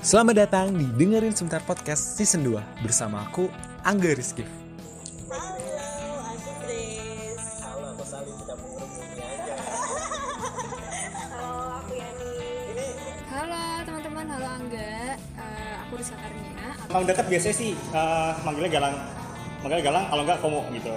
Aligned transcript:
Selamat 0.00 0.48
datang 0.48 0.72
di 0.72 0.88
Dengerin 0.96 1.36
Sebentar 1.36 1.60
Podcast 1.60 2.16
Season 2.16 2.40
2 2.40 2.56
bersama 2.80 3.20
aku, 3.28 3.52
Angga 3.84 4.16
Rizky. 4.16 4.48
Halo, 5.28 6.24
aku 6.24 6.50
Grace. 6.64 7.60
Halo, 7.60 7.86
aku 7.92 8.04
Salim 8.08 8.32
tidak 8.40 8.56
mengerumuni 8.64 9.20
aja. 9.20 9.56
Halo, 11.36 11.84
aku 11.84 11.92
Yani. 12.00 12.88
Halo 13.28 13.60
teman-teman, 13.84 14.24
halo 14.32 14.46
Angga. 14.48 15.20
Eh, 15.20 15.72
aku 15.84 15.92
Rizka 16.00 16.16
Karnia. 16.16 16.68
Emang 16.88 17.04
dekat 17.04 17.26
biasanya 17.28 17.56
sih 17.60 17.70
eh, 17.76 18.30
manggilnya 18.40 18.72
Galang. 18.72 18.96
Manggilnya 19.60 19.84
Galang, 19.84 20.04
kalau 20.08 20.22
enggak 20.24 20.38
Komo 20.40 20.60
gitu. 20.72 20.96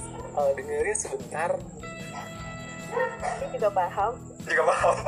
eh, 0.31 0.51
dengerin 0.55 0.95
sebentar 0.95 1.51
Ini 2.91 3.47
juga 3.55 3.69
paham. 3.71 4.13
juga 4.47 4.63
paham 4.67 4.95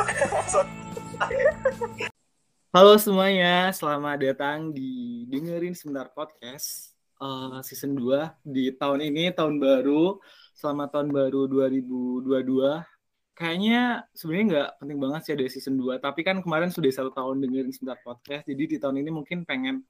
Halo 2.73 2.97
semuanya, 2.97 3.69
selamat 3.69 4.17
datang 4.17 4.73
di 4.73 5.23
Dengerin 5.29 5.77
Sebentar 5.77 6.09
Podcast 6.09 6.97
eh, 7.21 7.59
season 7.61 7.93
2 7.95 8.41
di 8.43 8.73
tahun 8.73 8.99
ini, 9.13 9.29
tahun 9.31 9.61
baru. 9.61 10.17
Selamat 10.57 10.97
tahun 10.97 11.13
baru 11.13 11.45
2022. 11.49 12.81
Kayaknya 13.33 14.05
sebenarnya 14.13 14.45
nggak 14.49 14.69
penting 14.81 14.99
banget 15.01 15.21
sih 15.25 15.33
ada 15.37 15.45
season 15.49 15.75
2, 15.77 16.01
tapi 16.01 16.21
kan 16.25 16.41
kemarin 16.41 16.69
sudah 16.73 16.89
satu 16.89 17.13
tahun 17.13 17.45
dengerin 17.45 17.73
Sebentar 17.73 18.01
Podcast, 18.01 18.49
jadi 18.49 18.63
di 18.65 18.77
tahun 18.81 19.05
ini 19.05 19.09
mungkin 19.13 19.45
pengen 19.45 19.85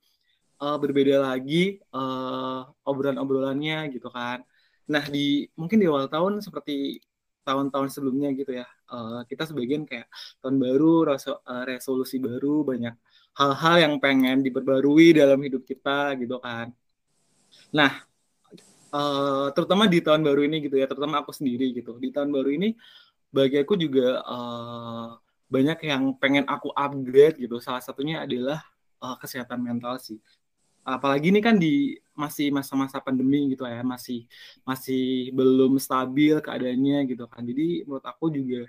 eh, 0.60 0.78
berbeda 0.78 1.24
lagi 1.24 1.80
eh, 1.80 2.62
obrolan-obrolannya 2.84 3.96
gitu 3.96 4.12
kan. 4.12 4.44
Nah, 4.92 5.04
di 5.08 5.48
mungkin 5.60 5.78
di 5.82 5.88
awal 5.88 6.08
tahun 6.12 6.44
seperti 6.44 7.00
tahun-tahun 7.44 7.90
sebelumnya 7.92 8.32
gitu 8.40 8.52
ya, 8.56 8.68
eh, 8.68 9.20
kita 9.30 9.44
sebagian 9.52 9.84
kayak 9.90 10.08
tahun 10.44 10.58
baru, 10.64 11.12
reso- 11.12 11.42
eh, 11.44 11.64
resolusi 11.76 12.16
baru, 12.20 12.64
banyak 12.64 12.94
hal-hal 13.40 13.76
yang 13.84 13.94
pengen 14.04 14.40
diperbarui 14.46 15.12
dalam 15.20 15.40
hidup 15.44 15.64
kita 15.68 16.16
gitu 16.22 16.40
kan. 16.40 16.72
Nah, 17.74 17.92
eh, 18.94 19.46
terutama 19.56 19.84
di 19.90 20.00
tahun 20.06 20.22
baru 20.28 20.42
ini 20.48 20.58
gitu 20.66 20.76
ya, 20.82 20.86
terutama 20.90 21.22
aku 21.24 21.32
sendiri 21.36 21.74
gitu. 21.78 21.98
Di 22.04 22.10
tahun 22.16 22.30
baru 22.36 22.50
ini 22.54 22.68
bagi 23.34 23.58
aku 23.64 23.76
juga 23.80 24.22
eh, 24.24 25.08
banyak 25.54 25.80
yang 25.92 26.04
pengen 26.22 26.46
aku 26.50 26.70
upgrade 26.76 27.38
gitu. 27.44 27.58
Salah 27.64 27.84
satunya 27.86 28.24
adalah 28.26 28.60
eh, 29.04 29.16
kesehatan 29.22 29.60
mental 29.64 29.98
sih. 30.02 30.18
Apalagi 30.84 31.32
ini 31.32 31.40
kan 31.40 31.56
di 31.56 31.96
masih 32.14 32.54
masa-masa 32.54 33.02
pandemi 33.02 33.56
gitu 33.56 33.66
ya, 33.66 33.82
masih 33.82 34.28
masih 34.68 35.34
belum 35.34 35.80
stabil 35.82 36.38
keadaannya 36.44 37.10
gitu 37.10 37.26
kan. 37.26 37.42
Jadi 37.42 37.88
menurut 37.88 38.06
aku 38.06 38.30
juga 38.30 38.68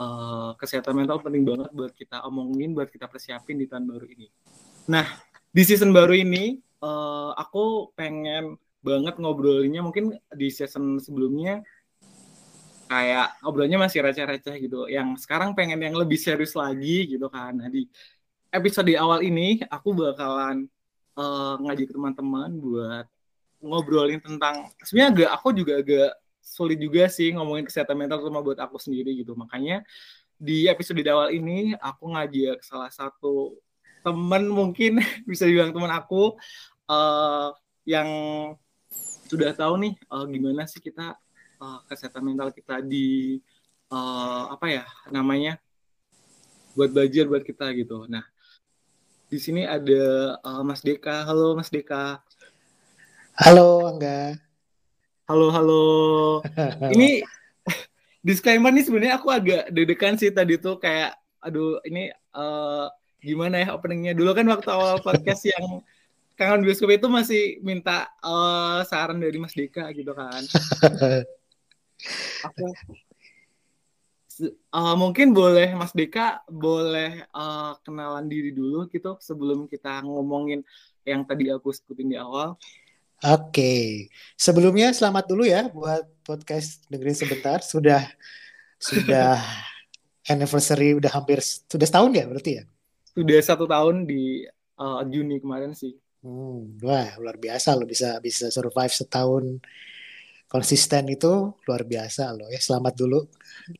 eh, 0.00 0.50
kesehatan 0.56 0.96
mental 0.96 1.20
penting 1.20 1.44
banget 1.46 1.70
buat 1.70 1.92
kita 1.94 2.24
omongin, 2.26 2.72
buat 2.72 2.88
kita 2.90 3.06
persiapin 3.06 3.60
di 3.60 3.68
tahun 3.70 3.86
baru 3.86 4.06
ini. 4.08 4.26
Nah, 4.90 5.06
di 5.52 5.62
season 5.62 5.92
baru 5.92 6.16
ini 6.16 6.58
eh, 6.58 7.30
aku 7.36 7.92
pengen 7.94 8.58
banget 8.80 9.20
ngobrolinnya 9.20 9.84
mungkin 9.84 10.16
di 10.32 10.48
season 10.48 10.96
sebelumnya 10.96 11.60
kayak 12.90 13.38
ngobrolnya 13.46 13.78
masih 13.78 14.02
receh-receh 14.02 14.56
gitu. 14.66 14.90
Yang 14.90 15.22
sekarang 15.22 15.54
pengen 15.54 15.78
yang 15.78 15.94
lebih 15.94 16.18
serius 16.18 16.58
lagi 16.58 17.06
gitu 17.06 17.30
kan. 17.30 17.54
Nah, 17.54 17.70
di 17.70 17.86
episode 18.50 18.90
di 18.90 18.98
awal 18.98 19.22
ini 19.22 19.62
aku 19.70 19.94
bakalan 19.94 20.66
eh, 21.20 21.54
ngajak 21.60 21.88
teman-teman 21.92 22.50
buat 22.56 23.06
ngobrolin 23.60 24.20
tentang 24.24 24.72
sebenarnya 24.80 25.08
agak 25.12 25.30
aku 25.36 25.48
juga 25.52 25.72
agak 25.84 26.10
sulit 26.40 26.80
juga 26.80 27.06
sih 27.12 27.30
ngomongin 27.36 27.68
kesehatan 27.68 27.94
mental 27.94 28.24
terutama 28.24 28.40
buat 28.40 28.58
aku 28.58 28.80
sendiri 28.80 29.12
gitu. 29.20 29.36
Makanya 29.36 29.84
di 30.40 30.64
episode 30.66 31.04
di 31.04 31.12
awal 31.12 31.36
ini 31.36 31.76
aku 31.76 32.16
ngajak 32.16 32.64
salah 32.64 32.88
satu 32.88 33.60
temen 34.00 34.48
mungkin 34.48 34.98
bisa 35.30 35.44
dibilang 35.44 35.76
teman 35.76 35.92
aku 35.92 36.34
eh, 36.88 37.48
yang 37.84 38.08
sudah 39.30 39.52
tahu 39.52 39.76
nih 39.78 39.94
eh, 39.94 40.24
gimana 40.32 40.64
sih 40.64 40.80
kita 40.80 41.14
eh, 41.60 41.80
kesehatan 41.86 42.24
mental 42.24 42.48
kita 42.50 42.80
di 42.80 43.38
eh, 43.92 44.44
apa 44.48 44.66
ya 44.66 44.84
namanya 45.12 45.60
buat 46.74 46.90
belajar 46.90 47.28
buat 47.28 47.44
kita 47.44 47.76
gitu. 47.76 48.08
Nah 48.08 48.24
di 49.30 49.38
sini 49.38 49.62
ada 49.62 50.34
eh, 50.42 50.62
Mas 50.66 50.82
Deka. 50.82 51.22
Halo 51.22 51.54
Mas 51.54 51.70
Deka. 51.70 52.18
Halo 53.38 53.86
Angga. 53.86 54.34
Halo 55.30 55.46
halo. 55.54 55.84
Ini 56.98 57.22
disclaimer 58.26 58.74
nih 58.74 58.82
sebenarnya 58.82 59.14
aku 59.22 59.30
agak 59.30 59.70
deg-degan 59.70 60.18
sih 60.18 60.34
tadi 60.34 60.58
tuh 60.58 60.82
kayak 60.82 61.14
aduh 61.40 61.80
ini 61.88 62.12
eh, 62.12 62.86
gimana 63.24 63.64
ya 63.64 63.72
openingnya 63.72 64.12
dulu 64.12 64.36
kan 64.36 64.44
waktu 64.44 64.68
awal 64.68 65.00
podcast 65.00 65.48
yang 65.48 65.80
kangen 66.36 66.60
bioskop 66.60 66.92
itu 66.92 67.08
masih 67.08 67.56
minta 67.64 68.12
eh, 68.20 68.84
saran 68.84 69.16
dari 69.16 69.40
Mas 69.40 69.56
Deka 69.56 69.88
gitu 69.96 70.12
kan 70.12 70.44
aku 72.44 72.76
eh, 74.48 74.94
mungkin 74.96 75.32
boleh 75.36 75.72
Mas 75.76 75.92
Deka 75.92 76.44
boleh 76.48 77.24
eh, 77.28 77.72
kenalan 77.84 78.26
diri 78.26 78.50
dulu 78.56 78.88
gitu 78.88 79.16
sebelum 79.20 79.68
kita 79.68 80.00
ngomongin 80.06 80.64
yang 81.04 81.22
tadi 81.28 81.48
aku 81.52 81.70
sebutin 81.72 82.08
di 82.12 82.18
awal 82.18 82.56
Oke, 83.20 84.08
sebelumnya 84.32 84.96
selamat 84.96 85.28
dulu 85.28 85.44
ya 85.44 85.68
buat 85.68 86.08
podcast 86.24 86.88
dengerin 86.88 87.12
sebentar. 87.12 87.60
Sudah 87.60 88.08
sudah 88.80 89.36
anniversary 90.32 90.96
udah 90.96 91.12
hampir 91.12 91.44
sudah 91.44 91.84
setahun 91.84 92.16
ya 92.16 92.24
berarti 92.24 92.52
ya. 92.60 92.64
sudah 93.12 93.38
satu 93.44 93.64
tahun 93.68 94.08
di 94.08 94.48
eh, 94.80 95.02
Juni 95.12 95.36
kemarin 95.42 95.76
sih 95.76 95.92
Hmm, 96.20 96.76
wah 96.84 97.16
luar 97.16 97.40
biasa 97.40 97.72
lo 97.80 97.88
bisa 97.88 98.20
bisa 98.20 98.52
survive 98.52 98.92
setahun 98.92 99.56
konsisten 100.50 101.06
itu 101.08 101.54
luar 101.64 101.82
biasa 101.86 102.34
loh 102.34 102.50
ya. 102.50 102.58
Selamat 102.58 102.98
dulu 102.98 103.22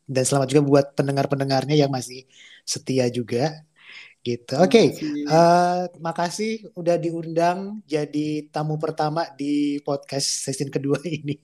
dan 0.07 0.23
selamat 0.23 0.47
juga 0.47 0.61
buat 0.63 0.85
pendengar-pendengarnya 0.95 1.75
yang 1.75 1.91
masih 1.91 2.23
setia 2.63 3.11
juga 3.11 3.67
gitu. 4.23 4.55
Oke. 4.55 4.95
Masih- 4.95 5.27
Eh, 5.27 5.81
makasih 5.99 6.53
udah 6.73 6.95
diundang 6.95 7.83
jadi 7.83 8.47
tamu 8.49 8.79
pertama 8.79 9.27
di 9.35 9.83
podcast 9.83 10.47
season 10.47 10.71
kedua 10.71 10.97
ini. 11.19 11.35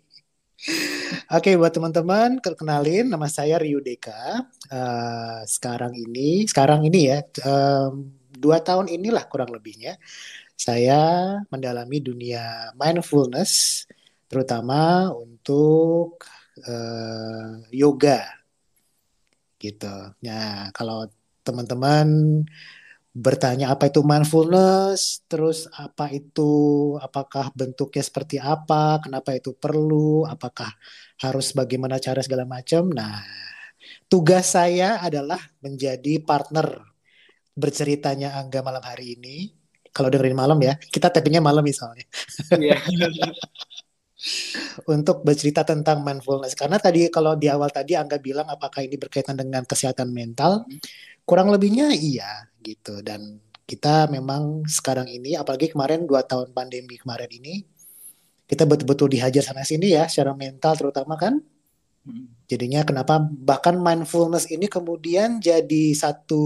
Oke, 1.29 1.53
buat 1.53 1.69
teman-teman, 1.69 2.41
kenalin 2.41 3.05
nama 3.05 3.29
saya 3.29 3.61
Rio 3.61 3.77
Deka. 3.77 4.41
Eh, 4.71 5.39
sekarang 5.45 5.93
ini, 5.93 6.49
sekarang 6.49 6.81
ini 6.81 7.13
ya, 7.13 7.21
em, 7.45 8.09
dua 8.33 8.57
tahun 8.65 8.89
inilah 8.89 9.21
kurang 9.29 9.53
lebihnya, 9.53 10.01
saya 10.57 10.97
mendalami 11.53 12.01
dunia 12.01 12.73
mindfulness, 12.73 13.85
terutama 14.29 15.11
untuk 15.15 16.21
eh, 16.63 17.67
yoga, 17.73 18.19
gitu. 19.61 19.93
Nah, 20.23 20.69
kalau 20.73 21.09
teman-teman 21.41 22.07
bertanya 23.17 23.73
apa 23.73 23.89
itu 23.89 24.05
mindfulness, 24.05 25.25
terus 25.25 25.65
apa 25.73 26.13
itu, 26.13 26.51
apakah 27.01 27.49
bentuknya 27.57 28.03
seperti 28.05 28.37
apa, 28.37 29.01
kenapa 29.01 29.33
itu 29.33 29.57
perlu, 29.57 30.29
apakah 30.29 30.69
harus 31.25 31.49
bagaimana 31.57 31.97
cara 31.97 32.21
segala 32.21 32.45
macam. 32.45 32.93
Nah, 32.93 33.25
tugas 34.05 34.53
saya 34.53 35.01
adalah 35.01 35.41
menjadi 35.65 36.21
partner 36.21 36.77
berceritanya 37.57 38.37
Angga 38.37 38.61
malam 38.61 38.85
hari 38.85 39.17
ini. 39.17 39.49
Kalau 39.89 40.13
dengerin 40.13 40.37
malam 40.37 40.61
ya, 40.61 40.77
kita 40.77 41.09
tappingnya 41.09 41.41
malam 41.41 41.65
misalnya 41.65 42.05
Iya. 42.53 42.77
untuk 44.87 45.23
bercerita 45.23 45.63
tentang 45.63 46.03
mindfulness. 46.03 46.53
Karena 46.53 46.77
tadi 46.77 47.07
kalau 47.11 47.35
di 47.35 47.47
awal 47.51 47.71
tadi 47.71 47.93
Angga 47.97 48.19
bilang 48.21 48.47
apakah 48.47 48.83
ini 48.83 48.95
berkaitan 48.95 49.35
dengan 49.39 49.63
kesehatan 49.63 50.11
mental, 50.11 50.67
kurang 51.27 51.51
lebihnya 51.51 51.91
iya 51.93 52.47
gitu. 52.63 53.01
Dan 53.03 53.41
kita 53.67 54.07
memang 54.07 54.63
sekarang 54.67 55.11
ini, 55.11 55.35
apalagi 55.35 55.75
kemarin 55.75 56.07
dua 56.07 56.23
tahun 56.23 56.55
pandemi 56.55 56.95
kemarin 56.95 57.27
ini, 57.27 57.63
kita 58.47 58.63
betul-betul 58.63 59.11
dihajar 59.11 59.43
sana 59.43 59.67
sini 59.67 59.91
ya, 59.91 60.07
secara 60.07 60.31
mental 60.31 60.79
terutama 60.79 61.19
kan. 61.19 61.39
Jadinya 62.47 62.87
kenapa 62.87 63.19
bahkan 63.19 63.75
mindfulness 63.75 64.47
ini 64.47 64.71
kemudian 64.71 65.43
jadi 65.43 65.91
satu 65.91 66.39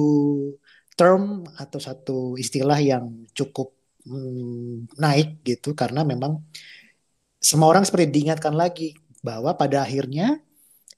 term 0.98 1.46
atau 1.54 1.78
satu 1.78 2.18
istilah 2.42 2.82
yang 2.82 3.30
cukup 3.38 3.70
hmm, 4.06 4.98
naik 4.98 5.46
gitu 5.46 5.78
karena 5.78 6.02
memang 6.02 6.42
semua 7.42 7.74
orang 7.74 7.82
seperti 7.84 8.14
diingatkan 8.14 8.54
lagi 8.54 8.94
bahwa 9.26 9.58
pada 9.58 9.82
akhirnya 9.82 10.38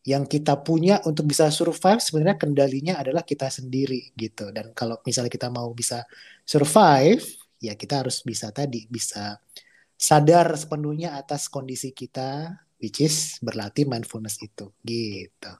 yang 0.04 0.28
kita 0.28 0.60
punya 0.60 1.00
untuk 1.08 1.32
bisa 1.32 1.48
survive 1.48 2.04
sebenarnya 2.04 2.36
kendalinya 2.36 3.00
adalah 3.00 3.24
kita 3.24 3.48
sendiri 3.48 4.12
gitu 4.20 4.52
dan 4.52 4.76
kalau 4.76 5.00
misalnya 5.08 5.32
kita 5.32 5.48
mau 5.48 5.72
bisa 5.72 6.04
survive 6.44 7.24
ya 7.64 7.80
kita 7.80 8.04
harus 8.04 8.20
bisa 8.20 8.52
tadi 8.52 8.84
bisa 8.92 9.40
sadar 9.96 10.52
sepenuhnya 10.60 11.16
atas 11.16 11.48
kondisi 11.48 11.96
kita 11.96 12.52
which 12.84 13.00
is 13.00 13.40
berlatih 13.40 13.88
mindfulness 13.88 14.36
itu 14.44 14.76
gitu. 14.84 15.54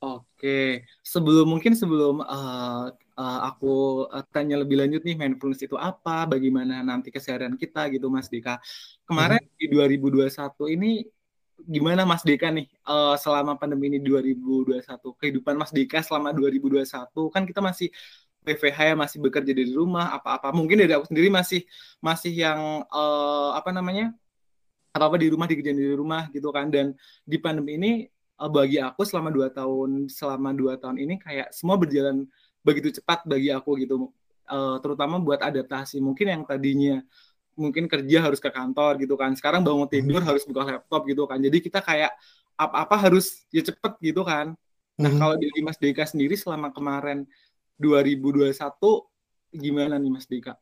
Oke, 0.00 0.88
sebelum 1.04 1.46
mungkin 1.46 1.76
sebelum 1.76 2.24
uh, 2.24 2.90
uh, 3.20 3.38
aku 3.52 4.08
tanya 4.32 4.56
lebih 4.56 4.80
lanjut 4.80 5.04
nih 5.04 5.16
mindfulness 5.20 5.60
itu 5.60 5.76
apa, 5.76 6.24
bagaimana 6.24 6.80
nanti 6.80 7.12
keseharian 7.12 7.60
kita 7.60 7.92
gitu 7.92 8.08
Mas 8.08 8.32
Dika. 8.32 8.56
Kemarin 9.04 9.44
hmm. 9.44 9.56
di 9.60 9.66
2021 9.68 10.76
ini 10.80 10.90
gimana 11.60 12.08
Mas 12.08 12.24
Dika 12.24 12.48
nih 12.48 12.72
uh, 12.88 13.20
selama 13.20 13.60
pandemi 13.60 13.92
ini 13.92 14.00
2021 14.00 14.80
kehidupan 15.20 15.54
Mas 15.60 15.72
Dika 15.76 16.00
selama 16.00 16.32
2021 16.32 16.88
kan 17.28 17.44
kita 17.44 17.60
masih 17.60 17.92
PVH 18.40 18.78
ya 18.80 18.94
masih 18.96 19.20
bekerja 19.20 19.52
dari 19.52 19.72
rumah 19.76 20.16
apa-apa. 20.16 20.48
Mungkin 20.56 20.80
dari 20.80 20.96
aku 20.96 21.12
sendiri 21.12 21.28
masih 21.28 21.60
masih 22.00 22.32
yang 22.32 22.88
uh, 22.88 23.52
apa 23.52 23.68
namanya 23.68 24.16
apa-apa 24.96 25.20
di 25.20 25.28
rumah 25.28 25.44
dikerjain 25.44 25.76
di 25.76 25.92
rumah 25.92 26.32
gitu 26.32 26.48
kan. 26.48 26.72
Dan 26.72 26.96
di 27.28 27.36
pandemi 27.36 27.76
ini 27.76 27.92
uh, 28.40 28.48
bagi 28.48 28.80
aku 28.80 29.04
selama 29.04 29.28
dua 29.28 29.52
tahun 29.52 30.08
selama 30.08 30.56
dua 30.56 30.80
tahun 30.80 30.96
ini 30.96 31.20
kayak 31.20 31.52
semua 31.52 31.76
berjalan 31.76 32.24
begitu 32.60 33.00
cepat 33.00 33.24
bagi 33.24 33.50
aku 33.50 33.76
gitu. 33.80 34.10
Uh, 34.50 34.76
terutama 34.82 35.16
buat 35.22 35.38
adaptasi. 35.38 36.02
Mungkin 36.02 36.26
yang 36.26 36.42
tadinya 36.42 37.00
mungkin 37.54 37.86
kerja 37.86 38.18
harus 38.24 38.40
ke 38.42 38.50
kantor 38.50 38.98
gitu 38.98 39.14
kan. 39.14 39.36
Sekarang 39.36 39.62
bangun 39.62 39.86
hmm. 39.86 39.94
tidur 39.94 40.20
harus 40.24 40.42
buka 40.48 40.66
laptop 40.66 41.06
gitu 41.06 41.24
kan. 41.28 41.38
Jadi 41.38 41.58
kita 41.62 41.80
kayak 41.84 42.12
apa-apa 42.58 43.08
harus 43.08 43.46
ya 43.54 43.62
cepet 43.62 43.92
gitu 44.02 44.26
kan. 44.26 44.52
Nah 45.00 45.10
hmm. 45.10 45.20
kalau 45.20 45.34
di 45.38 45.48
Mas 45.64 45.78
Deka 45.80 46.04
sendiri 46.04 46.36
selama 46.36 46.74
kemarin 46.74 47.24
2021 47.80 48.52
gimana 49.56 49.96
nih 49.96 50.12
Mas 50.12 50.28
Deka 50.28 50.54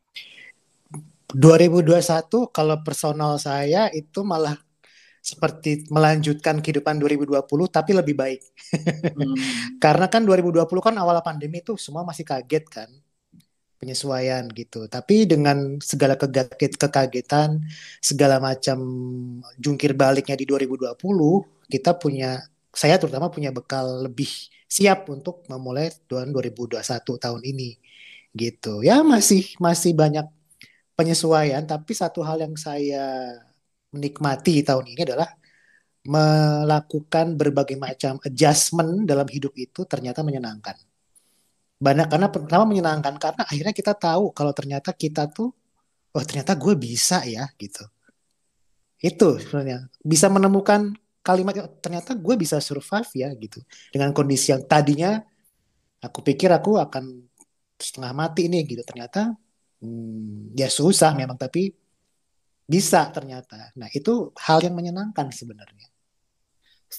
2021 1.34 2.48
kalau 2.54 2.76
personal 2.80 3.36
saya 3.36 3.92
itu 3.92 4.24
malah 4.24 4.56
seperti 5.20 5.88
melanjutkan 5.92 6.62
kehidupan 6.62 6.96
2020 7.02 7.44
tapi 7.68 7.90
lebih 7.92 8.14
baik. 8.14 8.40
hmm. 9.14 9.36
Karena 9.84 10.06
kan 10.08 10.24
2020 10.24 10.64
kan 10.80 10.94
awal 10.96 11.20
pandemi 11.20 11.60
itu 11.60 11.76
semua 11.76 12.02
masih 12.06 12.24
kaget 12.24 12.64
kan 12.68 12.90
penyesuaian 13.78 14.44
gitu. 14.50 14.90
Tapi 14.90 15.24
dengan 15.24 15.78
segala 15.78 16.18
kekaget, 16.18 16.74
kekagetan, 16.76 17.62
segala 18.02 18.42
macam 18.42 18.78
jungkir 19.56 19.94
baliknya 19.94 20.34
di 20.34 20.44
2020, 20.44 20.98
kita 21.70 21.94
punya 21.94 22.42
saya 22.74 22.98
terutama 23.00 23.30
punya 23.32 23.54
bekal 23.54 24.06
lebih 24.06 24.28
siap 24.68 25.08
untuk 25.08 25.46
memulai 25.48 25.88
tahun 26.10 26.34
2021 26.34 26.78
tahun 27.16 27.42
ini 27.46 27.78
gitu. 28.36 28.82
Ya 28.84 29.00
masih 29.06 29.56
masih 29.62 29.94
banyak 29.96 30.26
penyesuaian, 30.98 31.62
tapi 31.64 31.94
satu 31.94 32.26
hal 32.26 32.42
yang 32.42 32.54
saya 32.58 33.38
menikmati 33.92 34.60
tahun 34.64 34.84
ini 34.88 35.02
adalah 35.08 35.28
melakukan 36.08 37.36
berbagai 37.36 37.76
macam 37.76 38.16
adjustment 38.24 39.04
dalam 39.04 39.28
hidup 39.28 39.52
itu 39.56 39.84
ternyata 39.84 40.24
menyenangkan. 40.24 40.76
Banyak 41.78 42.08
karena 42.10 42.28
pertama 42.32 42.64
menyenangkan 42.66 43.14
karena 43.20 43.42
akhirnya 43.44 43.74
kita 43.76 43.92
tahu 43.94 44.34
kalau 44.34 44.50
ternyata 44.56 44.90
kita 44.96 45.30
tuh 45.30 45.52
oh 46.16 46.24
ternyata 46.24 46.56
gue 46.56 46.74
bisa 46.74 47.22
ya 47.28 47.46
gitu. 47.60 47.84
Itu 48.98 49.38
sebenarnya. 49.38 49.86
Bisa 50.02 50.26
menemukan 50.32 50.96
kalimat 51.20 51.54
ternyata 51.78 52.16
gue 52.16 52.34
bisa 52.40 52.58
survive 52.58 53.10
ya 53.14 53.28
gitu. 53.36 53.60
Dengan 53.92 54.10
kondisi 54.16 54.50
yang 54.50 54.64
tadinya 54.64 55.20
aku 56.02 56.24
pikir 56.24 56.50
aku 56.50 56.80
akan 56.80 57.04
setengah 57.78 58.12
mati 58.16 58.48
nih 58.50 58.64
gitu. 58.64 58.82
Ternyata 58.82 59.36
hmm, 59.84 60.56
ya 60.58 60.66
susah 60.72 61.14
memang 61.14 61.38
tapi 61.38 61.70
bisa 62.68 63.08
ternyata. 63.08 63.72
Nah 63.80 63.88
itu 63.88 64.30
hal 64.36 64.60
yang 64.60 64.76
menyenangkan 64.76 65.32
sebenarnya. 65.32 65.88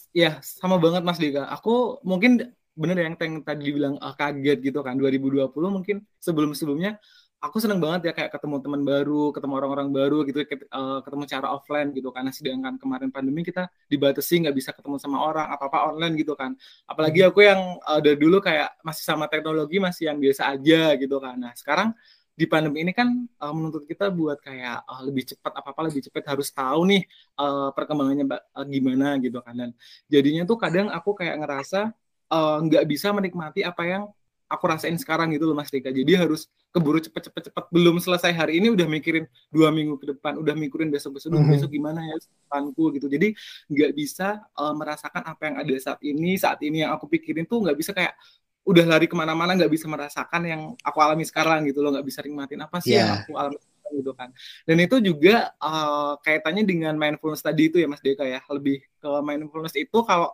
Ya 0.10 0.42
sama 0.42 0.82
banget 0.82 1.06
Mas 1.06 1.22
Dika 1.22 1.46
aku 1.50 2.02
mungkin 2.02 2.42
bener 2.74 2.98
yang 2.98 3.14
yang 3.18 3.42
tadi 3.46 3.70
dibilang 3.70 3.96
uh, 4.02 4.14
kaget 4.18 4.58
gitu 4.62 4.80
kan 4.86 4.98
2020 4.98 5.50
mungkin 5.70 6.06
sebelum 6.22 6.54
sebelumnya 6.54 6.98
aku 7.40 7.58
seneng 7.64 7.80
banget 7.80 8.12
ya 8.12 8.14
kayak 8.14 8.32
ketemu 8.36 8.60
teman 8.60 8.82
baru, 8.84 9.32
ketemu 9.32 9.54
orang-orang 9.64 9.90
baru 9.96 10.28
gitu, 10.28 10.44
uh, 10.76 11.00
ketemu 11.00 11.24
cara 11.24 11.48
offline 11.56 11.90
gitu 11.96 12.12
karena 12.12 12.32
sedangkan 12.36 12.76
kemarin 12.76 13.10
pandemi 13.16 13.48
kita 13.48 13.72
dibatasi 13.88 14.44
nggak 14.44 14.56
bisa 14.56 14.72
ketemu 14.76 15.00
sama 15.00 15.24
orang 15.24 15.48
apa-apa 15.48 15.96
online 15.96 16.20
gitu 16.20 16.36
kan. 16.36 16.54
Apalagi 16.84 17.24
aku 17.24 17.48
yang 17.48 17.80
uh, 17.88 18.00
dari 18.04 18.20
dulu 18.20 18.44
kayak 18.44 18.76
masih 18.84 19.04
sama 19.08 19.32
teknologi 19.32 19.80
masih 19.80 20.12
yang 20.12 20.20
biasa 20.20 20.52
aja 20.52 21.00
gitu 21.00 21.18
kan. 21.24 21.36
Nah 21.40 21.56
sekarang 21.56 21.96
di 22.40 22.48
pandemi 22.48 22.88
ini 22.88 22.96
kan 22.96 23.12
uh, 23.44 23.52
menuntut 23.52 23.84
kita 23.84 24.08
buat 24.08 24.40
kayak 24.40 24.88
uh, 24.88 25.04
lebih 25.04 25.28
cepat 25.36 25.60
apa 25.60 25.76
apa 25.76 25.82
lebih 25.92 26.08
cepat 26.08 26.24
harus 26.32 26.48
tahu 26.56 26.88
nih 26.88 27.04
uh, 27.36 27.76
perkembangannya 27.76 28.32
uh, 28.32 28.64
gimana 28.64 29.20
gitu 29.20 29.44
kan 29.44 29.52
dan 29.60 29.70
jadinya 30.08 30.48
tuh 30.48 30.56
kadang 30.56 30.88
aku 30.88 31.20
kayak 31.20 31.36
ngerasa 31.44 31.92
nggak 32.64 32.84
uh, 32.86 32.88
bisa 32.88 33.12
menikmati 33.12 33.66
apa 33.68 33.84
yang 33.84 34.04
aku 34.50 34.66
rasain 34.66 34.98
sekarang 34.98 35.30
gitu 35.30 35.46
loh 35.46 35.54
Mas 35.54 35.70
Dika. 35.70 35.94
Jadi 35.94 36.18
harus 36.18 36.50
keburu 36.74 36.98
cepet-cepet-cepet 36.98 37.70
belum 37.70 38.02
selesai 38.02 38.34
hari 38.34 38.58
ini 38.58 38.74
udah 38.74 38.90
mikirin 38.90 39.30
dua 39.54 39.70
minggu 39.70 40.02
ke 40.02 40.10
depan, 40.18 40.42
udah 40.42 40.58
mikirin 40.58 40.90
besok-besok 40.90 41.38
mm 41.38 41.38
-hmm. 41.38 41.54
besok 41.54 41.70
gimana 41.70 42.02
ya 42.02 42.18
depanku 42.18 42.90
gitu. 42.98 43.06
Jadi 43.06 43.38
nggak 43.70 43.92
bisa 43.94 44.42
uh, 44.58 44.74
merasakan 44.74 45.22
apa 45.22 45.42
yang 45.46 45.56
ada 45.62 45.74
saat 45.78 46.02
ini, 46.02 46.34
saat 46.42 46.60
ini 46.66 46.82
yang 46.82 46.98
aku 46.98 47.06
pikirin 47.06 47.46
tuh 47.46 47.62
nggak 47.62 47.78
bisa 47.78 47.94
kayak 47.94 48.18
udah 48.68 48.86
lari 48.86 49.08
ke 49.10 49.16
mana-mana 49.18 49.56
nggak 49.56 49.72
bisa 49.72 49.86
merasakan 49.90 50.42
yang 50.46 50.62
aku 50.84 50.98
alami 51.02 51.26
sekarang 51.26 51.66
gitu 51.68 51.80
loh, 51.84 51.96
nggak 51.96 52.06
bisa 52.06 52.20
nikmatin 52.22 52.62
apa 52.64 52.78
sih 52.84 52.96
yeah. 52.96 53.06
yang 53.06 53.12
aku 53.24 53.34
alami 53.36 53.58
gitu 53.90 54.14
kan. 54.14 54.30
Dan 54.70 54.78
itu 54.86 55.02
juga 55.02 55.50
uh, 55.58 56.14
kaitannya 56.22 56.62
dengan 56.62 56.94
mindfulness 56.94 57.42
tadi 57.42 57.74
itu 57.74 57.82
ya 57.82 57.90
Mas 57.90 58.02
Deka 58.06 58.22
ya. 58.22 58.40
Lebih 58.46 58.86
ke 59.02 59.10
mindfulness 59.26 59.74
itu 59.74 59.98
kalau 60.06 60.34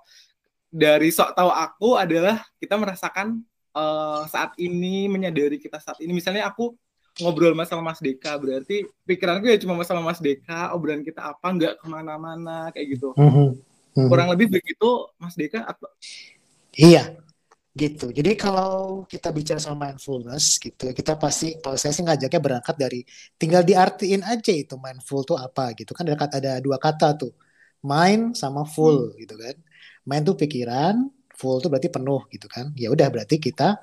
dari 0.67 1.07
sok 1.07 1.31
tahu 1.31 1.49
aku 1.49 1.89
adalah 1.95 2.43
kita 2.59 2.75
merasakan 2.75 3.39
uh, 3.71 4.27
saat 4.27 4.51
ini 4.59 5.07
menyadari 5.07 5.55
kita 5.55 5.79
saat 5.79 6.03
ini 6.03 6.11
misalnya 6.11 6.51
aku 6.51 6.75
ngobrol 7.23 7.55
sama 7.63 7.95
Mas 7.95 8.03
Deka 8.03 8.35
berarti 8.35 8.83
pikiranku 9.07 9.47
ya 9.47 9.55
cuma 9.55 9.79
masalah 9.79 10.03
Mas 10.03 10.19
Deka 10.19 10.75
obrolan 10.75 10.99
kita 10.99 11.31
apa 11.31 11.47
nggak 11.47 11.73
ke 11.79 11.85
mana-mana 11.87 12.75
kayak 12.75 12.99
gitu 12.99 13.15
mm 13.15 13.31
-hmm. 13.31 14.07
kurang 14.11 14.27
lebih 14.35 14.51
begitu 14.51 15.07
Mas 15.15 15.39
Deka 15.39 15.63
atau 15.63 15.87
iya 16.75 17.15
gitu 17.75 18.07
jadi 18.15 18.39
kalau 18.39 19.03
kita 19.03 19.35
bicara 19.35 19.59
soal 19.59 19.75
mindfulness 19.75 20.57
gitu 20.63 20.95
kita 20.95 21.19
pasti 21.19 21.59
kalau 21.59 21.75
saya 21.75 21.91
sih 21.91 22.07
ngajaknya 22.07 22.39
berangkat 22.39 22.75
dari 22.79 23.03
tinggal 23.35 23.67
diartiin 23.67 24.23
aja 24.23 24.53
itu 24.55 24.79
mindful 24.79 25.27
tuh 25.27 25.35
apa 25.35 25.75
gitu 25.75 25.91
kan 25.91 26.07
ada 26.07 26.15
ada 26.31 26.51
dua 26.63 26.79
kata 26.79 27.19
tuh 27.19 27.35
mind 27.83 28.39
sama 28.39 28.63
full 28.63 29.11
hmm. 29.11 29.17
gitu 29.19 29.35
kan 29.35 29.55
Main 30.05 30.21
tuh 30.21 30.37
pikiran, 30.37 31.09
full 31.33 31.57
tuh 31.59 31.69
berarti 31.73 31.89
penuh 31.89 32.21
gitu 32.29 32.45
kan. 32.45 32.69
Ya 32.77 32.93
udah 32.93 33.09
berarti 33.09 33.41
kita 33.41 33.81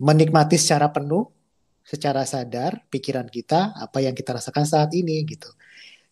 menikmati 0.00 0.56
secara 0.56 0.88
penuh, 0.88 1.28
secara 1.84 2.24
sadar 2.24 2.80
pikiran 2.88 3.28
kita 3.28 3.76
apa 3.76 4.00
yang 4.00 4.16
kita 4.16 4.32
rasakan 4.40 4.64
saat 4.64 4.90
ini 4.96 5.20
gitu. 5.28 5.52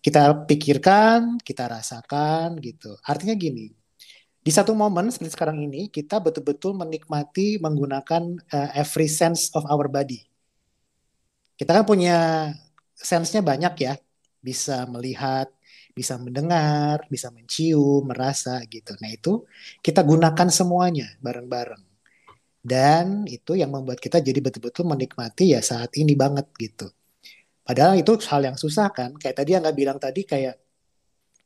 Kita 0.05 0.45
pikirkan, 0.45 1.41
kita 1.41 1.65
rasakan 1.73 2.61
gitu. 2.61 2.93
Artinya 3.09 3.35
gini, 3.41 3.73
di 4.43 4.51
satu 4.51 4.75
momen 4.75 5.07
seperti 5.15 5.39
sekarang 5.39 5.63
ini 5.63 5.87
kita 5.87 6.19
betul-betul 6.19 6.75
menikmati 6.75 7.63
menggunakan 7.63 8.43
uh, 8.51 8.71
every 8.75 9.07
sense 9.07 9.55
of 9.55 9.63
our 9.71 9.87
body. 9.87 10.27
Kita 11.55 11.71
kan 11.79 11.87
punya 11.87 12.51
sense-nya 12.99 13.39
banyak 13.39 13.75
ya, 13.87 13.95
bisa 14.43 14.83
melihat, 14.91 15.47
bisa 15.95 16.19
mendengar, 16.19 17.07
bisa 17.07 17.31
mencium, 17.31 18.03
merasa 18.03 18.59
gitu. 18.67 18.99
Nah 18.99 19.15
itu 19.15 19.47
kita 19.79 20.03
gunakan 20.03 20.49
semuanya 20.51 21.07
bareng-bareng. 21.23 21.83
Dan 22.63 23.27
itu 23.27 23.59
yang 23.59 23.75
membuat 23.75 23.99
kita 23.99 24.23
jadi 24.23 24.39
betul-betul 24.39 24.87
menikmati 24.87 25.55
ya 25.55 25.63
saat 25.63 25.91
ini 25.99 26.15
banget 26.15 26.47
gitu. 26.59 26.91
Padahal 27.63 27.99
itu 27.99 28.19
hal 28.27 28.43
yang 28.43 28.59
susah 28.59 28.91
kan. 28.91 29.15
Kayak 29.19 29.43
tadi 29.43 29.51
yang 29.55 29.63
nggak 29.63 29.79
bilang 29.79 29.99
tadi 30.03 30.23
kayak, 30.27 30.62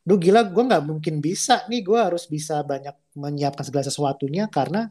duh 0.07 0.15
gila 0.15 0.47
gue 0.47 0.63
nggak 0.63 0.83
mungkin 0.87 1.19
bisa 1.19 1.67
nih 1.67 1.83
gue 1.83 1.99
harus 1.99 2.31
bisa 2.31 2.63
banyak 2.63 2.95
menyiapkan 3.19 3.67
segala 3.67 3.83
sesuatunya 3.83 4.47
karena 4.47 4.87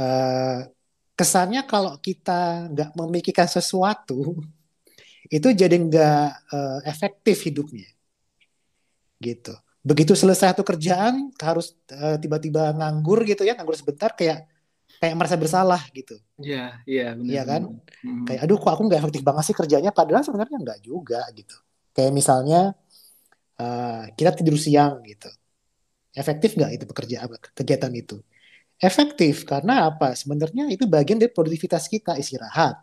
uh, 0.00 0.64
kesannya 1.12 1.68
kalau 1.68 2.00
kita 2.00 2.72
nggak 2.72 2.90
memikirkan 2.96 3.44
sesuatu 3.44 4.40
itu 5.36 5.48
jadi 5.52 5.76
nggak 5.76 6.28
uh, 6.56 6.80
efektif 6.88 7.44
hidupnya 7.44 7.94
gitu. 9.24 9.54
Begitu 9.84 10.12
selesai 10.16 10.52
satu 10.52 10.64
kerjaan 10.64 11.32
harus 11.40 11.76
eh, 11.92 12.16
tiba-tiba 12.16 12.72
nganggur 12.72 13.24
gitu 13.28 13.44
ya, 13.44 13.56
nganggur 13.56 13.76
sebentar 13.76 14.12
kayak 14.16 14.48
kayak 15.00 15.14
merasa 15.16 15.36
bersalah 15.36 15.82
gitu. 15.92 16.16
Iya, 16.40 16.80
iya 16.88 17.12
benar. 17.12 17.32
Iya 17.32 17.42
kan? 17.44 17.62
Hmm. 18.00 18.24
Kayak 18.24 18.40
aduh 18.48 18.56
kok 18.56 18.72
aku 18.72 18.82
nggak 18.88 19.00
efektif 19.04 19.22
banget 19.24 19.44
sih 19.48 19.56
kerjanya 19.56 19.90
padahal 19.92 20.24
sebenarnya 20.24 20.56
nggak 20.60 20.80
juga 20.80 21.20
gitu. 21.36 21.56
Kayak 21.92 22.12
misalnya 22.16 22.60
eh, 23.60 24.04
kita 24.14 24.30
tidur 24.34 24.56
siang 24.58 25.02
gitu. 25.04 25.30
Efektif 26.14 26.54
nggak 26.54 26.70
itu 26.78 26.84
pekerjaan 26.86 27.28
kegiatan 27.54 27.92
itu? 27.94 28.22
Efektif 28.78 29.46
karena 29.46 29.90
apa? 29.90 30.14
Sebenarnya 30.14 30.70
itu 30.70 30.86
bagian 30.86 31.18
dari 31.18 31.30
produktivitas 31.30 31.86
kita 31.90 32.18
istirahat. 32.18 32.78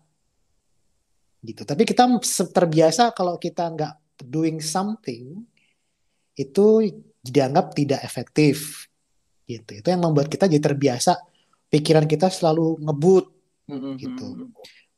Gitu. 1.42 1.66
Tapi 1.66 1.84
kita 1.88 2.06
terbiasa 2.54 3.12
kalau 3.16 3.36
kita 3.40 3.66
nggak 3.72 3.94
doing 4.28 4.62
something 4.62 5.42
itu 6.38 6.66
dianggap 7.24 7.74
tidak 7.76 8.02
efektif. 8.04 8.88
Gitu. 9.50 9.84
Itu 9.84 9.88
yang 9.92 10.04
membuat 10.06 10.32
kita 10.32 10.48
jadi 10.48 10.64
terbiasa 10.64 11.18
pikiran 11.72 12.06
kita 12.06 12.28
selalu 12.28 12.84
ngebut 12.84 13.26
Mm-mm. 13.72 13.96
gitu. 13.96 14.52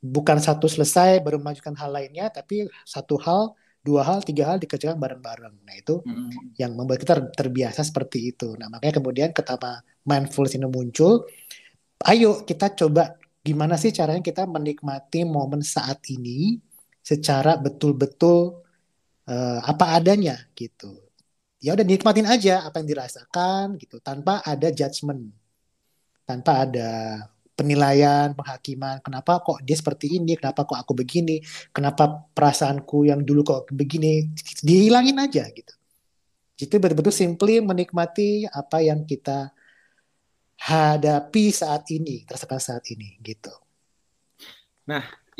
bukan 0.04 0.36
satu 0.36 0.68
selesai 0.68 1.22
baru 1.24 1.40
melanjutkan 1.40 1.72
hal 1.80 1.88
lainnya, 1.88 2.28
tapi 2.28 2.68
satu 2.84 3.16
hal, 3.16 3.56
dua 3.84 4.02
hal, 4.08 4.24
tiga 4.24 4.48
hal 4.48 4.58
dikerjakan 4.62 4.96
bareng-bareng. 4.96 5.54
Nah 5.66 5.74
itu 5.76 6.00
Mm-mm. 6.08 6.56
yang 6.56 6.72
membuat 6.72 6.98
kita 7.04 7.14
ter- 7.20 7.32
terbiasa 7.36 7.84
seperti 7.84 8.32
itu. 8.32 8.56
Nah 8.56 8.72
makanya 8.72 8.94
kemudian 8.98 9.30
ketika 9.36 9.84
mindfulness 10.08 10.56
ini 10.56 10.66
muncul, 10.68 11.28
ayo 12.08 12.44
kita 12.48 12.72
coba 12.74 13.16
gimana 13.44 13.76
sih 13.76 13.92
caranya 13.92 14.24
kita 14.24 14.48
menikmati 14.48 15.28
momen 15.28 15.60
saat 15.60 16.00
ini 16.08 16.56
secara 17.04 17.60
betul-betul 17.60 18.64
eh, 19.28 19.60
apa 19.64 19.96
adanya 20.00 20.36
gitu. 20.56 20.96
Ya 21.64 21.72
udah 21.76 21.86
nikmatin 21.86 22.28
aja 22.28 22.64
apa 22.68 22.80
yang 22.84 22.88
dirasakan 22.92 23.80
gitu, 23.80 23.96
tanpa 24.04 24.44
ada 24.44 24.68
judgement, 24.68 25.32
tanpa 26.28 26.64
ada 26.68 26.90
penilaian, 27.58 28.34
penghakiman, 28.38 28.98
kenapa 29.06 29.40
kok 29.46 29.58
dia 29.66 29.76
seperti 29.80 30.06
ini, 30.18 30.34
kenapa 30.38 30.66
kok 30.68 30.78
aku 30.82 30.92
begini, 31.00 31.40
kenapa 31.74 32.26
perasaanku 32.36 33.06
yang 33.10 33.20
dulu 33.28 33.40
kok 33.46 33.60
begini, 33.70 34.30
dihilangin 34.66 35.18
aja 35.22 35.46
gitu. 35.54 35.72
Itu 36.58 36.74
betul-betul 36.82 37.14
simply 37.14 37.58
menikmati 37.62 38.46
apa 38.50 38.78
yang 38.82 39.06
kita 39.10 39.50
hadapi 40.68 41.44
saat 41.60 41.84
ini, 41.96 42.16
rasakan 42.30 42.60
saat 42.66 42.84
ini 42.94 43.08
gitu. 43.28 43.52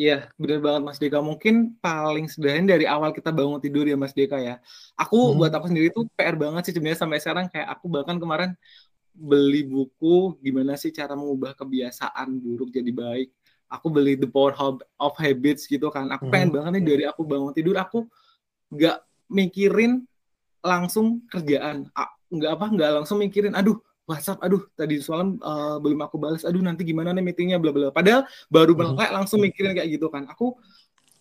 Iya, 0.00 0.12
benar 0.42 0.58
banget 0.64 0.82
Mas 0.86 0.98
Deka. 1.02 1.18
Mungkin 1.30 1.54
paling 1.84 2.26
sederhana 2.32 2.66
dari 2.74 2.84
awal 2.94 3.10
kita 3.14 3.30
bangun 3.38 3.62
tidur 3.64 3.84
ya 3.90 3.94
Mas 4.02 4.10
Deka 4.18 4.36
ya. 4.48 4.52
Aku 5.00 5.14
Hmm. 5.14 5.38
buat 5.38 5.52
aku 5.54 5.66
sendiri 5.70 5.88
tuh 5.94 6.02
PR 6.18 6.34
banget 6.42 6.62
sih 6.66 6.72
sebenarnya 6.74 7.00
sampai 7.02 7.18
sekarang 7.22 7.46
kayak 7.52 7.68
aku 7.78 7.86
bahkan 7.94 8.16
kemarin 8.22 8.50
beli 9.14 9.62
buku 9.62 10.34
gimana 10.42 10.74
sih 10.74 10.90
cara 10.90 11.14
mengubah 11.14 11.54
kebiasaan 11.54 12.34
buruk 12.42 12.74
jadi 12.74 12.90
baik. 12.90 13.30
Aku 13.70 13.88
beli 13.90 14.18
The 14.18 14.26
Power 14.28 14.54
of, 14.98 15.14
Habits 15.18 15.70
gitu 15.70 15.88
kan. 15.88 16.10
Aku 16.10 16.28
pengen 16.28 16.50
Hmm. 16.50 16.56
banget 16.60 16.70
nih 16.78 16.84
dari 16.84 17.04
aku 17.06 17.22
bangun 17.22 17.54
tidur 17.54 17.78
aku 17.78 18.06
nggak 18.74 18.98
mikirin 19.30 20.02
langsung 20.60 21.22
kerjaan. 21.30 21.88
Nggak 22.34 22.50
apa, 22.58 22.66
nggak 22.74 22.90
langsung 23.02 23.22
mikirin, 23.22 23.54
aduh 23.54 23.78
WhatsApp, 24.04 24.42
aduh 24.42 24.66
tadi 24.76 25.00
semalam 25.00 25.38
eh, 25.38 25.76
belum 25.80 26.00
aku 26.04 26.16
balas, 26.18 26.42
aduh 26.44 26.60
nanti 26.60 26.82
gimana 26.84 27.14
nih 27.14 27.24
meetingnya, 27.24 27.58
bla 27.62 27.70
bla. 27.70 27.88
Padahal 27.94 28.26
baru 28.50 28.74
Hmm. 28.74 28.98
melek 28.98 29.10
langsung 29.14 29.38
mikirin 29.40 29.72
kayak 29.78 29.88
gitu 29.94 30.10
kan. 30.10 30.26
Aku 30.28 30.58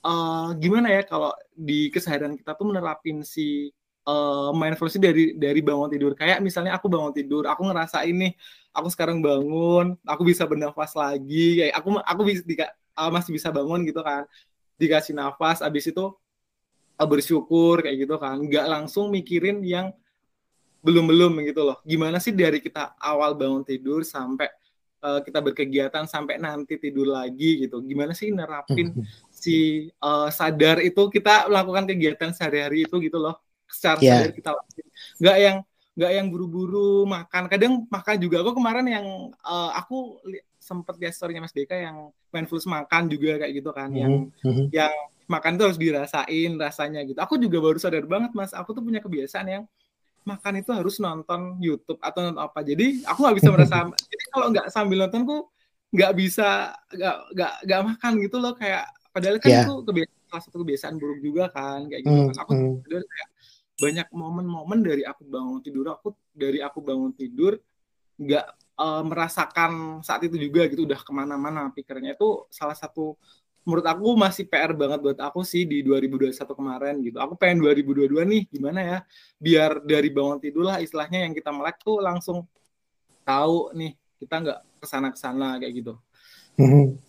eh, 0.04 0.50
gimana 0.60 0.90
ya 0.92 1.02
kalau 1.06 1.32
di 1.54 1.88
keseharian 1.94 2.36
kita 2.36 2.58
tuh 2.58 2.66
menerapin 2.74 3.22
si 3.24 3.70
eh, 4.08 4.50
mindfulness 4.56 5.00
dari 5.00 5.36
dari 5.36 5.60
bangun 5.64 5.90
tidur. 5.92 6.12
Kayak 6.20 6.40
misalnya 6.44 6.76
aku 6.78 6.88
bangun 6.92 7.14
tidur, 7.16 7.44
aku 7.48 7.62
ngerasa 7.68 8.04
ini, 8.08 8.36
aku 8.76 8.88
sekarang 8.94 9.20
bangun, 9.24 9.96
aku 10.04 10.22
bisa 10.28 10.44
bernafas 10.50 10.92
lagi, 10.98 11.64
kayak 11.64 11.74
aku 11.80 11.90
aku 12.04 12.22
bisa 12.28 12.44
dika- 12.46 12.74
eh, 12.76 13.12
masih 13.12 13.32
bisa 13.36 13.50
bangun 13.54 13.80
gitu 13.88 14.02
kan. 14.04 14.24
Dikasih 14.80 15.14
nafas, 15.16 15.64
abis 15.64 15.90
itu 15.92 16.04
eh, 17.02 17.08
bersyukur 17.08 17.84
kayak 17.84 17.98
gitu 18.08 18.16
kan. 18.22 18.38
Nggak 18.42 18.66
langsung 18.70 19.10
mikirin 19.14 19.62
yang 19.66 19.92
belum-belum 20.84 21.40
gitu 21.48 21.64
loh. 21.64 21.78
Gimana 21.88 22.20
sih 22.20 22.36
dari 22.36 22.60
kita 22.60 23.00
awal 23.00 23.36
bangun 23.40 23.64
tidur 23.64 24.04
sampai 24.04 24.52
kita 25.04 25.44
berkegiatan 25.44 26.08
sampai 26.08 26.40
nanti 26.40 26.80
tidur 26.80 27.12
lagi 27.12 27.68
gitu. 27.68 27.84
Gimana 27.84 28.16
sih 28.16 28.32
nerapin 28.32 28.96
si 29.44 29.88
eh, 29.92 30.30
sadar 30.32 30.80
itu 30.80 31.12
kita 31.12 31.52
melakukan 31.52 31.84
kegiatan 31.92 32.32
sehari-hari 32.32 32.88
itu 32.88 32.96
gitu 33.04 33.20
loh. 33.20 33.36
Secara 33.68 34.00
Ya. 34.00 34.12
sadar 34.22 34.32
kita 34.32 34.50
lakuin. 34.52 34.88
Nggak 35.20 35.38
yang 35.40 35.58
nggak 35.94 36.12
yang 36.12 36.28
buru-buru 36.30 37.06
makan. 37.06 37.44
Kadang 37.46 37.74
makan 37.86 38.16
juga. 38.18 38.42
Aku 38.42 38.52
kemarin 38.54 38.86
yang 38.86 39.06
eh, 39.32 39.72
aku 39.74 40.18
sempet 40.58 40.96
lihat 40.98 41.14
story-nya 41.14 41.44
Mas 41.44 41.52
Deka 41.52 41.76
yang 41.76 42.10
mindfulness 42.32 42.66
makan 42.66 43.12
juga 43.12 43.38
kayak 43.38 43.54
gitu 43.54 43.70
kan. 43.72 43.92
Yang 43.92 44.32
Mhm. 44.42 44.66
yang 44.72 44.94
makan 45.24 45.56
itu 45.56 45.64
harus 45.64 45.80
dirasain 45.80 46.52
rasanya 46.58 47.02
gitu. 47.04 47.20
Aku 47.20 47.36
juga 47.36 47.58
baru 47.60 47.80
sadar 47.80 48.04
banget 48.04 48.32
mas, 48.34 48.52
aku 48.52 48.72
tuh 48.72 48.84
punya 48.84 49.00
kebiasaan 49.00 49.48
yang 49.48 49.64
makan 50.24 50.54
itu 50.56 50.72
harus 50.72 51.00
nonton 51.00 51.60
YouTube 51.60 52.00
atau 52.00 52.24
nonton 52.24 52.40
apa. 52.40 52.64
Jadi 52.64 53.04
aku 53.04 53.20
nggak 53.24 53.38
bisa 53.40 53.50
merasa. 53.52 53.76
jadi 54.12 54.24
kalau 54.32 54.48
nggak 54.52 54.68
sambil 54.70 54.98
nonton 55.04 55.22
ku 55.24 55.38
nggak 55.94 56.14
bisa 56.16 56.74
nggak 56.90 57.16
nggak 57.36 57.54
nggak 57.68 57.82
makan 57.86 58.12
gitu 58.20 58.38
loh 58.40 58.54
kayak. 58.56 58.84
Padahal 59.14 59.38
kan 59.38 59.50
Ya. 59.52 59.62
itu 59.62 59.74
kebiasaan 59.86 60.26
salah 60.26 60.44
satu 60.44 60.58
kebiasaan 60.66 60.96
buruk 60.98 61.20
juga 61.22 61.46
kan 61.54 61.86
kayak 61.86 62.02
gitu 62.02 62.18
Hmm, 62.18 62.28
kan. 62.32 62.38
Aku 62.42 62.52
hmm. 62.56 62.74
sadar 62.82 63.04
kayak 63.06 63.28
banyak 63.78 64.08
momen-momen 64.14 64.80
dari 64.86 65.02
aku 65.04 65.26
bangun 65.26 65.60
tidur 65.66 65.98
aku 65.98 66.14
dari 66.34 66.62
aku 66.62 66.80
bangun 66.80 67.12
tidur 67.14 67.58
nggak 68.22 68.46
eh, 68.78 69.04
merasakan 69.06 70.02
saat 70.06 70.22
itu 70.26 70.38
juga 70.38 70.70
gitu 70.70 70.86
udah 70.86 71.02
ke 71.02 71.12
mana-mana 71.12 71.74
pikirnya 71.74 72.14
itu 72.14 72.46
salah 72.54 72.78
satu 72.78 73.18
menurut 73.64 73.86
aku 73.88 74.08
masih 74.20 74.44
PR 74.46 74.76
banget 74.76 75.00
buat 75.00 75.20
aku 75.24 75.42
sih 75.48 75.64
di 75.64 75.80
2021 75.88 76.36
kemarin 76.36 77.00
gitu. 77.00 77.16
Aku 77.16 77.40
pengen 77.40 77.64
2022 77.64 78.28
nih 78.28 78.44
gimana 78.52 78.80
ya 78.84 78.98
biar 79.40 79.80
dari 79.88 80.12
bangun 80.12 80.40
tidur 80.44 80.68
lah 80.68 80.84
istilahnya 80.84 81.24
yang 81.24 81.34
kita 81.34 81.50
melek 81.56 81.80
tuh 81.80 82.04
langsung 82.04 82.44
tahu 83.24 83.72
nih 83.72 83.96
kita 84.20 84.36
nggak 84.44 84.60
ke 84.84 84.86
sana 84.88 85.08
ke 85.16 85.20
sana 85.20 85.48
kayak 85.64 85.74
gitu. 85.80 85.94
Mhm. 86.60 87.00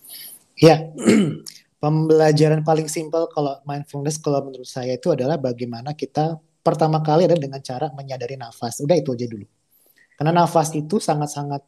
Ya, 0.54 0.86
pembelajaran 1.82 2.62
paling 2.62 2.86
simpel 2.86 3.26
kalau 3.34 3.58
mindfulness 3.66 4.22
kalau 4.22 4.46
menurut 4.46 4.70
saya 4.70 4.94
itu 4.94 5.10
adalah 5.10 5.34
bagaimana 5.34 5.90
kita 5.92 6.38
pertama 6.64 7.04
kali 7.04 7.28
adalah 7.28 7.42
dengan 7.44 7.60
cara 7.60 7.92
menyadari 7.92 8.40
nafas. 8.40 8.80
Udah 8.80 8.96
itu 8.96 9.12
aja 9.12 9.28
dulu. 9.28 9.46
Karena 10.16 10.32
nafas 10.32 10.72
itu 10.72 10.96
sangat-sangat, 10.96 11.62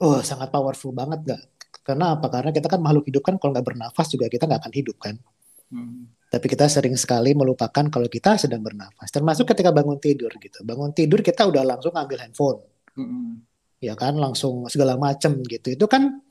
oh 0.00 0.24
sangat 0.24 0.48
powerful 0.48 0.96
banget 0.96 1.20
gak? 1.28 1.42
Karena 1.84 2.16
apa? 2.16 2.32
Karena 2.32 2.48
kita 2.48 2.72
kan 2.72 2.80
makhluk 2.80 3.04
hidup 3.04 3.20
kan 3.20 3.36
kalau 3.36 3.52
nggak 3.52 3.66
bernafas 3.66 4.08
juga 4.08 4.32
kita 4.32 4.48
nggak 4.48 4.60
akan 4.64 4.72
hidup 4.72 4.96
kan. 4.96 5.20
Hmm. 5.68 6.08
Tapi 6.32 6.46
kita 6.48 6.64
sering 6.66 6.96
sekali 6.96 7.36
melupakan 7.36 7.84
kalau 7.92 8.08
kita 8.08 8.40
sedang 8.40 8.64
bernafas. 8.64 9.12
Termasuk 9.12 9.44
ketika 9.52 9.68
bangun 9.68 10.00
tidur 10.00 10.32
gitu. 10.40 10.64
Bangun 10.64 10.96
tidur 10.96 11.20
kita 11.20 11.44
udah 11.44 11.62
langsung 11.62 11.92
ambil 11.92 12.24
handphone 12.24 12.64
Hmm. 12.94 13.42
ya 13.82 13.98
kan 13.98 14.14
langsung 14.14 14.70
segala 14.70 14.94
macem 14.94 15.42
gitu 15.50 15.74
itu 15.74 15.86
kan 15.90 16.22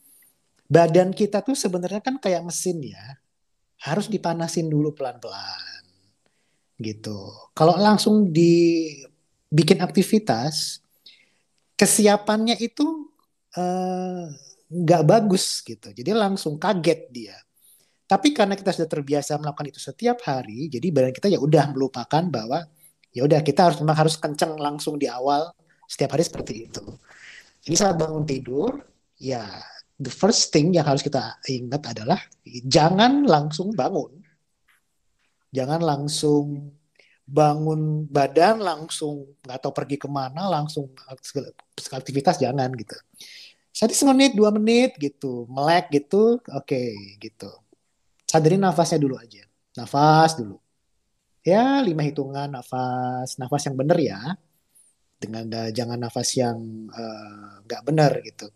badan 0.71 1.11
kita 1.11 1.43
tuh 1.43 1.59
sebenarnya 1.59 1.99
kan 1.99 2.15
kayak 2.15 2.39
mesin 2.39 2.79
ya 2.79 3.19
harus 3.83 4.07
dipanasin 4.07 4.71
dulu 4.71 4.95
pelan-pelan 4.95 5.82
gitu 6.83 7.31
kalau 7.55 7.79
langsung 7.79 8.29
dibikin 8.29 9.79
aktivitas 9.79 10.83
kesiapannya 11.79 12.59
itu 12.59 13.09
eh, 13.55 14.27
nggak 14.67 15.03
bagus 15.07 15.63
gitu 15.63 15.95
jadi 15.95 16.11
langsung 16.13 16.59
kaget 16.59 17.01
dia 17.09 17.37
tapi 18.03 18.35
karena 18.35 18.59
kita 18.59 18.75
sudah 18.75 18.89
terbiasa 18.91 19.39
melakukan 19.39 19.71
itu 19.71 19.79
setiap 19.79 20.19
hari 20.27 20.67
jadi 20.67 20.91
badan 20.91 21.15
kita 21.15 21.31
ya 21.31 21.39
udah 21.39 21.71
melupakan 21.71 22.23
bahwa 22.27 22.67
ya 23.13 23.21
udah 23.23 23.39
kita 23.45 23.69
harus 23.71 23.77
memang 23.79 23.97
harus 23.97 24.19
kenceng 24.19 24.57
langsung 24.57 24.97
di 24.99 25.07
awal 25.07 25.53
setiap 25.93 26.17
hari 26.17 26.25
seperti 26.25 26.53
itu. 26.67 26.83
Jadi 27.63 27.75
saat 27.77 27.95
bangun 27.95 28.25
tidur, 28.25 28.81
ya 29.21 29.45
the 30.01 30.09
first 30.09 30.49
thing 30.49 30.73
yang 30.73 30.83
harus 30.83 31.05
kita 31.05 31.37
ingat 31.47 31.93
adalah 31.93 32.19
jangan 32.65 33.23
langsung 33.23 33.71
bangun. 33.77 34.22
Jangan 35.53 35.81
langsung 35.85 36.73
bangun 37.23 38.03
badan 38.11 38.59
langsung 38.59 39.31
nggak 39.47 39.59
tahu 39.63 39.71
pergi 39.71 39.95
ke 39.95 40.09
mana 40.11 40.49
langsung 40.51 40.91
aktivitas 41.93 42.41
jangan 42.41 42.73
gitu. 42.75 42.97
Jadi 43.73 43.93
semenit 43.95 44.31
dua 44.37 44.53
menit 44.53 44.97
gitu 44.99 45.47
melek 45.47 45.89
gitu 45.93 46.41
oke 46.51 46.83
gitu. 47.21 47.51
Sadarin 48.27 48.65
nafasnya 48.65 48.99
dulu 48.99 49.15
aja. 49.17 49.45
Nafas 49.77 50.37
dulu. 50.37 50.57
Ya 51.45 51.81
lima 51.81 52.03
hitungan 52.03 52.49
nafas 52.49 53.37
nafas 53.39 53.61
yang 53.69 53.75
benar 53.77 53.97
ya 54.01 54.19
dengan 55.17 55.47
uh, 55.47 55.69
jangan 55.71 55.97
nafas 56.01 56.29
yang 56.35 56.57
uh, 56.91 57.63
nggak 57.63 57.81
benar 57.87 58.11
gitu. 58.25 58.51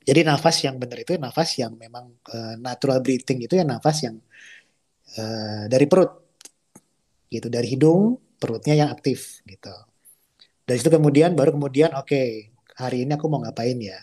Jadi 0.00 0.20
nafas 0.24 0.56
yang 0.64 0.76
benar 0.80 0.98
itu 1.00 1.16
nafas 1.16 1.56
yang 1.60 1.76
memang 1.76 2.12
uh, 2.32 2.54
natural 2.60 3.00
breathing 3.00 3.44
itu 3.44 3.56
ya 3.56 3.64
nafas 3.64 4.04
yang 4.04 4.16
uh, 5.18 5.64
dari 5.70 5.86
perut 5.90 6.12
gitu 7.30 7.46
dari 7.46 7.66
hidung 7.70 8.18
perutnya 8.38 8.74
yang 8.74 8.90
aktif 8.90 9.42
gitu. 9.46 9.72
Dari 10.66 10.78
situ 10.78 10.90
kemudian 10.90 11.34
baru 11.34 11.54
kemudian 11.56 11.94
oke 11.94 12.06
okay, 12.06 12.28
hari 12.78 13.06
ini 13.06 13.14
aku 13.18 13.26
mau 13.30 13.42
ngapain 13.42 13.78
ya. 13.80 13.98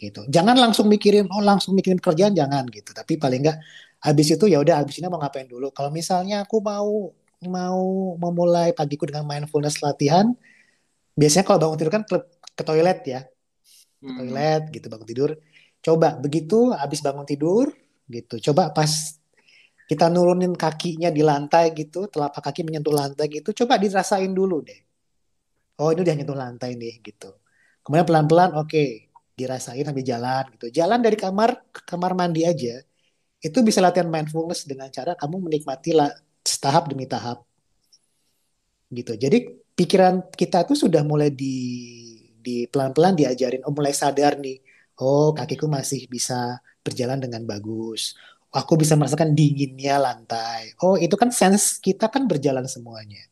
gitu. 0.00 0.24
Jangan 0.32 0.56
langsung 0.56 0.88
mikirin 0.88 1.28
oh 1.28 1.42
langsung 1.44 1.76
mikirin 1.76 2.00
kerjaan 2.00 2.32
jangan 2.32 2.64
gitu. 2.72 2.90
Tapi 2.96 3.20
paling 3.20 3.40
enggak 3.44 3.58
habis 4.00 4.32
itu 4.32 4.44
ya 4.48 4.58
udah 4.64 4.80
habis 4.80 4.96
ini 5.00 5.06
mau 5.12 5.20
ngapain 5.20 5.44
dulu. 5.48 5.68
Kalau 5.76 5.90
misalnya 5.92 6.44
aku 6.44 6.60
mau 6.64 7.12
mau 7.44 7.82
memulai 8.20 8.72
pagiku 8.76 9.04
dengan 9.08 9.24
mindfulness 9.28 9.80
latihan, 9.84 10.32
biasanya 11.16 11.44
kalau 11.48 11.58
bangun 11.68 11.76
tidur 11.80 11.92
kan 11.96 12.04
ke, 12.08 12.16
ke 12.56 12.62
toilet 12.64 13.00
ya. 13.06 13.20
Ke 14.04 14.10
Hmm. 14.10 14.16
toilet 14.16 14.62
gitu 14.72 14.86
bangun 14.92 15.08
tidur. 15.08 15.30
Coba 15.84 16.16
begitu 16.20 16.72
habis 16.72 17.00
bangun 17.04 17.26
tidur 17.28 17.72
gitu. 18.08 18.40
Coba 18.52 18.72
pas 18.72 19.19
kita 19.90 20.06
nurunin 20.06 20.54
kakinya 20.54 21.10
di 21.10 21.18
lantai 21.26 21.74
gitu, 21.74 22.06
telapak 22.06 22.38
kaki 22.46 22.62
menyentuh 22.62 22.94
lantai 22.94 23.26
gitu, 23.26 23.50
coba 23.50 23.74
dirasain 23.74 24.30
dulu 24.30 24.62
deh. 24.62 24.78
Oh 25.82 25.90
ini 25.90 26.06
udah 26.06 26.14
nyentuh 26.14 26.38
lantai 26.38 26.78
nih 26.78 27.02
gitu. 27.02 27.34
Kemudian 27.82 28.06
pelan-pelan 28.06 28.54
oke 28.54 29.10
dirasain 29.34 29.82
sambil 29.82 30.06
jalan 30.06 30.46
gitu. 30.54 30.70
Jalan 30.70 31.02
dari 31.02 31.18
kamar 31.18 31.58
ke 31.74 31.82
kamar 31.90 32.14
mandi 32.14 32.46
aja. 32.46 32.78
Itu 33.42 33.66
bisa 33.66 33.82
latihan 33.82 34.06
mindfulness 34.06 34.62
dengan 34.62 34.94
cara 34.94 35.18
kamu 35.18 35.50
menikmati 35.50 35.90
lah 35.90 36.14
tahap 36.46 36.86
demi 36.86 37.10
tahap. 37.10 37.42
Gitu. 38.94 39.18
Jadi 39.18 39.38
pikiran 39.74 40.30
kita 40.30 40.70
tuh 40.70 40.78
sudah 40.78 41.02
mulai 41.02 41.34
di 41.34 41.56
di 42.38 42.70
pelan-pelan 42.70 43.18
diajarin 43.18 43.66
oh 43.66 43.74
mulai 43.74 43.90
sadar 43.90 44.38
nih. 44.38 44.62
Oh, 45.02 45.34
kakiku 45.34 45.66
masih 45.66 46.06
bisa 46.06 46.62
berjalan 46.86 47.18
dengan 47.18 47.42
bagus. 47.48 48.14
Aku 48.50 48.74
bisa 48.74 48.98
merasakan 48.98 49.30
dinginnya 49.30 50.02
lantai. 50.02 50.74
Oh, 50.82 50.98
itu 50.98 51.14
kan 51.14 51.30
sense 51.30 51.78
kita 51.78 52.10
kan 52.10 52.26
berjalan 52.26 52.66
semuanya. 52.66 53.22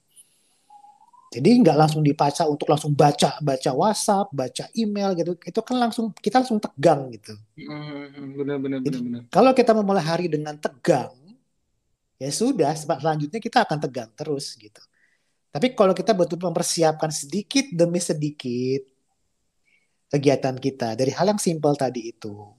Jadi 1.28 1.60
nggak 1.60 1.76
langsung 1.76 2.00
dibaca 2.00 2.48
untuk 2.48 2.72
langsung 2.72 2.96
baca 2.96 3.36
baca 3.44 3.70
WhatsApp, 3.76 4.32
baca 4.32 4.64
email 4.72 5.12
gitu. 5.12 5.36
Itu 5.44 5.60
kan 5.60 5.76
langsung 5.76 6.14
kita 6.16 6.40
langsung 6.40 6.56
tegang 6.56 7.12
gitu. 7.12 7.36
Hmm, 7.58 8.32
benar 8.32 8.56
benar 8.56 8.78
benar 8.80 9.00
benar. 9.04 9.20
Kalau 9.28 9.52
kita 9.52 9.76
memulai 9.76 10.00
hari 10.00 10.30
dengan 10.32 10.56
tegang, 10.56 11.12
ya 12.16 12.30
sudah, 12.32 12.72
selanjutnya 12.72 13.42
kita 13.44 13.68
akan 13.68 13.76
tegang 13.76 14.10
terus 14.16 14.56
gitu. 14.56 14.80
Tapi 15.52 15.76
kalau 15.76 15.92
kita 15.92 16.16
betul 16.16 16.40
mempersiapkan 16.40 17.12
sedikit 17.12 17.68
demi 17.76 18.00
sedikit 18.00 18.88
kegiatan 20.08 20.56
kita 20.56 20.96
dari 20.96 21.12
hal 21.12 21.28
yang 21.28 21.40
simpel 21.40 21.76
tadi 21.76 22.08
itu, 22.08 22.56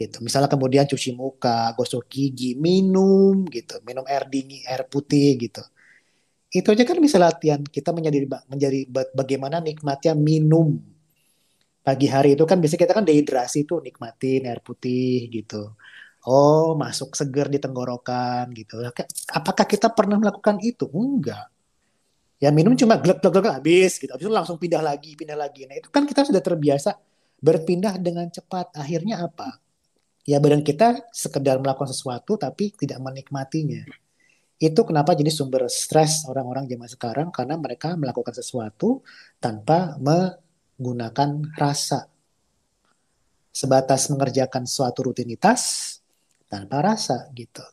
gitu. 0.00 0.24
Misalnya 0.24 0.48
kemudian 0.48 0.88
cuci 0.88 1.12
muka, 1.12 1.76
gosok 1.76 2.08
gigi, 2.08 2.56
minum 2.56 3.44
gitu, 3.52 3.76
minum 3.84 4.04
air 4.08 4.24
dingin, 4.32 4.64
air 4.64 4.88
putih 4.88 5.36
gitu. 5.36 5.60
Itu 6.50 6.72
aja 6.72 6.82
kan 6.88 6.98
bisa 6.98 7.20
latihan 7.20 7.60
kita 7.62 7.92
menjadi 7.92 8.26
menjadi 8.48 8.88
bagaimana 9.14 9.60
nikmatnya 9.60 10.16
minum 10.16 10.80
pagi 11.84 12.06
hari 12.10 12.34
itu 12.36 12.44
kan 12.48 12.58
biasanya 12.60 12.80
kita 12.84 12.94
kan 12.96 13.04
dehidrasi 13.06 13.58
tuh 13.68 13.78
nikmatin 13.84 14.48
air 14.48 14.60
putih 14.64 15.28
gitu. 15.28 15.76
Oh, 16.28 16.76
masuk 16.76 17.16
seger 17.16 17.48
di 17.48 17.56
tenggorokan 17.60 18.52
gitu. 18.52 18.76
Apakah 19.32 19.64
kita 19.64 19.88
pernah 19.92 20.20
melakukan 20.20 20.60
itu? 20.60 20.84
Enggak. 20.92 21.48
Ya 22.40 22.48
minum 22.52 22.72
cuma 22.76 22.96
glek 23.00 23.20
glek 23.20 23.32
glek 23.36 23.52
habis 23.52 23.96
gitu. 24.00 24.12
Habis 24.12 24.24
itu 24.28 24.32
langsung 24.32 24.56
pindah 24.60 24.80
lagi, 24.84 25.16
pindah 25.16 25.36
lagi. 25.36 25.64
Nah, 25.68 25.76
itu 25.80 25.88
kan 25.92 26.04
kita 26.04 26.24
sudah 26.28 26.40
terbiasa 26.44 26.96
berpindah 27.40 27.96
dengan 28.00 28.28
cepat. 28.28 28.72
Akhirnya 28.76 29.24
apa? 29.24 29.69
Ya 30.30 30.38
badan 30.38 30.62
kita 30.62 31.10
sekedar 31.10 31.58
melakukan 31.58 31.90
sesuatu 31.90 32.38
tapi 32.38 32.70
tidak 32.78 33.02
menikmatinya. 33.02 33.82
Itu 34.62 34.86
kenapa 34.86 35.18
jadi 35.18 35.26
sumber 35.26 35.66
stres 35.66 36.22
orang-orang 36.30 36.70
zaman 36.70 36.86
sekarang 36.86 37.28
karena 37.34 37.58
mereka 37.58 37.98
melakukan 37.98 38.30
sesuatu 38.38 39.02
tanpa 39.42 39.98
menggunakan 39.98 41.50
rasa. 41.58 42.06
Sebatas 43.50 44.06
mengerjakan 44.06 44.70
suatu 44.70 45.10
rutinitas 45.10 45.98
tanpa 46.46 46.78
rasa 46.78 47.26
gitu. 47.34 47.66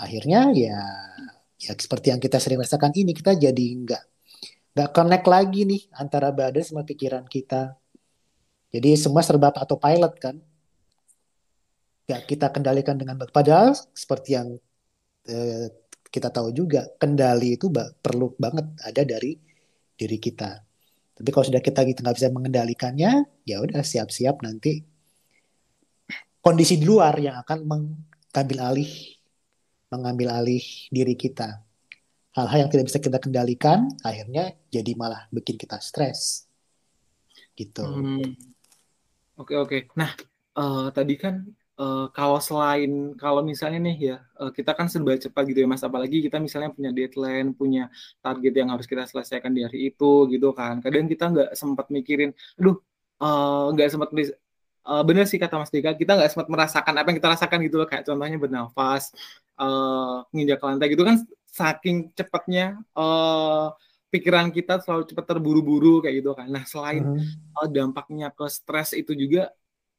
Akhirnya 0.00 0.48
ya 0.56 0.80
ya 1.60 1.76
seperti 1.76 2.08
yang 2.08 2.24
kita 2.24 2.40
sering 2.40 2.64
rasakan 2.64 2.96
ini 2.96 3.12
kita 3.12 3.36
jadi 3.36 3.66
nggak 3.84 4.02
nggak 4.72 4.90
connect 4.96 5.26
lagi 5.28 5.68
nih 5.68 5.82
antara 5.92 6.32
badan 6.32 6.64
sama 6.64 6.88
pikiran 6.88 7.28
kita. 7.28 7.76
Jadi 8.72 8.96
semua 8.96 9.20
serba 9.20 9.52
atau 9.52 9.76
pilot 9.76 10.16
kan. 10.16 10.40
Nggak 12.06 12.22
kita 12.30 12.46
kendalikan 12.54 12.96
dengan 12.98 13.18
baik. 13.18 13.34
Padahal 13.34 13.74
seperti 13.74 14.38
yang 14.38 14.54
eh, 15.26 15.66
kita 16.06 16.30
tahu 16.30 16.54
juga 16.54 16.86
kendali 16.96 17.58
itu 17.58 17.66
perlu 18.00 18.32
banget 18.38 18.66
ada 18.80 19.02
dari 19.02 19.36
diri 19.98 20.18
kita. 20.22 20.62
Tapi 21.16 21.28
kalau 21.32 21.44
sudah 21.48 21.64
kita 21.64 21.80
gitu 21.88 22.04
nggak 22.04 22.16
bisa 22.16 22.28
mengendalikannya, 22.28 23.24
ya 23.48 23.56
udah 23.64 23.80
siap-siap 23.80 24.44
nanti 24.44 24.84
kondisi 26.44 26.78
di 26.78 26.86
luar 26.86 27.18
yang 27.18 27.42
akan 27.42 27.66
mengambil 27.66 28.58
alih 28.70 28.92
mengambil 29.90 30.28
alih 30.30 30.62
diri 30.92 31.18
kita. 31.18 31.64
Hal-hal 32.36 32.68
yang 32.68 32.70
tidak 32.70 32.86
bisa 32.92 33.00
kita 33.00 33.18
kendalikan 33.18 33.88
akhirnya 34.04 34.54
jadi 34.68 34.92
malah 34.92 35.24
bikin 35.32 35.56
kita 35.56 35.80
stres. 35.80 36.44
Gitu. 37.56 37.80
Hmm. 37.80 38.36
Oke 39.40 39.56
oke. 39.56 39.78
Nah, 39.96 40.12
uh, 40.54 40.92
tadi 40.92 41.16
kan 41.16 41.48
uh, 41.80 42.06
kalau 42.12 42.40
selain 42.40 43.14
kalau 43.16 43.40
misalnya 43.44 43.80
nih 43.80 43.96
ya 44.12 44.16
uh, 44.40 44.50
kita 44.52 44.72
kan 44.72 44.88
serba 44.88 45.16
cepat 45.16 45.42
gitu 45.48 45.64
ya 45.64 45.68
Mas 45.68 45.84
apalagi 45.84 46.24
kita 46.24 46.40
misalnya 46.40 46.72
punya 46.72 46.90
deadline, 46.92 47.52
punya 47.52 47.92
target 48.24 48.52
yang 48.56 48.68
harus 48.72 48.86
kita 48.88 49.04
selesaikan 49.08 49.52
di 49.52 49.64
hari 49.64 49.92
itu 49.92 50.12
gitu 50.32 50.52
kan. 50.56 50.80
Kadang 50.80 51.06
kita 51.08 51.24
nggak 51.32 51.50
sempat 51.56 51.86
mikirin, 51.92 52.32
aduh 52.58 52.76
nggak 53.72 53.88
uh, 53.88 53.92
sempat 53.92 54.10
uh, 54.12 55.02
bener 55.04 55.24
sih 55.28 55.40
kata 55.40 55.56
Mas 55.60 55.72
Dika, 55.72 55.96
kita 55.96 56.16
nggak 56.16 56.30
sempat 56.32 56.48
merasakan 56.52 56.94
apa 57.00 57.06
yang 57.12 57.18
kita 57.20 57.30
rasakan 57.32 57.58
gitu 57.64 57.76
loh, 57.80 57.88
kayak 57.88 58.04
contohnya 58.04 58.36
bernafas, 58.36 59.12
uh, 59.60 60.24
nginjak 60.32 60.60
lantai 60.60 60.88
gitu 60.92 61.04
kan 61.04 61.16
saking 61.48 62.12
cepatnya 62.12 62.76
uh, 62.92 63.72
pikiran 64.12 64.52
kita 64.52 64.80
selalu 64.84 65.08
cepat 65.08 65.24
terburu-buru 65.24 66.04
kayak 66.04 66.20
gitu 66.20 66.36
kan. 66.36 66.48
Nah 66.52 66.64
selain 66.68 67.04
uh, 67.56 67.68
dampaknya 67.68 68.28
ke 68.28 68.44
stres 68.52 68.92
itu 68.92 69.16
juga 69.16 69.48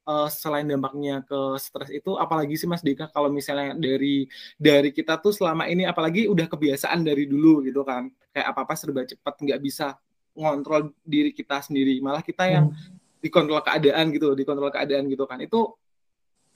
uh, 0.07 0.29
selain 0.31 0.63
dampaknya 0.63 1.21
ke 1.27 1.59
stres 1.59 1.91
itu 1.91 2.15
apalagi 2.15 2.55
sih 2.55 2.65
Mas 2.65 2.81
Dika 2.81 3.11
kalau 3.11 3.27
misalnya 3.27 3.75
dari 3.75 4.25
dari 4.55 4.95
kita 4.95 5.19
tuh 5.19 5.35
selama 5.35 5.67
ini 5.67 5.83
apalagi 5.83 6.31
udah 6.31 6.47
kebiasaan 6.47 7.03
dari 7.03 7.27
dulu 7.27 7.61
gitu 7.67 7.83
kan. 7.83 8.07
Kayak 8.31 8.47
apa 8.55 8.59
apa 8.63 8.73
serba 8.79 9.03
cepat 9.03 9.35
nggak 9.43 9.59
bisa 9.59 9.99
ngontrol 10.33 10.95
diri 11.03 11.35
kita 11.35 11.59
sendiri. 11.59 11.99
Malah 11.99 12.23
kita 12.23 12.47
yang 12.47 12.71
hmm. 12.71 13.19
dikontrol 13.19 13.59
keadaan 13.61 14.09
gitu 14.15 14.33
dikontrol 14.33 14.71
keadaan 14.71 15.11
gitu 15.11 15.27
kan. 15.27 15.43
Itu 15.43 15.75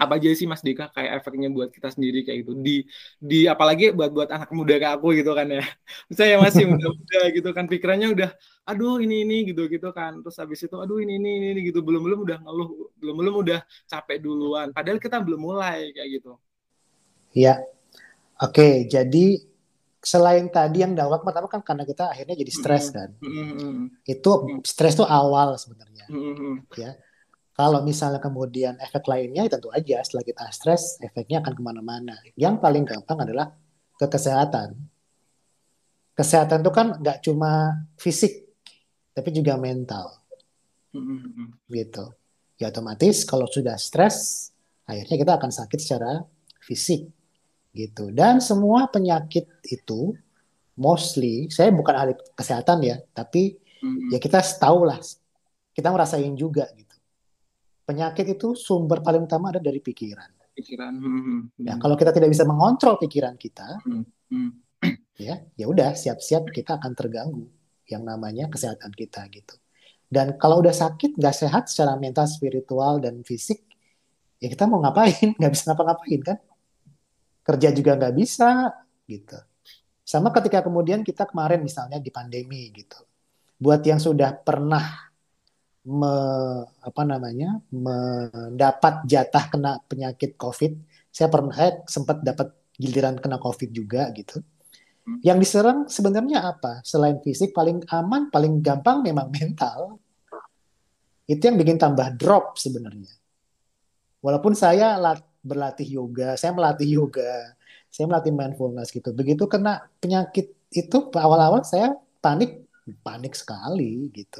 apa 0.01 0.17
aja 0.17 0.33
sih 0.33 0.49
Mas 0.49 0.65
Dika 0.65 0.89
kayak 0.89 1.21
efeknya 1.21 1.53
buat 1.53 1.69
kita 1.69 1.93
sendiri 1.93 2.25
kayak 2.25 2.41
gitu. 2.41 2.57
Di 2.57 2.89
di 3.21 3.45
apalagi 3.45 3.93
buat 3.93 4.09
buat 4.09 4.29
anak 4.33 4.49
muda 4.49 4.81
kayak 4.81 4.97
aku 4.97 5.13
gitu 5.13 5.37
kan 5.37 5.45
ya. 5.45 5.61
Saya 6.17 6.41
masih 6.41 6.65
muda-muda 6.65 7.19
gitu 7.29 7.49
kan 7.53 7.69
pikirannya 7.69 8.09
udah 8.17 8.29
aduh 8.65 8.97
ini 8.97 9.21
ini 9.21 9.53
gitu 9.53 9.69
gitu 9.69 9.93
kan. 9.93 10.17
Terus 10.25 10.35
habis 10.41 10.65
itu 10.65 10.73
aduh 10.73 10.97
ini 10.97 11.21
ini 11.21 11.53
ini 11.53 11.61
gitu. 11.69 11.85
Belum 11.85 12.01
belum 12.01 12.19
udah 12.25 12.37
ngeluh 12.41 12.69
belum 12.97 13.15
belum 13.21 13.33
udah 13.45 13.59
capek 13.85 14.17
duluan. 14.17 14.73
Padahal 14.73 14.97
kita 14.97 15.21
belum 15.21 15.37
mulai 15.37 15.93
kayak 15.93 16.09
gitu. 16.17 16.41
Ya 17.37 17.61
oke 18.41 18.89
jadi 18.89 19.45
selain 20.01 20.49
tadi 20.49 20.81
yang 20.81 20.97
dampak 20.97 21.21
pertama 21.21 21.45
kan 21.45 21.61
karena 21.61 21.85
kita 21.85 22.09
akhirnya 22.09 22.33
jadi 22.41 22.51
stres 22.51 22.89
kan. 22.89 23.13
Mm 23.21 23.29
-hmm. 23.29 23.73
itu 24.09 24.31
stres 24.65 24.97
tuh 24.97 25.05
awal 25.05 25.53
sebenarnya. 25.61 26.09
Mm 26.09 26.33
-hmm. 26.33 26.53
ya 26.73 26.97
kalau 27.51 27.83
misalnya 27.83 28.23
kemudian 28.23 28.79
efek 28.79 29.11
lainnya, 29.11 29.43
tentu 29.51 29.67
aja 29.75 29.99
setelah 30.01 30.23
kita 30.23 30.43
stres, 30.55 30.95
efeknya 31.03 31.43
akan 31.43 31.53
ke 31.53 31.61
mana-mana. 31.61 32.15
Yang 32.39 32.63
paling 32.63 32.83
gampang 32.87 33.27
adalah 33.27 33.51
ke 33.99 34.07
kesehatan. 34.07 34.79
Kesehatan 36.15 36.63
itu 36.63 36.71
kan 36.71 36.87
nggak 36.95 37.19
cuma 37.27 37.83
fisik, 37.99 38.47
tapi 39.11 39.35
juga 39.35 39.59
mental. 39.59 40.23
Gitu. 41.67 42.05
Ya 42.55 42.71
otomatis 42.71 43.27
kalau 43.27 43.47
sudah 43.51 43.75
stres, 43.75 44.49
akhirnya 44.87 45.17
kita 45.19 45.33
akan 45.35 45.51
sakit 45.51 45.79
secara 45.79 46.23
fisik. 46.63 47.11
Gitu. 47.75 48.15
Dan 48.15 48.39
semua 48.39 48.87
penyakit 48.87 49.47
itu, 49.67 50.15
mostly, 50.79 51.51
saya 51.51 51.67
bukan 51.75 51.95
ahli 51.99 52.13
kesehatan 52.31 52.79
ya, 52.79 53.03
tapi 53.11 53.59
ya 54.07 54.23
kita 54.23 54.39
tahu 54.39 54.87
lah, 54.87 54.99
kita 55.75 55.91
ngerasain 55.91 56.31
juga 56.35 56.67
gitu 56.75 56.90
penyakit 57.85 58.37
itu 58.37 58.53
sumber 58.53 59.01
paling 59.01 59.25
utama 59.25 59.49
ada 59.51 59.61
dari 59.61 59.81
pikiran. 59.81 60.53
Pikiran. 60.55 60.93
Hmm. 60.99 61.41
Ya, 61.57 61.79
kalau 61.79 61.95
kita 61.95 62.11
tidak 62.11 62.29
bisa 62.31 62.43
mengontrol 62.43 62.99
pikiran 62.99 63.35
kita, 63.39 63.81
hmm. 63.83 64.51
ya, 65.27 65.41
ya 65.55 65.65
udah 65.65 65.95
siap-siap 65.95 66.51
kita 66.51 66.77
akan 66.77 66.91
terganggu 66.93 67.45
yang 67.87 68.07
namanya 68.07 68.47
kesehatan 68.47 68.91
kita 68.95 69.27
gitu. 69.31 69.55
Dan 70.11 70.35
kalau 70.35 70.59
udah 70.59 70.75
sakit, 70.75 71.15
nggak 71.15 71.35
sehat 71.35 71.63
secara 71.71 71.95
mental, 71.95 72.27
spiritual 72.27 72.99
dan 72.99 73.23
fisik, 73.23 73.63
ya 74.43 74.51
kita 74.51 74.67
mau 74.67 74.83
ngapain? 74.83 75.31
Nggak 75.39 75.51
bisa 75.55 75.63
ngapa-ngapain 75.71 76.21
kan? 76.23 76.37
Kerja 77.41 77.69
juga 77.73 77.97
nggak 77.97 78.15
bisa 78.19 78.69
gitu. 79.09 79.39
Sama 80.05 80.29
ketika 80.35 80.61
kemudian 80.61 81.01
kita 81.01 81.25
kemarin 81.25 81.63
misalnya 81.63 81.97
di 81.97 82.11
pandemi 82.13 82.69
gitu. 82.69 83.01
Buat 83.57 83.81
yang 83.87 83.97
sudah 83.97 84.35
pernah 84.35 85.10
me, 85.87 86.13
apa 86.65 87.01
namanya 87.01 87.57
mendapat 87.73 89.05
jatah 89.09 89.45
kena 89.49 89.81
penyakit 89.89 90.37
COVID. 90.37 90.77
Saya 91.11 91.27
pernah 91.27 91.53
saya 91.53 91.81
sempat 91.89 92.21
dapat 92.21 92.53
giliran 92.77 93.17
kena 93.17 93.41
COVID 93.41 93.69
juga 93.73 94.09
gitu. 94.13 94.41
Hmm. 95.05 95.19
Yang 95.25 95.37
diserang 95.47 95.79
sebenarnya 95.89 96.45
apa? 96.45 96.85
Selain 96.85 97.17
fisik 97.21 97.51
paling 97.51 97.81
aman, 97.89 98.29
paling 98.29 98.61
gampang 98.61 99.01
memang 99.01 99.33
mental. 99.37 99.97
Itu 101.25 101.41
yang 101.49 101.57
bikin 101.57 101.81
tambah 101.81 102.13
drop 102.17 102.57
sebenarnya. 102.57 103.13
Walaupun 104.21 104.53
saya 104.53 105.01
lat, 105.01 105.25
berlatih 105.41 105.87
yoga, 105.97 106.37
saya 106.37 106.53
melatih 106.53 106.89
yoga, 107.01 107.57
saya 107.89 108.05
melatih 108.05 108.33
mindfulness 108.33 108.93
gitu. 108.93 109.09
Begitu 109.11 109.49
kena 109.49 109.89
penyakit 109.97 110.53
itu 110.71 110.97
awal-awal 111.17 111.65
saya 111.65 111.97
panik, 112.21 112.63
panik 113.01 113.33
sekali 113.33 114.07
gitu. 114.13 114.39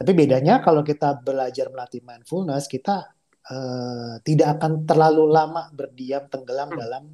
Tapi 0.00 0.12
bedanya 0.16 0.64
kalau 0.64 0.80
kita 0.80 1.20
belajar 1.20 1.66
melatih 1.68 2.00
mindfulness, 2.08 2.64
kita 2.74 3.12
uh, 3.52 4.14
tidak 4.24 4.48
akan 4.56 4.72
terlalu 4.88 5.24
lama 5.28 5.68
berdiam 5.76 6.24
tenggelam 6.32 6.72
Hmm. 6.72 6.80
dalam 6.80 7.04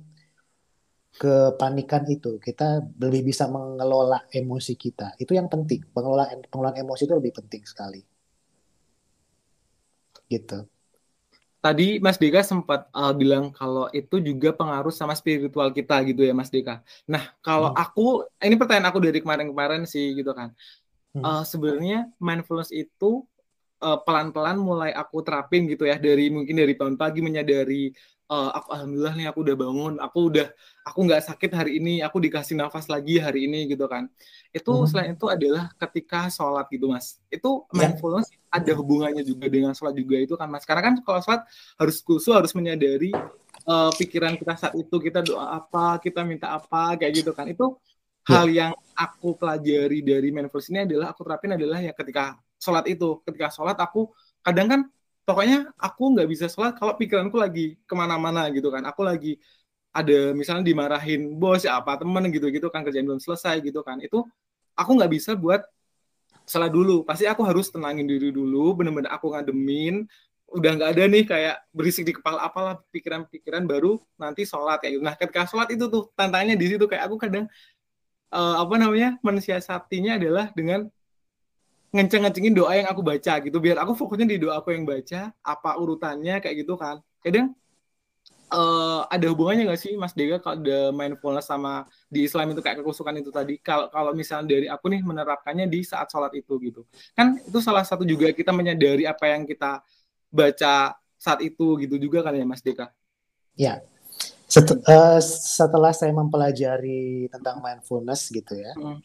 kepanikan 1.23 2.03
itu. 2.17 2.31
Kita 2.47 2.67
lebih 3.03 3.23
bisa 3.35 3.45
mengelola 3.51 4.19
emosi 4.31 4.73
kita. 4.85 5.07
Itu 5.23 5.33
yang 5.39 5.49
penting. 5.55 5.81
Pengelolaan 5.95 6.39
pengelolaan 6.51 6.79
emosi 6.83 7.03
itu 7.11 7.15
lebih 7.21 7.33
penting 7.39 7.63
sekali. 7.67 8.01
Gitu. 10.31 10.59
Tadi 11.65 11.99
Mas 11.99 12.15
Deka 12.23 12.47
sempat 12.47 12.87
uh, 12.95 13.11
bilang 13.11 13.51
kalau 13.51 13.91
itu 13.91 14.23
juga 14.23 14.55
pengaruh 14.55 14.95
sama 14.95 15.19
spiritual 15.19 15.75
kita 15.75 15.99
gitu 16.07 16.23
ya 16.23 16.31
Mas 16.31 16.47
Deka. 16.55 16.79
Nah 17.11 17.35
kalau 17.43 17.75
Hmm. 17.75 17.83
aku 17.83 18.23
ini 18.39 18.55
pertanyaan 18.55 18.89
aku 18.95 19.03
dari 19.03 19.19
kemarin-kemarin 19.19 19.83
sih 19.83 20.15
gitu 20.15 20.31
kan. 20.31 20.55
Hmm. 21.17 21.25
Uh, 21.25 21.45
Sebenarnya 21.49 22.13
mindfulness 22.21 22.69
itu 22.69 23.25
uh, 23.81 23.99
pelan-pelan 24.05 24.61
mulai 24.61 24.93
aku 24.93 25.25
terapin 25.25 25.65
gitu 25.65 25.89
ya 25.89 25.97
dari 25.97 26.29
mungkin 26.29 26.53
dari 26.61 26.77
bangun 26.77 27.01
pagi 27.01 27.25
menyadari 27.25 27.89
uh, 28.29 28.51
aku 28.53 28.69
alhamdulillah 28.75 29.15
nih 29.17 29.27
aku 29.31 29.39
udah 29.47 29.57
bangun, 29.57 29.93
aku 30.03 30.19
udah 30.29 30.47
aku 30.87 30.99
nggak 31.07 31.23
sakit 31.25 31.51
hari 31.55 31.79
ini, 31.79 32.03
aku 32.03 32.19
dikasih 32.23 32.59
nafas 32.59 32.91
lagi 32.91 33.19
hari 33.23 33.47
ini 33.47 33.71
gitu 33.71 33.87
kan. 33.87 34.11
Itu 34.51 34.83
Hmm. 34.83 34.89
selain 34.91 35.11
itu 35.15 35.27
adalah 35.31 35.71
ketika 35.79 36.29
sholat 36.31 36.67
gitu 36.71 36.91
mas. 36.91 37.19
Itu 37.31 37.65
Ya. 37.73 37.87
mindfulness 37.87 38.29
ada 38.51 38.73
hubungannya 38.77 39.23
juga 39.27 39.47
dengan 39.51 39.73
sholat 39.73 39.95
juga 39.95 40.17
itu 40.19 40.35
kan 40.35 40.49
mas. 40.51 40.67
Karena 40.67 40.83
kan 40.93 40.95
kalau 41.03 41.21
sholat 41.23 41.43
harus 41.79 41.97
khusus 42.03 42.33
harus 42.35 42.53
menyadari 42.53 43.15
uh, 43.67 43.91
pikiran 43.95 44.35
kita 44.37 44.55
saat 44.59 44.75
itu 44.75 44.97
kita 44.99 45.23
doa 45.23 45.63
apa, 45.63 45.97
kita 46.03 46.21
minta 46.27 46.53
apa 46.55 46.99
kayak 46.99 47.25
gitu 47.25 47.31
kan. 47.33 47.47
Itu. 47.49 47.79
Hal 48.27 48.47
yang 48.51 48.73
aku 48.97 49.39
pelajari 49.39 50.03
dari 50.03 50.35
mindfulness 50.35 50.69
ini 50.73 50.81
adalah 50.83 51.15
aku 51.15 51.23
terapin 51.23 51.55
adalah 51.55 51.79
ya 51.79 51.95
ketika 51.95 52.35
sholat 52.59 52.85
itu. 52.91 53.23
Ketika 53.23 53.49
sholat 53.55 53.79
aku 53.79 54.11
kadang 54.43 54.67
kan 54.67 54.81
pokoknya 55.23 55.71
aku 55.79 56.17
nggak 56.17 56.29
bisa 56.31 56.47
sholat 56.51 56.75
kalau 56.75 56.99
pikiranku 56.99 57.39
lagi 57.39 57.79
ke 57.87 57.95
mana-mana 57.95 58.51
gitu 58.51 58.73
kan. 58.75 58.83
Aku 58.89 59.07
lagi 59.07 59.39
ada 59.95 60.35
misalnya 60.37 60.67
dimarahin 60.67 61.39
bos 61.39 61.65
ya 61.65 61.81
apa 61.81 61.97
temen 61.97 62.29
gitu 62.29 62.53
gitu 62.53 62.69
kan 62.69 62.85
kerjaan 62.85 63.07
belum 63.07 63.23
selesai 63.23 63.63
gitu 63.63 63.81
kan. 63.87 64.03
Itu 64.03 64.27
aku 64.75 64.91
nggak 64.99 65.11
bisa 65.15 65.39
buat 65.39 65.63
salah 66.43 66.71
dulu. 66.71 67.07
Pasti 67.07 67.31
aku 67.31 67.43
harus 67.47 67.71
tenangin 67.71 68.07
diri 68.07 68.31
dulu, 68.35 68.75
bener-bener 68.77 69.11
aku 69.15 69.35
ngademin. 69.35 70.07
Udah 70.47 70.79
nggak 70.79 70.91
ada 70.95 71.05
nih 71.11 71.25
kayak 71.27 71.57
berisik 71.75 72.07
di 72.07 72.15
kepala 72.15 72.39
apalah 72.47 72.79
pikiran-pikiran 72.95 73.67
baru 73.67 73.99
nanti 74.15 74.47
sholat 74.47 74.79
kayak 74.79 74.99
gitu. 74.99 75.03
Nah 75.03 75.15
ketika 75.19 75.43
sholat 75.51 75.69
itu 75.75 75.91
tuh 75.91 76.11
tantangannya 76.15 76.55
di 76.55 76.67
situ 76.71 76.87
kayak 76.87 77.11
aku 77.11 77.19
kadang 77.19 77.51
eh, 78.33 78.57
apa 78.63 78.75
namanya 78.79 79.19
mensiasatinya 79.23 80.19
adalah 80.19 80.51
dengan 80.55 80.87
ngenceng-ngencengin 81.95 82.53
doa 82.53 82.73
yang 82.77 82.89
aku 82.91 83.01
baca 83.01 83.33
gitu. 83.41 83.57
Biar 83.63 83.81
aku 83.81 83.97
fokusnya 83.97 84.27
di 84.29 84.39
doa 84.43 84.61
aku 84.61 84.75
yang 84.75 84.85
baca 84.85 85.33
apa 85.41 85.71
urutannya 85.81 86.43
kayak 86.43 86.67
gitu 86.67 86.77
kan. 86.77 87.01
Kadang 87.25 87.57
eh, 88.53 89.01
ada 89.09 89.27
hubungannya 89.33 89.71
nggak 89.71 89.81
sih 89.81 89.93
Mas 89.97 90.13
Dega 90.13 90.37
kalau 90.43 90.61
ada 90.61 90.93
mindfulness 90.93 91.49
sama 91.49 91.89
di 92.13 92.27
Islam 92.29 92.53
itu 92.53 92.61
kayak 92.61 92.83
kekusukan 92.85 93.15
itu 93.19 93.31
tadi? 93.33 93.57
Kalau 93.63 93.89
kalau 93.89 94.13
misalnya 94.13 94.47
dari 94.59 94.67
aku 94.69 94.93
nih 94.93 95.01
menerapkannya 95.03 95.67
di 95.71 95.81
saat 95.87 96.11
sholat 96.13 96.35
itu 96.37 96.59
gitu. 96.61 96.83
Kan 97.17 97.41
itu 97.41 97.59
salah 97.65 97.83
satu 97.87 98.05
juga 98.05 98.29
kita 98.35 98.53
menyadari 98.53 99.09
apa 99.09 99.33
yang 99.33 99.49
kita 99.49 99.81
baca 100.29 100.99
saat 101.17 101.41
itu 101.41 101.81
gitu 101.81 101.97
juga 101.97 102.21
kan 102.21 102.37
ya 102.37 102.45
Mas 102.45 102.61
Deka 102.61 102.93
Ya. 103.57 103.81
Set- 104.47 104.79
eh, 104.79 105.21
setelah 105.27 105.91
saya 105.91 106.15
mempelajari 106.15 107.27
tentang 107.35 107.59
mindfulness 107.59 108.31
gitu 108.31 108.55
ya, 108.55 108.73
Hmm. 108.79 109.03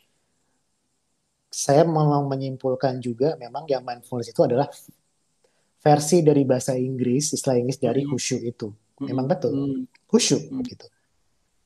saya 1.50 1.82
memang 1.84 2.30
menyimpulkan 2.30 3.02
juga 3.02 3.36
memang 3.42 3.66
yang 3.66 3.82
mindfulness 3.82 4.30
itu 4.32 4.42
adalah 4.46 4.70
versi 5.82 6.22
dari 6.22 6.46
bahasa 6.46 6.78
Inggris, 6.78 7.34
istilah 7.34 7.58
Inggris 7.58 7.82
dari 7.82 8.06
Hmm. 8.06 8.14
khusyuk 8.14 8.42
itu. 8.46 8.70
Memang 9.02 9.26
betul, 9.26 9.52
Hmm. 9.52 9.82
khusyuk 10.06 10.46
Hmm. 10.54 10.62
gitu. 10.62 10.86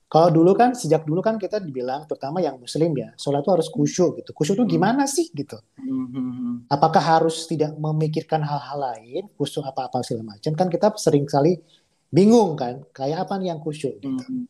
Kalau 0.07 0.31
dulu 0.31 0.55
kan 0.55 0.71
sejak 0.71 1.03
dulu 1.03 1.19
kan 1.19 1.35
kita 1.35 1.59
dibilang 1.59 2.07
terutama 2.07 2.39
yang 2.39 2.55
muslim 2.55 2.95
ya, 2.95 3.11
sholat 3.19 3.43
itu 3.43 3.51
harus 3.51 3.67
khusyuk 3.67 4.23
gitu. 4.23 4.31
Khusyuk 4.31 4.55
itu 4.55 4.65
Hmm. 4.65 4.71
gimana 4.71 5.03
sih 5.03 5.27
gitu? 5.35 5.59
Hmm, 5.75 6.07
hmm, 6.07 6.31
hmm. 6.31 6.55
Apakah 6.71 7.03
harus 7.03 7.43
tidak 7.43 7.75
memikirkan 7.75 8.39
hal-hal 8.39 8.79
lain, 8.79 9.27
khusyuk 9.35 9.67
apa-apa 9.67 9.99
segala 10.07 10.39
macam? 10.39 10.55
Kan 10.55 10.71
kita 10.71 10.95
sering 10.95 11.27
kali 11.27 11.59
bingung 12.15 12.55
kan, 12.55 12.87
kayak 12.95 13.27
apa 13.27 13.35
nih 13.35 13.51
yang 13.51 13.59
khusyuk 13.59 13.99
gitu. 13.99 14.23
Hmm. 14.23 14.47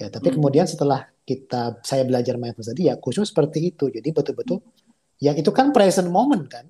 Ya, 0.00 0.08
tapi 0.08 0.32
Hmm. 0.32 0.40
kemudian 0.40 0.64
setelah 0.64 1.04
kita 1.28 1.84
saya 1.84 2.02
belajar 2.08 2.40
mindfulness 2.40 2.72
tadi 2.72 2.88
ya 2.88 2.96
khusyuk 2.96 3.28
seperti 3.28 3.68
itu. 3.76 3.92
Jadi 3.92 4.08
betul-betul 4.08 4.64
ya 5.20 5.36
itu 5.36 5.52
kan 5.52 5.68
present 5.70 6.08
moment 6.08 6.44
kan. 6.48 6.64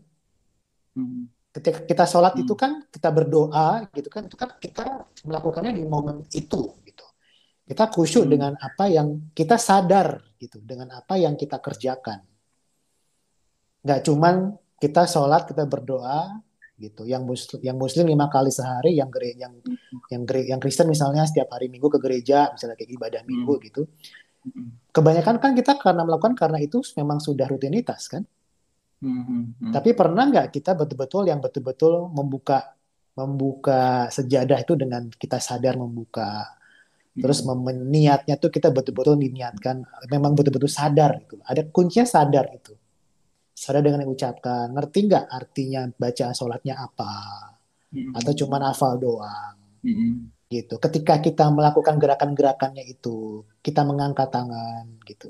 Hmm. 0.99 1.31
Ketika 1.55 1.87
kita 1.87 2.05
sholat 2.11 2.35
Hmm. 2.35 2.43
itu 2.43 2.55
kan 2.59 2.83
kita 2.91 3.09
berdoa 3.15 3.87
gitu 3.95 4.11
kan 4.11 4.27
itu 4.27 4.35
kan 4.35 4.51
kita 4.59 5.07
melakukannya 5.23 5.73
di 5.79 5.87
momen 5.87 6.27
itu 6.35 6.63
gitu. 6.83 7.07
Kita 7.65 7.89
khusyuk 7.89 8.27
Hmm. 8.27 8.33
dengan 8.35 8.53
apa 8.59 8.91
yang 8.91 9.31
kita 9.33 9.57
sadar 9.57 10.19
gitu, 10.37 10.59
dengan 10.61 10.93
apa 10.93 11.15
yang 11.17 11.39
kita 11.39 11.63
kerjakan. 11.63 12.21
Nggak 13.87 14.01
cuman 14.05 14.35
kita 14.83 15.09
sholat 15.09 15.49
kita 15.49 15.65
berdoa 15.65 16.43
gitu. 16.91 17.09
Yang 17.09 17.23
muslim, 17.25 17.59
yang 17.65 17.77
muslim 17.81 18.05
lima 18.05 18.27
kali 18.29 18.53
sehari, 18.53 19.01
yang 19.01 19.09
gere, 19.09 19.33
yang 19.35 19.53
yang 20.13 20.23
gere, 20.29 20.45
yang 20.45 20.61
Kristen 20.61 20.87
misalnya 20.93 21.25
setiap 21.25 21.49
hari 21.57 21.73
Minggu 21.73 21.89
ke 21.89 21.99
gereja, 21.99 22.53
misalnya 22.53 22.77
kayak 22.77 22.93
ibadah 22.93 23.23
Minggu 23.25 23.55
gitu. 23.65 23.83
Hmm. 24.45 24.77
Kebanyakan 24.93 25.41
kan 25.41 25.51
kita 25.57 25.81
karena 25.81 26.05
melakukan 26.05 26.37
karena 26.37 26.61
itu 26.61 26.85
memang 27.01 27.19
sudah 27.19 27.49
rutinitas 27.49 28.13
kan. 28.13 28.23
Hmm. 29.01 29.53
Hmm. 29.57 29.73
Tapi 29.73 29.97
pernah 29.97 30.29
nggak 30.29 30.53
kita 30.53 30.77
betul-betul 30.77 31.29
yang 31.33 31.41
betul-betul 31.41 32.13
membuka 32.13 32.77
membuka 33.15 34.11
sejadah 34.11 34.59
itu 34.61 34.75
dengan 34.75 35.07
kita 35.07 35.39
sadar 35.39 35.79
membuka 35.79 36.45
terus 37.15 37.47
Hmm. 37.47 37.63
mem- 37.63 37.87
niatnya 37.95 38.35
tuh 38.35 38.51
kita 38.51 38.75
betul-betul 38.75 39.15
diniatkan 39.15 39.87
memang 40.11 40.35
betul-betul 40.35 40.67
sadar 40.67 41.23
gitu. 41.23 41.39
Ada 41.47 41.71
kuncinya 41.71 42.05
sadar 42.11 42.51
itu. 42.51 42.75
Sadar 43.55 43.83
dengan 43.87 44.03
yang 44.05 44.13
ucapkan. 44.17 44.67
Ngerti 44.75 44.99
nggak 45.09 45.25
artinya 45.31 45.81
baca 46.03 46.27
sholatnya 46.39 46.75
apa? 46.87 47.13
Atau 48.19 48.33
cuma 48.41 48.57
hafal 48.63 48.99
doang 48.99 49.57
Hmm. 49.85 50.33
gitu. 50.49 50.75
Ketika 50.81 51.21
kita 51.21 51.45
melakukan 51.53 51.97
gerakan-gerakannya 52.01 52.85
itu, 52.89 53.45
kita 53.61 53.85
mengangkat 53.85 54.29
tangan 54.33 54.85
gitu. 55.05 55.29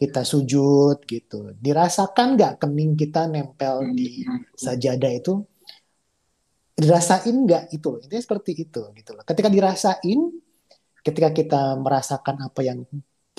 Kita 0.00 0.20
sujud 0.26 0.98
gitu. 1.06 1.54
Dirasakan 1.66 2.26
nggak 2.36 2.52
kening 2.62 2.92
kita 2.98 3.30
nempel 3.30 3.76
di 3.94 4.26
sajadah 4.58 5.12
itu? 5.14 5.32
Dirasain 6.74 7.36
nggak 7.46 7.64
itu? 7.76 7.86
loh. 7.92 8.00
Intinya 8.02 8.22
seperti 8.26 8.50
itu 8.66 8.82
gitu 8.98 9.10
loh. 9.14 9.22
Ketika 9.22 9.46
dirasain, 9.46 10.20
ketika 11.06 11.30
kita 11.38 11.62
merasakan 11.78 12.36
apa 12.46 12.60
yang 12.66 12.78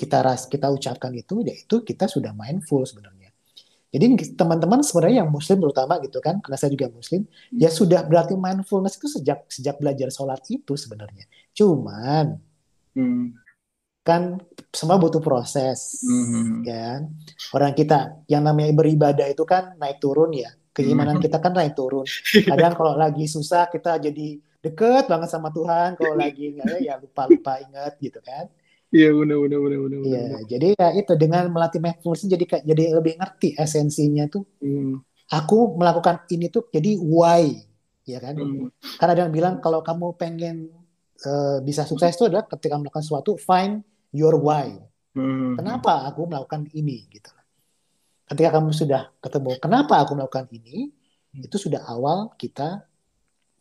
kita 0.00 0.20
ras 0.24 0.48
kita 0.52 0.68
ucapkan 0.72 1.12
itu, 1.16 1.40
ya 1.44 1.54
itu 1.56 1.80
kita 1.84 2.04
sudah 2.08 2.32
mindful 2.36 2.84
sebenarnya. 2.84 3.15
Jadi 3.94 4.34
teman-teman 4.34 4.82
sebenarnya 4.82 5.24
yang 5.24 5.30
muslim 5.30 5.62
terutama 5.62 5.96
gitu 6.02 6.18
kan, 6.18 6.42
karena 6.42 6.56
saya 6.58 6.70
juga 6.74 6.90
muslim, 6.90 7.22
ya 7.54 7.70
sudah 7.70 8.02
berarti 8.04 8.34
mindfulness 8.34 8.98
itu 8.98 9.08
sejak 9.08 9.46
sejak 9.48 9.78
belajar 9.78 10.10
sholat 10.10 10.42
itu 10.50 10.74
sebenarnya. 10.74 11.24
Cuman 11.54 12.36
Hmm. 12.96 13.36
kan 14.00 14.40
semua 14.72 14.96
butuh 14.96 15.20
proses, 15.20 16.00
Hmm. 16.00 16.64
ya. 16.64 17.04
Orang 17.52 17.76
kita 17.76 18.24
yang 18.24 18.46
namanya 18.46 18.72
beribadah 18.72 19.28
itu 19.28 19.44
kan 19.44 19.76
naik 19.76 20.00
turun 20.00 20.32
ya. 20.32 20.48
Keimanan 20.72 21.20
kita 21.20 21.40
kan 21.40 21.52
naik 21.56 21.72
turun. 21.76 22.04
Kadang 22.52 22.76
kalau 22.76 22.96
lagi 22.96 23.24
susah 23.28 23.68
kita 23.68 23.96
jadi 23.96 24.40
deket 24.60 25.08
banget 25.08 25.28
sama 25.32 25.48
Tuhan. 25.52 25.96
Kalau 25.96 26.14
lagi 26.22 26.56
nggak 26.56 26.84
ya, 26.84 26.94
ya 26.94 26.94
lupa-lupa 27.00 27.60
ingat 27.64 27.96
gitu 28.00 28.20
kan. 28.20 28.48
Iya 28.94 29.10
benar 29.10 29.36
benar 29.42 29.58
benar 29.58 29.78
benar. 29.82 29.98
Iya, 30.06 30.24
jadi 30.46 30.68
ya 30.78 30.88
itu 30.94 31.12
dengan 31.18 31.50
melatih 31.50 31.82
mindfulness 31.82 32.30
jadi 32.30 32.44
jadi 32.62 32.82
lebih 32.94 33.18
ngerti 33.18 33.58
esensinya 33.58 34.30
tuh. 34.30 34.46
Hmm. 34.62 35.02
Aku 35.26 35.74
melakukan 35.74 36.22
ini 36.30 36.46
tuh 36.46 36.70
jadi 36.70 36.94
why, 37.02 37.50
ya 38.06 38.22
kan? 38.22 38.38
Hmm. 38.38 38.70
Karena 39.02 39.12
ada 39.18 39.22
yang 39.26 39.34
bilang 39.34 39.54
kalau 39.58 39.82
kamu 39.82 40.14
pengen 40.14 40.70
eh, 41.18 41.58
bisa 41.66 41.82
sukses 41.82 42.14
itu 42.14 42.30
adalah 42.30 42.46
ketika 42.46 42.78
melakukan 42.78 43.02
sesuatu 43.02 43.34
find 43.42 43.82
your 44.14 44.38
why. 44.38 44.70
Hmm. 45.18 45.58
Kenapa 45.58 46.06
aku 46.06 46.30
melakukan 46.30 46.70
ini 46.76 47.08
gitu. 47.10 47.30
ketika 48.26 48.58
kamu 48.58 48.74
sudah 48.74 49.14
ketemu 49.22 49.54
kenapa 49.62 50.02
aku 50.02 50.18
melakukan 50.18 50.50
ini, 50.50 50.90
itu 51.30 51.56
sudah 51.62 51.86
awal 51.86 52.34
kita 52.34 52.82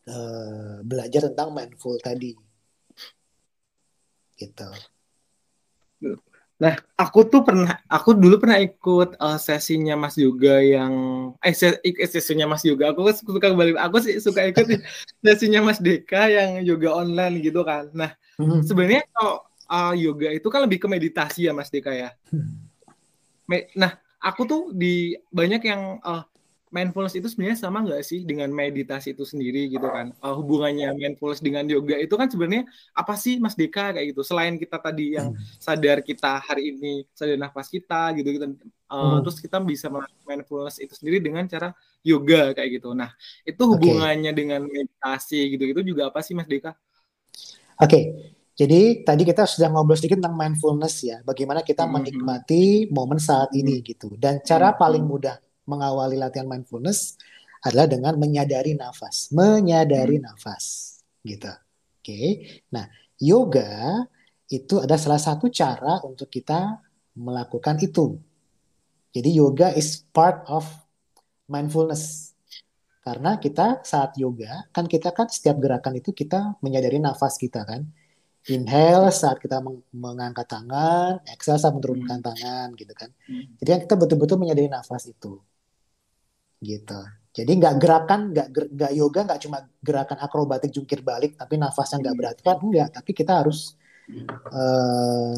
uh, 0.09 0.81
belajar 0.81 1.29
tentang 1.29 1.53
mindful 1.53 1.93
tadi. 2.01 2.33
Gitu. 4.33 4.69
Nah, 6.55 6.79
aku 6.95 7.27
tuh 7.27 7.43
pernah, 7.43 7.83
aku 7.91 8.15
dulu 8.15 8.39
pernah 8.39 8.55
ikut 8.63 9.19
uh, 9.19 9.35
sesinya 9.35 9.99
Mas 9.99 10.15
Yoga 10.15 10.63
yang, 10.63 10.93
eh 11.43 11.51
sesinya 12.07 12.47
Mas 12.47 12.63
Yoga, 12.63 12.95
aku 12.95 13.03
suka 13.11 13.51
kembali, 13.51 13.75
aku 13.75 13.99
sih 13.99 14.15
suka 14.23 14.47
ikut 14.47 14.63
sesinya 15.25 15.59
Mas 15.67 15.83
Deka 15.83 16.31
yang 16.31 16.63
yoga 16.63 16.95
online 16.95 17.43
gitu 17.43 17.59
kan. 17.67 17.91
Nah, 17.91 18.15
hmm. 18.39 18.63
sebenarnya 18.63 19.03
kalau 19.11 19.43
uh, 19.67 19.93
yoga 19.99 20.31
itu 20.31 20.47
kan 20.47 20.63
lebih 20.63 20.79
ke 20.79 20.87
meditasi 20.87 21.51
ya 21.51 21.51
Mas 21.51 21.67
Deka 21.67 21.91
ya. 21.91 22.15
Hmm. 22.31 22.63
Nah, 23.75 23.99
aku 24.23 24.47
tuh 24.47 24.61
di 24.71 25.11
banyak 25.35 25.59
yang 25.59 25.99
uh, 26.07 26.23
mindfulness 26.75 27.15
itu 27.15 27.31
sebenarnya 27.31 27.55
sama 27.55 27.79
nggak 27.87 28.03
sih 28.03 28.27
dengan 28.27 28.51
meditasi 28.51 29.15
itu 29.15 29.23
sendiri 29.23 29.71
gitu 29.71 29.87
kan? 29.87 30.11
Uh, 30.19 30.35
hubungannya 30.35 30.91
mindfulness 30.91 31.39
dengan 31.39 31.63
yoga 31.71 31.95
itu 31.95 32.11
kan 32.19 32.27
sebenarnya 32.27 32.67
apa 32.91 33.15
sih 33.15 33.39
Mas 33.39 33.55
Deka 33.55 33.95
kayak 33.95 34.11
gitu? 34.11 34.27
Selain 34.27 34.59
kita 34.59 34.75
tadi 34.83 35.15
yang 35.15 35.31
hmm. 35.31 35.55
sadar 35.55 36.03
kita 36.03 36.43
hari 36.43 36.75
ini 36.75 37.07
sadar 37.15 37.39
nafas 37.39 37.71
kita 37.71 38.11
gitu 38.19 38.27
gitu, 38.35 38.45
uh, 38.45 38.51
hmm. 38.91 39.19
terus 39.23 39.39
kita 39.39 39.63
bisa 39.63 39.87
melakukan 39.87 40.27
mindfulness 40.27 40.83
itu 40.83 40.91
sendiri 40.91 41.23
dengan 41.23 41.47
cara 41.47 41.71
yoga 42.03 42.51
kayak 42.51 42.83
gitu. 42.83 42.91
Nah 42.91 43.15
itu 43.47 43.63
hubungannya 43.63 44.35
okay. 44.35 44.39
dengan 44.43 44.61
meditasi 44.67 45.55
gitu 45.55 45.63
gitu 45.71 45.81
juga 45.95 46.11
apa 46.11 46.19
sih 46.19 46.35
Mas 46.35 46.51
Deka? 46.51 46.75
Oke, 47.79 47.87
okay. 47.87 48.03
Jadi 48.55 49.03
tadi 49.03 49.27
kita 49.27 49.43
sudah 49.43 49.67
ngobrol 49.67 49.99
sedikit 49.99 50.23
tentang 50.23 50.39
mindfulness 50.39 51.03
ya, 51.03 51.19
bagaimana 51.27 51.59
kita 51.59 51.83
hmm. 51.83 51.91
menikmati 51.91 52.87
momen 52.87 53.19
saat 53.19 53.51
ini 53.51 53.79
hmm. 53.79 53.83
gitu. 53.83 54.07
Dan 54.15 54.39
cara 54.47 54.71
paling 54.71 55.03
mudah 55.03 55.35
mengawali 55.65 56.17
latihan 56.17 56.45
mindfulness 56.45 57.17
adalah 57.65 57.89
dengan 57.89 58.13
menyadari 58.21 58.77
nafas, 58.77 59.33
menyadari 59.33 60.21
hmm. 60.21 60.25
nafas, 60.29 60.97
gitu. 61.25 61.49
Oke. 61.49 62.05
Okay. 62.05 62.27
Nah, 62.69 62.85
yoga 63.17 64.05
itu 64.45 64.77
ada 64.77 64.93
salah 65.01 65.17
satu 65.17 65.49
cara 65.49 66.05
untuk 66.05 66.29
kita 66.29 66.77
melakukan 67.17 67.81
itu. 67.81 68.21
Jadi 69.09 69.29
yoga 69.33 69.73
is 69.73 70.05
part 70.13 70.45
of 70.45 70.69
mindfulness. 71.49 72.37
Karena 73.01 73.37
kita 73.41 73.81
saat 73.85 74.17
yoga, 74.17 74.69
kan 74.69 74.85
kita 74.85 75.13
kan 75.13 75.29
setiap 75.29 75.57
gerakan 75.61 75.97
itu 75.97 76.13
kita 76.13 76.57
menyadari 76.61 77.01
nafas 77.01 77.41
kita 77.41 77.65
kan. 77.65 77.85
Inhale 78.45 79.09
saat 79.09 79.41
kita 79.41 79.57
meng 79.57 79.81
mengangkat 79.89 80.45
tangan, 80.45 81.17
exhale 81.33 81.57
saat 81.57 81.73
menurunkan 81.73 82.21
hmm. 82.21 82.27
tangan 82.29 82.67
gitu 82.77 82.93
kan. 82.93 83.09
Hmm. 83.25 83.57
Jadi 83.57 83.69
kan 83.73 83.79
kita 83.89 83.95
betul-betul 83.97 84.37
menyadari 84.37 84.69
nafas 84.69 85.09
itu 85.09 85.41
gitu. 86.65 86.97
Jadi 87.35 87.51
nggak 87.59 87.75
gerakan, 87.83 88.31
nggak 88.31 88.47
nggak 88.73 88.91
yoga, 88.95 89.27
nggak 89.27 89.41
cuma 89.43 89.67
gerakan 89.83 90.17
akrobatik 90.23 90.71
jungkir 90.71 91.03
balik, 91.03 91.35
tapi 91.35 91.59
nafasnya 91.59 91.99
nggak 91.99 92.15
berat 92.15 92.37
kan 92.39 92.57
enggak. 92.63 92.95
Tapi 92.95 93.11
kita 93.11 93.43
harus 93.43 93.75
uh, 94.55 95.35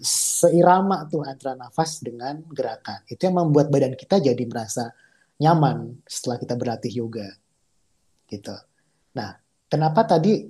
seirama 0.00 1.04
tuh 1.12 1.28
antara 1.28 1.52
nafas 1.52 2.00
dengan 2.00 2.40
gerakan. 2.48 3.04
Itu 3.04 3.28
yang 3.28 3.36
membuat 3.36 3.68
badan 3.68 3.92
kita 4.00 4.16
jadi 4.16 4.44
merasa 4.48 4.96
nyaman 5.36 6.00
setelah 6.08 6.40
kita 6.40 6.56
berlatih 6.56 7.04
yoga, 7.04 7.28
gitu. 8.32 8.56
Nah, 9.12 9.36
kenapa 9.68 10.08
tadi 10.08 10.48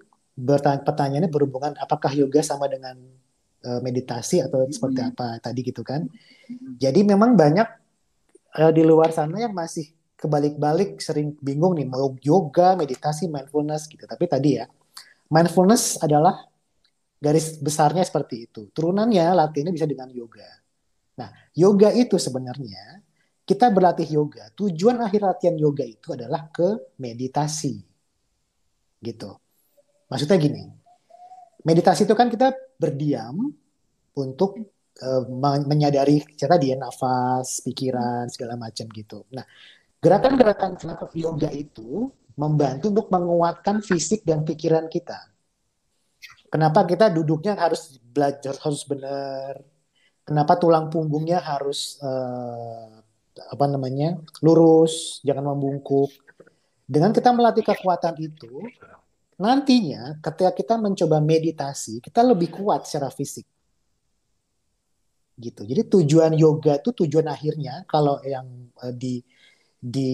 pertanyaannya 0.86 1.26
berhubungan 1.26 1.74
apakah 1.82 2.14
yoga 2.14 2.46
sama 2.46 2.70
dengan 2.70 2.94
uh, 3.66 3.80
meditasi 3.82 4.38
atau 4.38 4.70
seperti 4.70 5.02
hmm. 5.02 5.10
apa 5.10 5.26
tadi 5.42 5.66
gitu 5.66 5.82
kan? 5.82 6.06
Jadi 6.78 7.02
memang 7.02 7.34
banyak 7.34 7.66
uh, 8.62 8.70
di 8.70 8.86
luar 8.86 9.10
sana 9.10 9.42
yang 9.42 9.50
masih 9.50 9.95
kebalik-balik 10.16 10.98
sering 10.98 11.36
bingung 11.38 11.76
nih 11.76 11.84
mau 11.84 12.16
yoga, 12.24 12.74
meditasi, 12.74 13.28
mindfulness 13.28 13.86
gitu. 13.86 14.08
Tapi 14.08 14.24
tadi 14.24 14.56
ya, 14.56 14.64
mindfulness 15.28 16.00
adalah 16.00 16.48
garis 17.20 17.60
besarnya 17.60 18.02
seperti 18.02 18.48
itu. 18.48 18.72
Turunannya 18.72 19.36
latihannya 19.36 19.72
bisa 19.76 19.84
dengan 19.84 20.08
yoga. 20.08 20.48
Nah, 21.20 21.28
yoga 21.56 21.92
itu 21.92 22.16
sebenarnya 22.16 23.04
kita 23.46 23.70
berlatih 23.70 24.08
yoga. 24.08 24.50
Tujuan 24.56 25.00
akhir 25.04 25.22
latihan 25.22 25.56
yoga 25.56 25.84
itu 25.84 26.16
adalah 26.16 26.48
ke 26.50 26.96
meditasi. 26.98 27.78
Gitu. 29.00 29.30
Maksudnya 30.08 30.36
gini. 30.40 30.64
Meditasi 31.66 32.06
itu 32.06 32.14
kan 32.14 32.30
kita 32.30 32.54
berdiam 32.78 33.52
untuk 34.16 34.60
uh, 35.02 35.24
menyadari 35.66 36.22
cara 36.38 36.56
dia 36.56 36.78
nafas, 36.78 37.60
pikiran 37.64 38.30
segala 38.30 38.54
macam 38.54 38.86
gitu. 38.92 39.26
Nah, 39.34 39.44
Gerakan-gerakan 40.00 40.76
yoga 41.16 41.50
itu 41.50 42.12
membantu 42.36 42.92
untuk 42.92 43.08
menguatkan 43.08 43.80
fisik 43.80 44.22
dan 44.22 44.44
pikiran 44.44 44.86
kita. 44.92 45.16
Kenapa 46.52 46.86
kita 46.86 47.10
duduknya 47.10 47.58
harus 47.58 47.98
belajar 48.00 48.54
harus 48.62 48.84
benar? 48.86 49.60
Kenapa 50.22 50.58
tulang 50.60 50.92
punggungnya 50.92 51.42
harus 51.42 51.98
uh, 52.02 53.02
apa 53.36 53.64
namanya 53.68 54.20
lurus, 54.42 55.20
jangan 55.24 55.54
membungkuk. 55.54 56.12
Dengan 56.86 57.10
kita 57.10 57.34
melatih 57.34 57.66
kekuatan 57.66 58.14
itu, 58.22 58.62
nantinya 59.36 60.16
ketika 60.22 60.54
kita 60.54 60.74
mencoba 60.78 61.18
meditasi, 61.18 61.98
kita 61.98 62.22
lebih 62.22 62.54
kuat 62.54 62.86
secara 62.86 63.10
fisik. 63.10 63.44
Gitu. 65.36 65.62
Jadi 65.68 65.82
tujuan 65.92 66.32
yoga 66.32 66.80
itu 66.80 66.96
tujuan 67.04 67.28
akhirnya 67.28 67.84
kalau 67.84 68.16
yang 68.24 68.70
uh, 68.80 68.94
di 68.94 69.20
di 69.86 70.12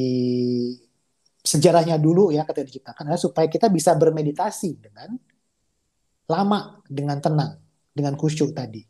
sejarahnya 1.40 1.96
dulu 1.96 2.28
ya 2.28 2.44
ketika 2.44 2.68
diciptakan 2.68 3.02
adalah 3.08 3.22
supaya 3.24 3.48
kita 3.48 3.72
bisa 3.72 3.96
bermeditasi 3.96 4.70
dengan 4.78 5.16
lama, 6.28 6.84
dengan 6.84 7.18
tenang, 7.24 7.56
dengan 7.88 8.12
khusyuk 8.14 8.52
tadi. 8.52 8.84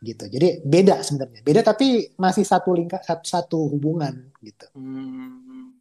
Gitu. 0.00 0.24
Jadi 0.32 0.64
beda 0.64 1.04
sebenarnya. 1.04 1.44
Beda 1.44 1.60
tapi 1.60 2.16
masih 2.16 2.46
satu 2.46 2.72
lingkar 2.72 3.04
satu, 3.04 3.24
satu 3.26 3.58
hubungan 3.68 4.32
gitu. 4.40 4.66
Hmm. 4.72 5.76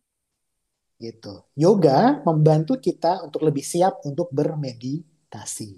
Gitu. 0.99 1.47
Yoga 1.55 2.19
membantu 2.27 2.75
kita 2.75 3.23
untuk 3.23 3.47
lebih 3.47 3.63
siap 3.63 4.03
untuk 4.03 4.27
bermeditasi. 4.35 5.71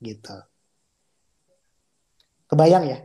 Gitu. 0.00 0.36
Kebayang 2.48 2.84
ya? 2.88 2.98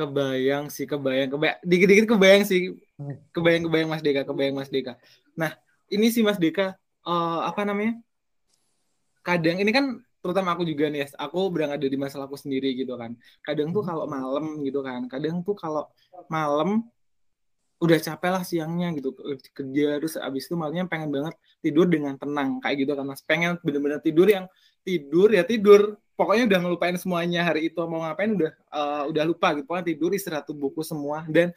Kebayang 0.00 0.72
sih 0.72 0.88
kebayang. 0.88 1.28
Kebayang 1.28 1.58
dikit-dikit 1.60 2.06
kebayang 2.16 2.44
sih. 2.48 2.80
Kebayang 3.36 3.68
kebayang 3.68 3.88
Mas 3.92 4.00
Deka 4.00 4.24
kebayang 4.24 4.56
Mas 4.56 4.72
Deka. 4.72 4.96
Nah 5.36 5.52
ini 5.92 6.08
sih 6.08 6.24
Mas 6.24 6.40
Deka 6.40 6.74
uh, 7.04 7.40
apa 7.44 7.68
namanya? 7.68 8.00
Kadang 9.20 9.60
ini 9.60 9.68
kan 9.68 10.00
terutama 10.20 10.52
aku 10.52 10.68
juga 10.68 10.92
nih 10.92 11.08
aku 11.16 11.48
berangkat 11.48 11.80
dari 11.80 11.96
masalah 12.00 12.24
aku 12.24 12.40
sendiri 12.40 12.72
gitu 12.72 12.96
kan. 12.96 13.12
Kadang 13.44 13.76
tuh 13.76 13.84
kalau 13.84 14.08
malam 14.08 14.64
gitu 14.64 14.80
kan 14.80 15.04
kadang 15.12 15.44
tuh 15.44 15.52
kalau 15.56 15.84
malam 16.32 16.88
udah 17.80 17.96
capek 17.96 18.28
lah 18.28 18.44
siangnya 18.44 18.92
gitu 18.92 19.16
kerja 19.56 19.96
terus 19.96 20.20
abis 20.20 20.44
itu 20.44 20.52
malamnya 20.52 20.84
pengen 20.84 21.08
banget 21.08 21.32
tidur 21.64 21.88
dengan 21.88 22.12
tenang 22.20 22.60
kayak 22.60 22.84
gitu 22.84 22.92
kan 22.92 23.04
mas. 23.08 23.24
Pengen 23.24 23.56
bener-bener 23.64 24.00
tidur 24.04 24.28
yang 24.28 24.44
tidur 24.84 25.28
ya 25.32 25.44
tidur. 25.44 25.96
Pokoknya 26.16 26.44
udah 26.52 26.58
ngelupain 26.60 26.96
semuanya. 27.00 27.40
Hari 27.48 27.72
itu 27.72 27.80
mau 27.88 28.04
ngapain 28.04 28.36
udah 28.36 28.52
uh, 28.68 29.02
udah 29.08 29.24
lupa 29.24 29.56
gitu. 29.56 29.64
Pokoknya 29.64 29.86
tidur 29.96 30.10
istirahat 30.12 30.46
buku 30.52 30.84
semua. 30.84 31.24
Dan 31.24 31.56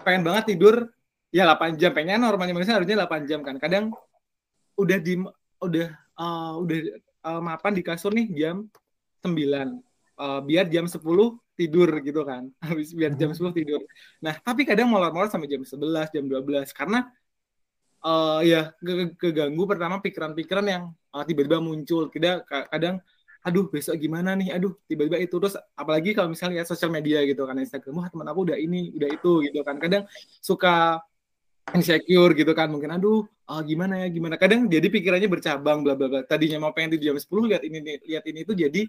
pengen 0.00 0.24
banget 0.24 0.56
tidur 0.56 0.88
ya 1.28 1.44
8 1.44 1.76
jam. 1.76 1.92
Pengen 1.92 2.24
normalnya 2.24 2.56
manusia 2.56 2.76
harusnya 2.76 3.04
8 3.04 3.28
jam 3.28 3.44
kan. 3.44 3.60
Kadang 3.60 3.92
udah 4.78 4.98
di 5.02 5.20
udah 5.58 5.88
uh, 6.16 6.52
udah 6.62 6.78
uh, 7.26 7.40
mapan 7.42 7.72
di 7.76 7.82
kasur 7.84 8.14
nih 8.14 8.30
jam 8.32 8.64
9 9.26 9.34
uh, 10.18 10.40
biar 10.42 10.66
jam 10.70 10.86
10 10.86 10.98
tidur 11.58 11.88
gitu 12.00 12.20
kan. 12.24 12.48
Habis 12.68 12.94
biar 12.94 13.12
jam 13.18 13.34
10 13.34 13.44
tidur. 13.52 13.82
Nah 14.24 14.34
tapi 14.40 14.64
kadang 14.64 14.88
molor-molor 14.88 15.28
sampai 15.28 15.50
jam 15.50 15.62
11 15.62 16.14
jam 16.14 16.24
12 16.24 16.72
karena 16.72 17.06
uh, 18.04 18.40
ya 18.44 18.74
keganggu 19.18 19.64
pertama 19.66 19.98
pikiran-pikiran 19.98 20.66
yang 20.66 20.82
uh, 21.14 21.24
tiba-tiba 21.24 21.58
muncul. 21.58 22.10
Tidak 22.12 22.46
kadang 22.46 23.02
aduh 23.42 23.70
besok 23.70 23.96
gimana 23.98 24.34
nih? 24.34 24.54
Aduh 24.54 24.76
tiba-tiba 24.86 25.18
itu. 25.22 25.36
Terus 25.38 25.56
apalagi 25.74 26.14
kalau 26.14 26.34
misalnya 26.34 26.62
lihat 26.62 26.68
sosial 26.68 26.92
media 26.92 27.22
gitu 27.24 27.46
kan 27.48 27.58
Instagram 27.58 28.04
wah 28.04 28.08
teman 28.10 28.26
aku 28.28 28.52
udah 28.52 28.58
ini 28.58 28.94
udah 28.94 29.08
itu 29.10 29.32
gitu 29.50 29.60
kan. 29.66 29.76
Kadang 29.80 30.04
suka 30.42 31.02
insecure 31.76 32.32
gitu 32.32 32.56
kan 32.56 32.72
mungkin 32.72 32.96
aduh 32.96 33.28
oh, 33.28 33.60
gimana 33.64 34.04
ya 34.04 34.08
gimana? 34.12 34.36
Kadang 34.36 34.68
jadi 34.68 34.86
pikirannya 34.88 35.28
bercabang 35.28 35.82
bla 35.82 35.94
bla 35.96 36.06
bla. 36.08 36.20
Tadinya 36.24 36.60
mau 36.60 36.72
pengen 36.76 36.96
tidur 36.96 37.14
jam 37.14 37.18
10 37.18 37.50
lihat 37.50 37.62
ini 37.64 37.78
lihat 38.04 38.24
ini 38.28 38.38
itu 38.44 38.52
jadi 38.52 38.82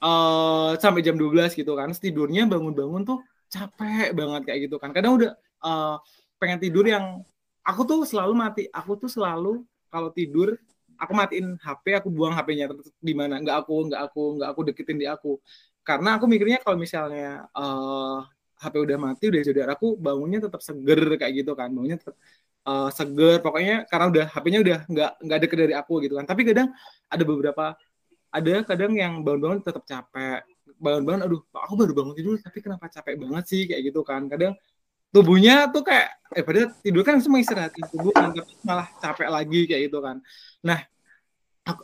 uh, 0.00 0.76
sampai 0.80 1.00
jam 1.04 1.16
12 1.16 1.54
gitu 1.56 1.72
kan. 1.76 1.92
Tidurnya 1.92 2.48
bangun-bangun 2.48 3.02
tuh 3.04 3.18
capek 3.52 4.16
banget 4.16 4.42
kayak 4.48 4.60
gitu 4.68 4.76
kan. 4.80 4.90
Kadang 4.96 5.20
udah 5.20 5.30
uh, 5.60 5.96
pengen 6.40 6.58
tidur 6.58 6.88
yang 6.88 7.20
aku 7.62 7.80
tuh 7.86 8.00
selalu 8.02 8.32
mati 8.34 8.62
aku 8.70 8.98
tuh 8.98 9.10
selalu 9.10 9.62
kalau 9.92 10.10
tidur 10.10 10.58
aku 11.02 11.12
matiin 11.18 11.58
HP 11.58 11.84
aku 11.98 12.08
buang 12.14 12.34
HP-nya 12.34 12.70
di 13.02 13.14
mana. 13.16 13.42
Nggak 13.42 13.66
aku 13.66 13.74
nggak 13.90 14.00
aku 14.06 14.22
nggak 14.38 14.48
aku 14.54 14.60
deketin 14.70 14.98
di 15.02 15.06
aku. 15.10 15.42
Karena 15.82 16.14
aku 16.14 16.30
mikirnya 16.30 16.62
kalau 16.62 16.78
misalnya 16.78 17.50
uh, 17.58 18.22
eh, 18.22 18.62
HP 18.62 18.74
udah 18.86 18.98
mati 19.02 19.24
udah 19.26 19.42
jadi 19.42 19.60
aku 19.74 19.98
bangunnya 19.98 20.38
tetap 20.46 20.62
seger 20.62 21.18
kayak 21.18 21.32
gitu 21.42 21.52
kan. 21.58 21.74
Bangunnya 21.74 21.98
tetap 21.98 22.16
uh, 22.70 22.88
seger. 22.94 23.42
Pokoknya 23.42 23.84
karena 23.90 24.06
udah 24.14 24.24
HP-nya 24.30 24.60
udah 24.62 24.78
nggak 24.86 25.10
nggak 25.26 25.38
deket 25.42 25.58
dari 25.66 25.74
aku 25.74 25.92
gitu 26.06 26.14
kan. 26.18 26.26
Tapi 26.30 26.42
kadang 26.46 26.68
ada 27.10 27.24
beberapa 27.26 27.64
ada 28.32 28.54
kadang 28.64 28.92
yang 28.94 29.12
bangun-bangun 29.26 29.60
tetap 29.66 29.82
capek. 29.84 30.46
Bangun-bangun 30.78 31.22
aduh 31.26 31.40
aku 31.50 31.74
baru 31.74 31.92
bangun 31.94 32.14
tidur 32.14 32.38
tapi 32.38 32.58
kenapa 32.62 32.86
capek 32.86 33.18
banget 33.18 33.44
sih? 33.50 33.62
Kayak 33.66 33.82
gitu 33.90 34.00
kan. 34.06 34.30
Kadang 34.30 34.54
tubuhnya 35.12 35.68
tuh 35.68 35.84
kayak 35.84 36.08
eh 36.32 36.40
pada 36.40 36.72
tidur 36.80 37.04
kan 37.04 37.20
semua 37.20 37.44
istirahatin 37.44 37.84
tubuh 37.92 38.10
kan 38.16 38.32
tapi 38.32 38.52
malah 38.64 38.88
capek 38.96 39.28
lagi 39.28 39.60
kayak 39.68 39.92
gitu 39.92 40.00
kan. 40.00 40.16
Nah 40.64 40.80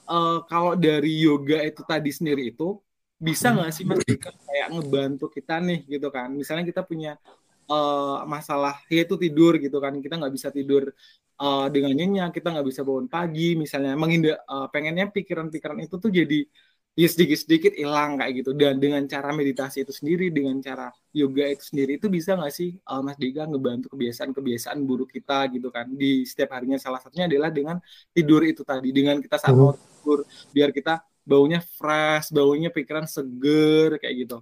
uh, 0.09 0.41
kalau 0.49 0.73
dari 0.75 1.21
yoga 1.21 1.61
itu 1.61 1.85
tadi 1.85 2.11
sendiri 2.11 2.49
itu 2.51 2.81
bisa 3.19 3.51
nggak 3.51 3.71
sih 3.75 3.85
mas 3.85 4.01
kayak 4.07 4.69
ngebantu 4.73 5.29
kita 5.29 5.61
nih 5.61 5.85
gitu 5.85 6.09
kan? 6.09 6.33
Misalnya 6.33 6.65
kita 6.65 6.83
punya 6.83 7.21
uh, 7.69 8.25
masalah 8.25 8.81
yaitu 8.89 9.21
tidur 9.21 9.61
gitu 9.61 9.77
kan. 9.79 9.93
Kita 10.01 10.17
nggak 10.17 10.33
bisa 10.33 10.49
tidur 10.49 10.89
uh, 11.37 11.67
dengan 11.69 11.93
nyenyak 11.93 12.33
kita 12.33 12.49
nggak 12.57 12.67
bisa 12.67 12.81
bangun 12.81 13.07
pagi 13.13 13.59
misalnya. 13.61 13.93
Menghindar 13.93 14.41
uh, 14.49 14.73
pengennya 14.73 15.13
pikiran-pikiran 15.13 15.79
itu 15.85 16.01
tuh 16.01 16.09
jadi 16.09 16.49
ya 16.99 17.07
sedikit-sedikit 17.07 17.79
hilang 17.79 18.19
kayak 18.19 18.43
gitu 18.43 18.51
dan 18.59 18.83
dengan 18.83 19.07
cara 19.07 19.31
meditasi 19.31 19.87
itu 19.87 19.95
sendiri 19.95 20.35
dengan 20.35 20.59
cara 20.59 20.91
yoga 21.15 21.47
itu 21.47 21.63
sendiri 21.71 22.03
itu 22.03 22.11
bisa 22.11 22.35
nggak 22.35 22.51
sih 22.51 22.75
uh, 22.75 22.99
Mas 23.07 23.15
Dika 23.15 23.47
ngebantu 23.47 23.95
kebiasaan-kebiasaan 23.95 24.83
buruk 24.83 25.15
kita 25.15 25.47
gitu 25.55 25.71
kan 25.71 25.87
di 25.95 26.27
setiap 26.27 26.59
harinya 26.59 26.75
salah 26.75 26.99
satunya 26.99 27.31
adalah 27.31 27.55
dengan 27.55 27.79
tidur 28.11 28.43
itu 28.43 28.67
tadi 28.67 28.91
dengan 28.91 29.23
kita 29.23 29.39
saat 29.39 29.55
mau 29.55 29.79
tidur 29.79 30.27
biar 30.51 30.75
kita 30.75 30.99
baunya 31.23 31.63
fresh 31.63 32.35
baunya 32.35 32.75
pikiran 32.75 33.07
seger 33.07 34.03
kayak 34.03 34.27
gitu 34.27 34.39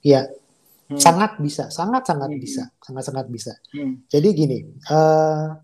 Iya, 0.00 0.32
Hmm. 0.90 0.98
Sangat 0.98 1.38
bisa, 1.38 1.70
sangat-sangat 1.70 2.34
hmm. 2.34 2.42
bisa, 2.42 2.62
sangat-sangat 2.82 3.26
bisa. 3.30 3.54
Hmm. 3.70 4.02
Jadi 4.10 4.28
gini, 4.34 4.58
uh, 4.90 5.54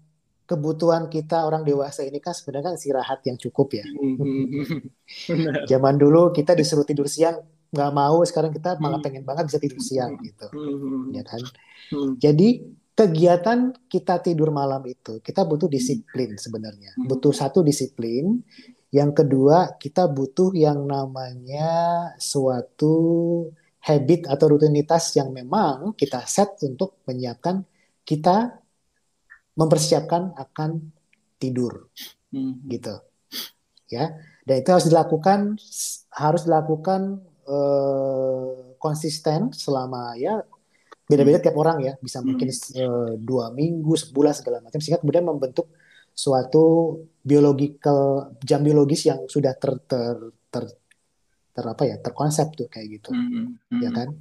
kebutuhan 0.46 1.10
kita 1.10 1.42
orang 1.42 1.66
dewasa 1.66 2.06
ini 2.06 2.22
kan 2.22 2.32
sebenarnya 2.32 2.72
kan 2.72 2.74
istirahat 2.78 3.20
yang 3.26 3.36
cukup 3.36 3.74
ya. 3.74 3.86
Hmm. 3.86 4.86
Zaman 5.70 5.94
dulu 5.98 6.30
kita 6.30 6.54
disuruh 6.54 6.86
tidur 6.86 7.10
siang 7.10 7.42
nggak 7.74 7.92
mau, 7.92 8.22
sekarang 8.22 8.54
kita 8.54 8.78
malah 8.78 9.02
hmm. 9.02 9.06
pengen 9.06 9.24
banget 9.26 9.50
bisa 9.50 9.58
tidur 9.58 9.82
siang 9.82 10.14
gitu, 10.22 10.46
hmm. 10.54 11.12
ya 11.12 11.22
kan? 11.26 11.42
Hmm. 11.90 12.14
Jadi 12.16 12.62
kegiatan 12.96 13.74
kita 13.90 14.24
tidur 14.24 14.48
malam 14.54 14.80
itu 14.88 15.20
kita 15.20 15.42
butuh 15.44 15.66
disiplin 15.66 16.38
sebenarnya, 16.38 16.94
hmm. 16.96 17.10
butuh 17.10 17.34
satu 17.34 17.60
disiplin. 17.66 18.40
Yang 18.94 19.26
kedua 19.26 19.76
kita 19.76 20.06
butuh 20.06 20.54
yang 20.54 20.86
namanya 20.86 22.14
suatu 22.22 22.94
habit 23.82 24.30
atau 24.30 24.46
rutinitas 24.56 25.14
yang 25.18 25.34
memang 25.34 25.92
kita 25.98 26.22
set 26.24 26.54
untuk 26.64 27.02
menyiapkan 27.04 27.66
kita 28.06 28.62
mempersiapkan 29.56 30.36
akan 30.36 30.92
tidur 31.40 31.88
hmm. 32.32 32.64
gitu 32.68 32.94
ya 33.90 34.12
dan 34.46 34.54
itu 34.60 34.70
harus 34.70 34.86
dilakukan 34.86 35.56
harus 36.12 36.42
dilakukan 36.44 37.24
uh, 37.48 38.76
konsisten 38.78 39.50
selama 39.50 40.14
ya 40.20 40.44
beda-beda 41.06 41.38
tiap 41.38 41.56
orang 41.56 41.82
ya 41.82 41.92
bisa 41.98 42.20
hmm. 42.20 42.26
mungkin 42.26 42.48
uh, 42.52 43.12
dua 43.18 43.50
minggu 43.54 43.94
sebulan 43.96 44.34
segala 44.36 44.58
macam 44.62 44.78
sehingga 44.78 45.00
kemudian 45.00 45.24
membentuk 45.24 45.72
suatu 46.16 46.96
biological 47.20 48.32
jam 48.40 48.64
biologis 48.64 49.04
yang 49.04 49.28
sudah 49.28 49.52
ter, 49.60 49.76
ter, 49.84 50.32
ter 50.48 50.64
ter 51.56 51.64
apa 51.64 51.82
ya 51.88 51.96
terkonsep 51.96 52.52
tuh 52.52 52.68
kayak 52.68 53.00
gitu 53.00 53.16
mm-hmm. 53.16 53.80
ya 53.80 53.88
kan 53.88 54.12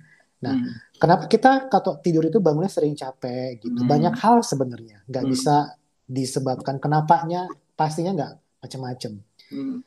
nah 0.45 0.53
mm-hmm. 0.53 1.01
kenapa 1.01 1.23
kita 1.25 1.51
kalau 1.73 1.97
tidur 1.97 2.29
itu 2.29 2.38
bangunnya 2.38 2.69
sering 2.69 2.93
capek 2.93 3.58
gitu 3.58 3.81
mm-hmm. 3.81 3.89
banyak 3.89 4.15
hal 4.21 4.45
sebenarnya 4.45 5.01
nggak 5.10 5.25
mm-hmm. 5.25 5.34
bisa 5.34 5.73
disebabkan 6.05 6.77
kenapanya 6.77 7.49
pastinya 7.73 8.13
nggak 8.13 8.34
macam-macam 8.62 9.12
mm-hmm. 9.49 9.77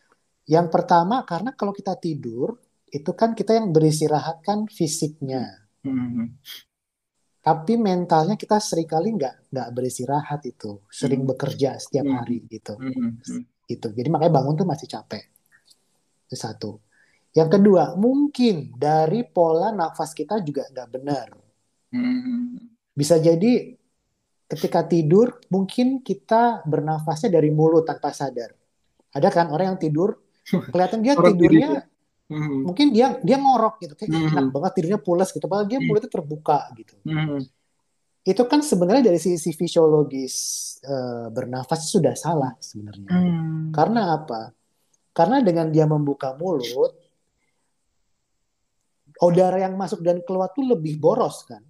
yang 0.51 0.67
pertama 0.67 1.23
karena 1.23 1.55
kalau 1.55 1.71
kita 1.71 1.95
tidur 1.95 2.59
itu 2.91 3.11
kan 3.15 3.39
kita 3.39 3.55
yang 3.55 3.71
beristirahat 3.71 4.43
kan 4.43 4.67
fisiknya 4.67 5.71
mm-hmm. 5.87 6.27
tapi 7.39 7.79
mentalnya 7.79 8.35
kita 8.35 8.59
sering 8.59 8.91
kali 8.91 9.15
nggak 9.15 9.55
nggak 9.55 9.69
beristirahat 9.71 10.43
itu 10.43 10.83
sering 10.91 11.23
mm-hmm. 11.23 11.39
bekerja 11.39 11.79
setiap 11.79 12.11
hari 12.11 12.43
gitu 12.51 12.75
mm-hmm. 12.75 13.71
gitu 13.71 13.87
jadi 13.95 14.11
makanya 14.11 14.43
bangun 14.43 14.59
tuh 14.59 14.67
masih 14.67 14.91
capek 14.91 15.23
itu 16.27 16.35
satu 16.35 16.83
yang 17.37 17.51
kedua, 17.53 17.93
mungkin 17.95 18.73
dari 18.73 19.21
pola 19.27 19.69
nafas 19.69 20.17
kita 20.17 20.41
juga 20.41 20.65
nggak 20.73 20.89
benar. 20.89 21.29
Hmm. 21.93 22.57
Bisa 22.97 23.21
jadi 23.21 23.77
ketika 24.49 24.89
tidur, 24.89 25.37
mungkin 25.53 26.01
kita 26.01 26.65
bernafasnya 26.65 27.37
dari 27.37 27.53
mulut 27.53 27.85
tanpa 27.85 28.17
sadar. 28.17 28.57
Ada 29.13 29.29
kan 29.29 29.47
orang 29.53 29.77
yang 29.77 29.81
tidur, 29.81 30.17
kelihatan 30.73 31.05
dia 31.05 31.15
tidurnya, 31.21 31.85
hmm. 32.33 32.65
mungkin 32.65 32.97
dia 32.97 33.21
dia 33.21 33.37
ngorok 33.37 33.85
gitu, 33.85 33.93
kayak 33.93 34.09
hmm. 34.09 34.33
enak 34.33 34.47
banget 34.49 34.73
tidurnya 34.81 35.01
pulas 35.05 35.29
gitu, 35.29 35.45
padahal 35.45 35.69
dia 35.69 35.79
mulutnya 35.85 36.09
terbuka 36.09 36.65
gitu. 36.81 36.97
Hmm. 37.05 37.45
Itu 38.25 38.45
kan 38.49 38.65
sebenarnya 38.65 39.13
dari 39.13 39.21
sisi 39.21 39.53
fisiologis 39.53 40.35
uh, 40.85 41.29
bernafas 41.29 41.93
sudah 41.93 42.17
salah 42.17 42.57
sebenarnya. 42.57 43.09
Hmm. 43.13 43.69
Karena 43.69 44.17
apa? 44.17 44.53
Karena 45.13 45.45
dengan 45.45 45.69
dia 45.69 45.85
membuka 45.85 46.33
mulut, 46.41 47.08
udara 49.23 49.59
yang 49.63 49.75
masuk 49.75 50.01
dan 50.03 50.23
keluar 50.23 50.51
tuh 50.55 50.65
lebih 50.67 50.99
boros 50.99 51.47
kan? 51.47 51.63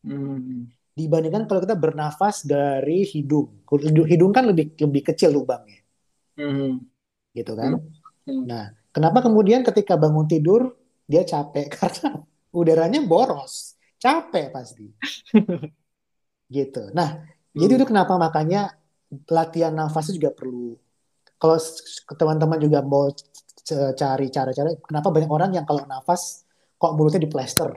Hmm. 0.00 0.64
dibandingkan 0.96 1.44
kalau 1.44 1.60
kita 1.64 1.76
bernafas 1.76 2.44
dari 2.44 3.04
hidung. 3.04 3.64
Hidung 3.84 4.32
kan 4.32 4.48
lebih 4.48 4.76
lebih 4.80 5.12
kecil 5.12 5.32
lubangnya. 5.32 5.80
Hmm. 6.40 6.80
gitu 7.36 7.52
kan? 7.52 7.76
Hmm. 8.24 8.44
nah 8.48 8.72
kenapa 8.92 9.24
kemudian 9.24 9.60
ketika 9.60 9.96
bangun 9.96 10.24
tidur 10.24 10.76
dia 11.04 11.24
capek? 11.24 11.68
Karena 11.76 12.20
udaranya 12.52 13.00
boros. 13.04 13.76
Capek 14.00 14.48
pasti. 14.52 14.88
Gitu. 16.50 16.90
Nah 16.90 17.22
hmm. 17.22 17.60
jadi 17.62 17.72
itu 17.78 17.86
kenapa 17.86 18.18
makanya 18.18 18.74
latihan 19.30 19.70
nafasnya 19.70 20.18
juga 20.18 20.30
perlu. 20.34 20.74
Kalau 21.38 21.56
teman-teman 22.18 22.58
juga 22.58 22.82
mau 22.82 23.06
cari 23.70 24.26
cara-cara 24.34 24.74
kenapa 24.82 25.08
banyak 25.14 25.30
orang 25.30 25.50
yang 25.54 25.62
kalau 25.62 25.86
nafas 25.86 26.42
kok 26.80 26.92
mulutnya 26.96 27.20
diplester. 27.20 27.68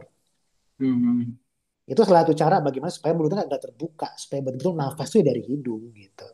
Hmm. 0.79 1.35
Itu 1.83 2.07
salah 2.07 2.23
satu 2.23 2.31
cara 2.31 2.63
bagaimana 2.63 2.87
supaya 2.87 3.11
mulutnya 3.11 3.43
nggak 3.43 3.63
terbuka, 3.67 4.15
supaya 4.15 4.39
betul-betul 4.39 4.73
nafas 4.79 5.11
itu 5.11 5.19
dari 5.19 5.41
hidung 5.43 5.91
gitu. 5.91 6.27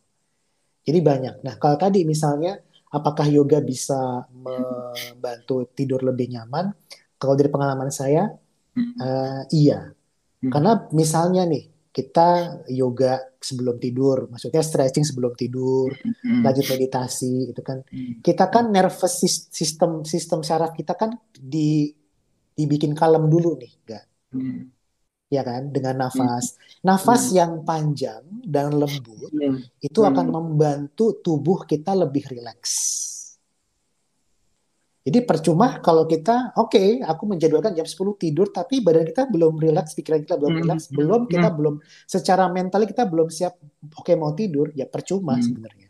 Jadi 0.86 0.99
banyak. 1.01 1.36
Nah 1.41 1.58
kalau 1.58 1.82
tadi 1.82 2.05
misalnya 2.05 2.62
apakah 2.93 3.25
yoga 3.25 3.58
bisa 3.65 4.29
membantu 4.29 5.65
tidur 5.73 6.05
lebih 6.05 6.38
nyaman? 6.38 6.69
Kalau 7.19 7.34
dari 7.36 7.49
pengalaman 7.49 7.89
saya, 7.89 8.29
hmm. 8.77 8.93
uh, 9.01 9.41
iya. 9.49 9.89
Hmm. 10.39 10.51
Karena 10.53 10.71
misalnya 10.95 11.43
nih 11.49 11.67
kita 11.89 12.62
yoga 12.69 13.17
sebelum 13.41 13.75
tidur, 13.82 14.29
maksudnya 14.29 14.62
stretching 14.62 15.03
sebelum 15.03 15.34
tidur, 15.36 15.91
hmm. 15.99 16.45
lanjut 16.45 16.65
meditasi, 16.69 17.51
itu 17.51 17.62
kan 17.65 17.82
hmm. 17.82 18.21
kita 18.23 18.47
kan 18.47 18.69
nervous 18.69 19.19
system 19.49 20.05
sistem 20.05 20.45
saraf 20.45 20.77
kita 20.77 20.95
kan 20.95 21.17
di 21.34 21.91
dibikin 22.59 22.91
kalem 22.91 23.31
dulu 23.31 23.55
nih, 23.55 23.71
enggak? 23.87 24.03
Hmm. 24.35 24.67
Ya 25.31 25.47
kan, 25.47 25.71
dengan 25.71 25.95
nafas. 26.03 26.59
Hmm. 26.59 26.83
Nafas 26.83 27.31
hmm. 27.31 27.35
yang 27.39 27.51
panjang 27.63 28.23
dan 28.43 28.75
lembut 28.75 29.31
hmm. 29.31 29.79
itu 29.79 29.99
akan 30.03 30.27
hmm. 30.27 30.35
membantu 30.35 31.15
tubuh 31.23 31.63
kita 31.63 31.95
lebih 31.95 32.27
rileks. 32.27 33.07
Jadi 34.99 35.23
percuma 35.23 35.79
kalau 35.79 36.03
kita, 36.03 36.53
oke, 36.59 36.75
okay, 36.75 36.99
aku 36.99 37.23
menjadwalkan 37.23 37.71
jam 37.71 37.87
10 37.87 37.95
tidur, 38.19 38.51
tapi 38.51 38.83
badan 38.83 39.07
kita 39.07 39.31
belum 39.31 39.55
rileks, 39.57 39.95
pikiran 39.95 40.21
kita 40.27 40.35
belum 40.35 40.51
hmm. 40.51 40.62
rileks, 40.62 40.85
belum 40.91 41.21
kita 41.31 41.49
hmm. 41.49 41.57
belum, 41.57 41.75
secara 42.03 42.45
mental 42.51 42.83
kita 42.83 43.07
belum 43.07 43.31
siap, 43.31 43.55
oke 43.95 44.03
okay, 44.03 44.19
mau 44.19 44.35
tidur, 44.35 44.75
ya 44.75 44.85
percuma 44.85 45.39
hmm. 45.39 45.43
sebenarnya. 45.47 45.89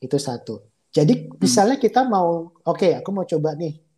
Itu 0.00 0.16
satu. 0.16 0.64
Jadi 0.94 1.34
misalnya 1.42 1.76
kita 1.76 2.06
mau, 2.06 2.54
oke, 2.62 2.78
okay, 2.78 2.92
aku 3.02 3.10
mau 3.10 3.26
coba 3.26 3.58
nih 3.58 3.89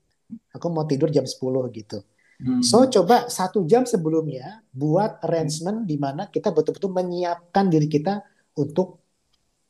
aku 0.53 0.66
mau 0.68 0.85
tidur 0.85 1.09
jam 1.09 1.24
10 1.24 1.39
gitu. 1.76 1.99
Hmm. 2.43 2.62
So 2.64 2.85
coba 2.91 3.30
satu 3.30 3.62
jam 3.68 3.87
sebelumnya 3.87 4.66
buat 4.74 5.22
arrangement 5.22 5.87
di 5.87 5.95
mana 5.95 6.26
kita 6.26 6.51
betul-betul 6.51 6.91
menyiapkan 6.91 7.70
diri 7.70 7.87
kita 7.87 8.24
untuk 8.59 8.99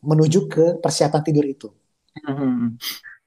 menuju 0.02 0.40
ke 0.48 0.64
persiapan 0.80 1.20
tidur 1.22 1.44
itu. 1.44 1.68
Hmm. 2.24 2.80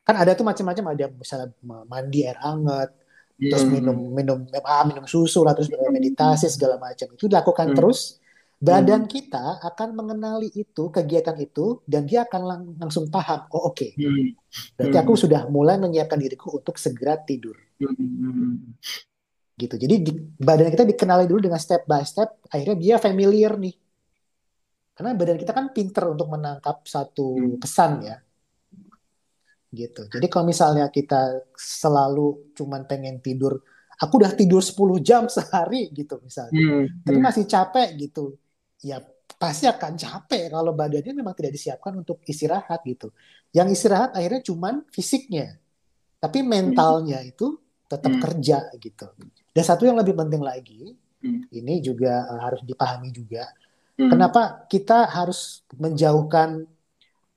Kan 0.06 0.16
ada 0.18 0.34
tuh 0.34 0.46
macam-macam 0.46 0.86
ada 0.98 1.06
misalnya 1.14 1.50
mandi 1.64 2.26
air 2.26 2.38
hangat, 2.42 2.90
hmm. 3.38 3.50
terus 3.52 3.64
minum 3.70 3.98
minum 4.12 4.38
ah, 4.66 4.84
minum 4.88 5.06
susu 5.06 5.46
lah 5.46 5.54
terus 5.54 5.70
meditasi 5.72 6.48
segala 6.50 6.82
macam 6.82 7.08
itu 7.12 7.26
dilakukan 7.30 7.72
hmm. 7.72 7.76
terus 7.78 8.20
badan 8.66 9.06
hmm. 9.06 9.12
kita 9.14 9.46
akan 9.62 9.90
mengenali 9.94 10.50
itu 10.50 10.90
kegiatan 10.90 11.38
itu 11.38 11.86
dan 11.86 12.10
dia 12.10 12.26
akan 12.26 12.42
lang 12.42 12.62
langsung 12.82 13.06
paham 13.14 13.46
oh 13.54 13.70
oke 13.70 13.78
okay. 13.78 13.92
hmm. 13.94 14.34
berarti 14.74 14.98
aku 14.98 15.14
hmm. 15.14 15.22
sudah 15.22 15.42
mulai 15.54 15.78
menyiapkan 15.78 16.18
diriku 16.18 16.58
untuk 16.58 16.82
segera 16.82 17.22
tidur 17.22 17.54
Hmm. 17.76 18.80
gitu. 19.56 19.76
Jadi 19.76 19.96
di, 20.04 20.12
badan 20.40 20.72
kita 20.72 20.88
dikenali 20.88 21.28
dulu 21.28 21.52
dengan 21.52 21.60
step 21.60 21.84
by 21.88 22.04
step, 22.08 22.40
akhirnya 22.48 22.78
dia 22.80 22.96
familiar 23.00 23.60
nih. 23.60 23.76
Karena 24.96 25.12
badan 25.12 25.36
kita 25.36 25.52
kan 25.52 25.76
pinter 25.76 26.08
untuk 26.08 26.32
menangkap 26.32 26.88
satu 26.88 27.36
Hmm. 27.36 27.60
pesan 27.60 27.92
ya. 28.04 28.18
Gitu. 29.76 30.08
Jadi 30.08 30.28
kalau 30.32 30.48
misalnya 30.48 30.88
kita 30.88 31.52
selalu 31.52 32.56
cuman 32.56 32.88
pengen 32.88 33.20
tidur, 33.20 33.60
aku 34.00 34.24
udah 34.24 34.32
tidur 34.32 34.64
10 34.64 35.04
jam 35.04 35.28
sehari 35.28 35.92
gitu 35.92 36.16
misalnya. 36.24 36.56
Hmm. 36.56 37.04
Tapi 37.04 37.20
masih 37.20 37.44
capek 37.44 37.92
gitu. 38.00 38.40
Ya 38.86 39.02
pasti 39.42 39.66
akan 39.66 39.98
capek 39.98 40.54
kalau 40.54 40.78
badannya 40.78 41.12
memang 41.18 41.34
tidak 41.34 41.58
disiapkan 41.58 41.98
untuk 41.98 42.22
istirahat 42.30 42.86
gitu. 42.86 43.10
Yang 43.50 43.82
istirahat 43.82 44.14
akhirnya 44.14 44.46
cuman 44.46 44.86
fisiknya. 44.94 45.58
Tapi 46.22 46.46
mentalnya 46.46 47.26
itu 47.26 47.58
tetap 47.90 48.14
Hmm. 48.14 48.22
kerja 48.22 48.70
gitu. 48.78 49.10
Dan 49.50 49.64
satu 49.66 49.90
yang 49.90 49.98
lebih 49.98 50.14
penting 50.14 50.46
lagi, 50.46 50.94
Hmm. 51.26 51.50
ini 51.50 51.82
juga 51.82 52.30
uh, 52.30 52.42
harus 52.46 52.62
dipahami 52.62 53.10
juga. 53.10 53.50
Hmm. 53.98 54.14
Kenapa 54.14 54.66
kita 54.70 55.10
harus 55.10 55.66
menjauhkan 55.74 56.70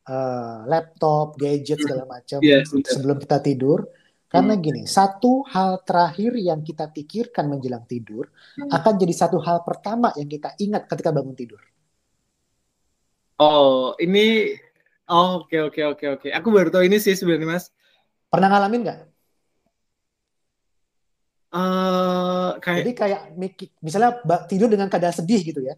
uh, 0.08 0.64
laptop, 0.64 1.36
gadget 1.36 1.80
segala 1.80 2.04
macam 2.04 2.40
Yes, 2.40 2.72
benar. 2.72 2.88
sebelum 2.92 3.16
kita 3.20 3.38
tidur? 3.40 3.88
Karena 4.32 4.54
Hmm. 4.54 4.62
gini, 4.66 4.82
satu 4.96 5.32
hal 5.52 5.70
terakhir 5.88 6.32
yang 6.48 6.60
kita 6.68 6.84
pikirkan 6.96 7.44
menjelang 7.52 7.84
tidur 7.92 8.24
Hmm. 8.56 8.68
akan 8.76 8.94
jadi 9.02 9.14
satu 9.22 9.38
hal 9.46 9.58
pertama 9.68 10.08
yang 10.20 10.28
kita 10.34 10.52
ingat 10.64 10.82
ketika 10.90 11.10
bangun 11.16 11.36
tidur. 11.40 11.60
Oh, 13.40 13.94
ini 14.02 14.18
oh, 15.10 15.28
oke 15.42 15.56
oke 15.70 15.80
oke 15.94 16.04
oke. 16.14 16.28
Aku 16.38 16.48
baru 16.56 16.68
tahu 16.74 16.82
ini 16.88 16.96
sih 17.04 17.14
sebenarnya 17.18 17.48
Mas. 17.54 17.64
Pernah 18.32 18.48
ngalamin 18.50 18.80
nggak? 18.84 18.98
Eh 21.58 22.48
kayak 22.64 22.84
Jadi 22.84 22.90
kayak 23.00 23.20
misalnya 23.86 24.10
tidur 24.50 24.68
dengan 24.72 24.88
keadaan 24.92 25.16
sedih 25.16 25.40
gitu 25.48 25.60
ya. 25.68 25.74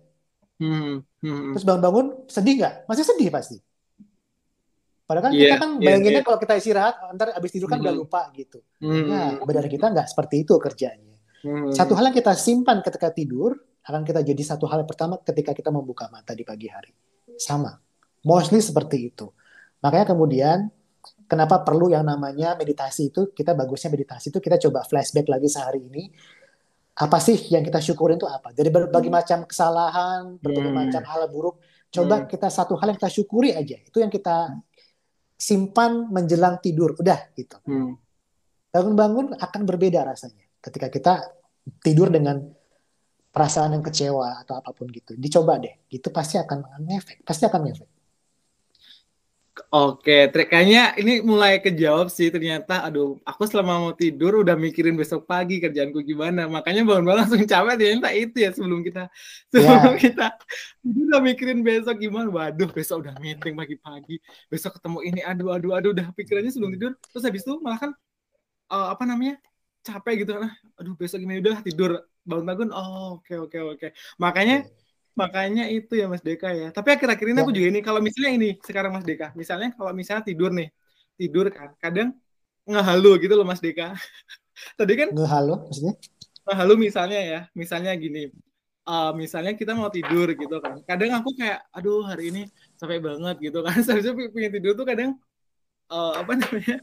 hmm, 0.61 1.03
hmm, 1.23 1.51
Terus 1.55 1.65
bangun-bangun 1.69 2.07
sedih 2.35 2.55
nggak? 2.61 2.75
Masih 2.91 3.05
sedih 3.07 3.29
pasti. 3.37 3.57
Padahal 5.11 5.27
kan 5.27 5.33
Iya, 5.35 5.43
kita 5.43 5.57
kan 5.59 5.71
iya, 5.75 5.87
bayanginnya 5.91 6.23
iya. 6.23 6.23
kalau 6.23 6.39
kita 6.39 6.55
istirahat, 6.55 6.95
ntar 7.19 7.35
abis 7.35 7.51
tidur 7.51 7.67
kan 7.67 7.83
udah 7.83 7.91
Hmm. 7.91 8.03
lupa 8.07 8.31
gitu. 8.31 8.63
hmm, 8.79 9.05
Nah, 9.11 9.29
benar 9.43 9.67
kita 9.67 9.91
nggak 9.91 10.07
seperti 10.07 10.47
itu 10.47 10.55
kerjanya. 10.55 11.19
hmm. 11.43 11.75
Satu 11.75 11.99
hal 11.99 12.07
yang 12.07 12.15
kita 12.15 12.31
simpan 12.39 12.79
ketika 12.79 13.11
tidur 13.11 13.59
akan 13.83 14.07
kita 14.07 14.23
jadi 14.23 14.43
satu 14.47 14.71
hal 14.71 14.87
yang 14.87 14.89
pertama 14.89 15.19
ketika 15.19 15.51
kita 15.51 15.69
membuka 15.69 16.07
mata 16.07 16.31
di 16.31 16.47
pagi 16.47 16.71
hari. 16.71 16.95
Sama. 17.35 17.75
Mostly 18.23 18.63
seperti 18.63 19.11
itu. 19.11 19.27
Makanya 19.81 20.15
kemudian 20.15 20.71
kenapa 21.27 21.59
perlu 21.59 21.89
yang 21.89 22.05
namanya 22.05 22.55
meditasi 22.55 23.09
itu 23.09 23.33
kita 23.33 23.51
bagusnya 23.51 23.91
meditasi 23.91 24.31
itu 24.31 24.39
kita 24.39 24.61
coba 24.61 24.87
flashback 24.87 25.27
lagi 25.27 25.49
sehari 25.49 25.83
ini 25.83 26.07
apa 26.93 27.17
sih 27.17 27.49
yang 27.49 27.65
kita 27.65 27.81
syukurin 27.81 28.15
itu 28.15 28.29
apa 28.29 28.53
dari 28.53 28.69
berbagai 28.69 29.09
macam 29.09 29.49
kesalahan 29.49 30.37
berbagai 30.37 30.69
Hmm. 30.69 30.81
macam 30.85 31.03
hal 31.03 31.23
buruk 31.27 31.57
coba 31.89 32.15
Hmm. 32.21 32.27
kita 32.29 32.53
satu 32.53 32.77
hal 32.77 32.93
yang 32.93 32.99
kita 32.99 33.09
syukuri 33.09 33.51
aja 33.51 33.81
itu 33.81 33.97
yang 33.97 34.13
kita 34.13 34.53
simpan 35.41 36.13
menjelang 36.13 36.61
tidur 36.61 36.93
udah 37.01 37.33
gitu. 37.33 37.57
Hmm. 37.65 37.97
bangun-bangun 38.71 39.35
akan 39.35 39.63
berbeda 39.67 40.07
rasanya 40.07 40.47
ketika 40.63 40.87
kita 40.87 41.13
tidur 41.83 42.07
dengan 42.07 42.39
perasaan 43.35 43.75
yang 43.75 43.83
kecewa 43.83 44.47
atau 44.47 44.61
apa 44.61 44.71
pun 44.71 44.87
gitu. 44.93 45.19
Dicoba 45.19 45.59
deh 45.59 45.91
itu 45.91 46.07
pasti 46.15 46.39
akan 46.39 46.85
ngefek 46.85 47.25
pasti 47.27 47.49
akan 47.49 47.67
ngefek 47.67 47.89
Oke, 49.69 50.13
trik 50.33 50.47
kayaknya 50.53 50.81
ini 51.01 51.13
mulai 51.31 51.61
kejawab 51.65 52.07
sih 52.17 52.33
ternyata. 52.35 52.73
Aduh, 52.87 53.21
aku 53.29 53.43
selama 53.51 53.73
mau 53.83 53.93
tidur 53.93 54.33
udah 54.43 54.57
mikirin 54.65 54.95
besok 55.01 55.21
pagi 55.31 55.61
kerjaanku 55.63 56.01
gimana. 56.11 56.41
Makanya 56.49 56.81
bangun-bangun 56.89 57.19
langsung 57.27 57.43
capek 57.45 57.75
ternyata 57.77 58.09
itu 58.15 58.37
ya 58.45 58.51
sebelum 58.57 58.81
kita 58.87 59.01
sebelum 59.53 59.95
kita 59.99 60.25
tidur 60.83 61.05
udah 61.13 61.23
mikirin 61.29 61.59
besok 61.67 61.97
gimana. 61.99 62.29
Waduh, 62.31 62.69
besok 62.73 62.97
udah 63.05 63.15
meeting 63.21 63.55
pagi-pagi. 63.61 64.15
Besok 64.51 64.71
ketemu 64.81 64.99
ini. 65.09 65.21
Aduh, 65.27 65.49
aduh, 65.55 65.71
aduh, 65.77 65.91
udah 65.99 66.07
pikirannya 66.15 66.51
sebelum 66.55 66.73
tidur. 66.79 66.93
Terus 67.11 67.25
habis 67.27 67.43
itu 67.43 67.53
malah 67.59 67.79
kan 67.83 67.91
eh, 68.73 68.89
apa 68.95 69.05
namanya? 69.07 69.37
capek 69.81 70.15
gitu 70.25 70.33
kan. 70.37 70.53
Aduh, 70.77 70.93
besok 71.01 71.19
gimana 71.25 71.41
udah 71.41 71.59
tidur 71.65 71.91
bangun-bangun. 72.29 72.69
Oh, 72.77 73.17
oke 73.21 73.35
oke 73.49 73.59
oke. 73.77 73.87
Makanya 74.21 74.69
Makanya 75.21 75.65
itu 75.77 75.93
ya 76.01 76.07
Mas 76.13 76.23
Deka 76.25 76.49
ya. 76.61 76.69
Tapi 76.77 76.89
akhir-akhir 76.97 77.27
ini 77.31 77.39
Ya. 77.41 77.45
aku 77.45 77.53
juga 77.57 77.67
ini 77.73 77.81
kalau 77.85 78.01
misalnya 78.01 78.33
ini 78.39 78.49
sekarang 78.65 78.91
Mas 78.97 79.05
Deka, 79.09 79.27
misalnya 79.37 79.69
kalau 79.77 79.93
misalnya 79.93 80.25
tidur 80.25 80.51
nih, 80.59 80.69
tidur 81.21 81.47
kan, 81.53 81.69
kadang 81.83 82.09
ngehalu 82.65 83.11
gitu 83.25 83.35
loh 83.39 83.47
Mas 83.47 83.61
Deka. 83.61 83.93
Tadi 84.79 84.93
kan 85.01 85.09
ngehalo 85.17 85.55
maksudnya 85.69 85.95
ngehalu 86.49 86.75
misalnya 86.89 87.21
ya, 87.33 87.41
misalnya 87.55 87.93
gini, 87.95 88.23
eh, 88.91 89.11
misalnya 89.15 89.53
kita 89.61 89.73
mau 89.77 89.91
tidur 89.93 90.27
gitu 90.35 90.57
kan, 90.65 90.81
kadang 90.89 91.11
aku 91.21 91.31
kayak, 91.39 91.59
aduh 91.77 92.03
hari 92.11 92.33
ini 92.33 92.43
capek 92.81 92.99
banget 93.05 93.37
gitu 93.39 93.59
kan, 93.63 93.77
seharusnya 93.87 94.13
pengen 94.35 94.53
tidur 94.57 94.73
tuh 94.75 94.87
kadang 94.89 95.11
eh, 95.93 96.13
apa 96.21 96.33
namanya 96.41 96.77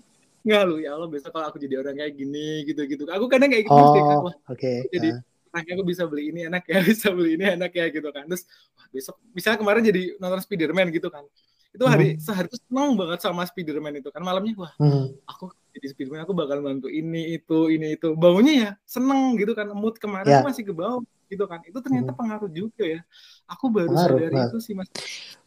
ngehalu 0.48 0.76
ya 0.88 0.90
Allah 0.96 1.10
besok 1.12 1.32
kalau 1.36 1.48
aku 1.52 1.58
jadi 1.60 1.76
orang 1.84 1.96
kayak 2.00 2.14
gini 2.16 2.64
gitu-gitu. 2.70 3.04
Aku 3.12 3.26
kadang 3.28 3.50
kayak 3.52 3.68
gitu 3.68 3.76
Mas 3.76 3.92
Deka, 3.92 4.14
oh 4.16 4.32
wah 4.32 4.36
oke 4.48 4.72
jadi 4.94 5.10
Nah, 5.12 5.20
anaknya 5.58 5.74
aku 5.74 5.86
bisa 5.89 6.03
beli 6.05 6.30
ini 6.30 6.39
enak 6.45 6.64
ya 6.70 6.78
bisa 6.93 7.08
beli 7.10 7.34
ini 7.34 7.45
enak 7.58 7.72
ya 7.74 7.86
gitu 7.89 8.10
kan. 8.14 8.30
Terus 8.30 8.45
wah, 8.78 8.86
besok 8.93 9.16
misalnya 9.34 9.58
kemarin 9.58 9.82
jadi 9.82 10.01
nonton 10.22 10.41
Spiderman 10.45 10.88
gitu 10.93 11.10
kan. 11.10 11.26
Itu 11.74 11.86
hari 11.89 12.22
sehari 12.22 12.45
itu 12.45 12.58
seneng 12.62 12.93
banget 12.93 13.20
sama 13.26 13.41
Spiderman 13.49 13.97
itu 13.97 14.14
kan. 14.14 14.22
Malamnya 14.22 14.53
wah 14.53 14.72
hmm. 14.78 15.26
aku 15.26 15.49
jadi 15.74 15.88
Spiderman 15.89 16.22
aku 16.22 16.38
bakal 16.38 16.62
bantu 16.62 16.88
ini 16.93 17.34
itu 17.34 17.74
ini 17.74 17.97
itu. 17.97 18.14
Bangunnya 18.14 18.53
ya 18.53 18.72
seneng 18.86 19.34
gitu 19.41 19.58
kan 19.58 19.66
mood 19.74 19.97
kemarin 19.97 20.30
tuh 20.30 20.45
masih 20.45 20.64
ke 20.70 20.74
bawah 20.78 21.01
gitu 21.30 21.44
kan. 21.46 21.60
Itu 21.68 21.80
ternyata 21.84 22.12
pengaruh 22.16 22.50
juga 22.52 22.84
ya. 22.84 23.02
Aku 23.48 23.68
baru 23.72 23.92
Pengaruh, 23.92 24.18
sadari 24.20 24.32
pengaruh. 24.34 24.52
itu 24.52 24.58
sih 24.64 24.74
mas. 24.76 24.88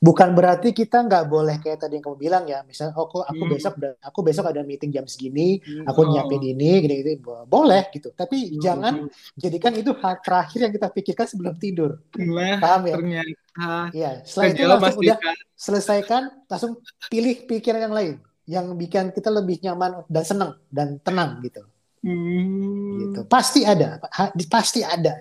Bukan 0.01 0.33
berarti 0.33 0.72
kita 0.72 1.05
nggak 1.05 1.24
boleh 1.28 1.57
kayak 1.61 1.85
tadi 1.85 2.01
yang 2.01 2.05
kamu 2.09 2.16
bilang 2.16 2.45
ya. 2.49 2.64
Misalnya 2.64 2.97
oh 2.97 3.05
kok 3.09 3.24
aku 3.28 3.43
Hmm. 3.45 3.53
besok 3.53 3.74
aku 4.01 4.18
besok 4.24 4.45
ada 4.49 4.64
meeting 4.64 4.89
jam 4.93 5.05
segini 5.05 5.61
Hmm, 5.61 5.85
aku 5.85 6.01
oh. 6.01 6.09
nyiapin 6.09 6.41
ini 6.41 6.70
gini 6.85 6.95
gini 7.05 7.12
boleh 7.45 7.89
gitu. 7.93 8.09
Tapi 8.16 8.37
Hmm, 8.57 8.61
jangan 8.64 8.95
jadikan 9.37 9.72
itu 9.76 9.93
hal 10.01 10.14
terakhir 10.24 10.59
yang 10.68 10.72
kita 10.72 10.89
pikirkan 10.89 11.26
sebelum 11.28 11.55
tidur. 11.61 12.01
Nah 12.16 12.57
paham 12.61 12.83
ya? 12.89 12.95
ternyata. 12.97 13.91
Iya, 13.93 14.11
setelah 14.24 14.47
itu 14.57 14.62
langsung 14.64 15.03
udah 15.05 15.18
Dika 15.20 15.33
selesaikan, 15.59 16.22
langsung 16.49 16.72
pilih 17.12 17.45
pikiran 17.45 17.81
yang 17.85 17.95
lain. 17.95 18.14
Yang 18.49 18.66
bikin 18.81 19.05
kita 19.12 19.28
lebih 19.31 19.61
nyaman 19.62 20.03
dan 20.09 20.24
senang 20.24 20.51
dan 20.72 20.97
tenang 21.05 21.39
gitu. 21.45 21.62
Hmm. 22.01 23.12
Gitu. 23.12 23.20
Pasti 23.28 23.61
ada, 23.68 24.01
pasti 24.49 24.81
ada. 24.81 25.20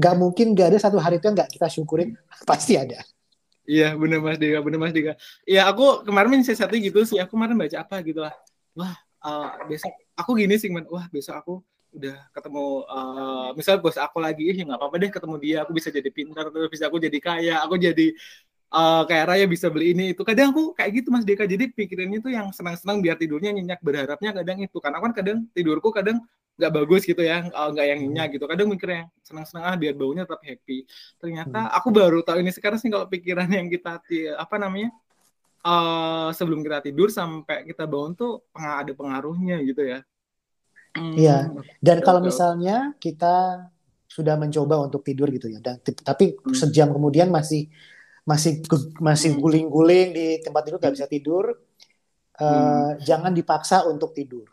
Gak 0.00 0.14
mungkin 0.16 0.56
gak 0.56 0.72
ada 0.72 0.78
satu 0.80 0.96
hari 0.96 1.20
itu 1.20 1.28
yang 1.28 1.36
gak 1.36 1.52
kita 1.52 1.68
syukurin, 1.68 2.16
pasti 2.48 2.80
ada. 2.80 3.04
Iya 3.68 3.94
bener 3.94 4.18
Mas 4.18 4.40
Dika, 4.40 4.58
bener 4.64 4.78
Mas 4.80 4.90
Dika. 4.96 5.14
Iya 5.46 5.68
aku 5.70 6.02
kemarin 6.02 6.42
sih 6.42 6.56
satu 6.56 6.74
gitu 6.74 7.04
sih, 7.04 7.20
aku 7.22 7.36
kemarin 7.38 7.54
baca 7.54 7.76
apa 7.84 8.00
gitu 8.02 8.24
lah. 8.24 8.34
Wah 8.74 8.96
eh, 8.98 9.48
besok 9.70 9.92
aku 10.16 10.30
gini 10.40 10.56
sih 10.56 10.72
man, 10.72 10.88
wah 10.90 11.06
besok 11.12 11.36
aku 11.38 11.54
udah 11.90 12.16
ketemu 12.30 12.64
eh 12.86 13.48
misal 13.58 13.74
bos 13.82 13.98
aku 13.98 14.18
lagi, 14.22 14.42
ih 14.46 14.58
nggak 14.62 14.78
apa-apa 14.78 14.96
deh 15.02 15.10
ketemu 15.10 15.36
dia, 15.42 15.56
aku 15.62 15.72
bisa 15.74 15.90
jadi 15.90 16.10
pintar, 16.10 16.46
terus 16.50 16.70
bisa 16.70 16.86
aku 16.86 16.98
jadi 17.02 17.18
kaya, 17.18 17.54
aku 17.62 17.74
jadi 17.78 18.06
eh, 18.74 19.02
kayak 19.08 19.24
raya 19.30 19.44
bisa 19.50 19.66
beli 19.70 19.92
ini 19.94 20.04
itu. 20.14 20.22
Kadang 20.26 20.54
aku 20.54 20.74
kayak 20.78 20.90
gitu 21.02 21.08
Mas 21.14 21.26
Dika, 21.26 21.44
jadi 21.46 21.70
pikirannya 21.70 22.18
tuh 22.24 22.32
yang 22.34 22.50
senang-senang 22.54 22.98
biar 23.04 23.16
tidurnya 23.18 23.50
nyenyak, 23.54 23.80
berharapnya 23.82 24.30
kadang 24.38 24.58
itu. 24.62 24.76
Karena 24.82 24.98
kan 25.02 25.12
kadang 25.14 25.38
tidurku 25.54 25.90
kadang 25.94 26.18
nggak 26.58 26.72
bagus 26.76 27.02
gitu 27.08 27.22
ya, 27.24 27.46
eh, 27.46 27.68
nggak 27.72 27.86
yang 27.90 27.98
nyenyak 28.04 28.26
gitu. 28.36 28.44
Kadang 28.50 28.68
mikirnya 28.72 29.08
senang-senang 29.26 29.64
ah 29.70 29.76
biar 29.78 29.94
baunya 29.96 30.22
tetap 30.26 30.42
happy 30.42 30.84
ternyata 31.22 31.70
aku 31.76 31.88
baru 31.94 32.18
tahu 32.26 32.42
ini 32.42 32.50
sekarang 32.50 32.78
sih 32.82 32.90
kalau 32.92 33.06
pikiran 33.06 33.48
yang 33.48 33.66
kita 33.70 34.02
apa 34.36 34.56
namanya 34.58 34.90
eh 35.60 36.28
sebelum 36.36 36.60
kita 36.64 36.80
tidur 36.88 37.08
sampai 37.12 37.68
kita 37.68 37.84
bangun 37.84 38.12
tuh 38.16 38.32
peng- 38.52 38.78
ada 38.82 38.92
pengaruhnya 38.96 39.60
gitu 39.68 39.82
ya. 39.84 40.00
Hmm, 40.96 41.14
Iya. 41.14 41.36
Dan 41.78 41.96
oke, 42.00 42.04
kalau 42.06 42.20
misalnya 42.24 42.76
kita 42.98 43.66
sudah 44.10 44.34
mencoba 44.34 44.74
untuk 44.90 45.06
tidur 45.06 45.30
gitu 45.30 45.46
ya, 45.46 45.62
dan 45.62 45.78
tapi 45.86 46.34
Hmm. 46.42 46.50
sejam 46.50 46.90
kemudian 46.90 47.30
masih 47.30 47.70
masih 48.26 48.60
masih 48.98 49.30
Hmm. 49.34 49.40
guling-guling 49.42 50.08
di 50.12 50.26
tempat 50.42 50.62
tidur 50.66 50.78
nggak 50.82 50.94
bisa 50.98 51.06
tidur, 51.06 51.44
eh, 52.40 52.46
Hmm. 52.46 52.98
jangan 53.06 53.32
dipaksa 53.34 53.86
untuk 53.86 54.10
tidur. 54.18 54.46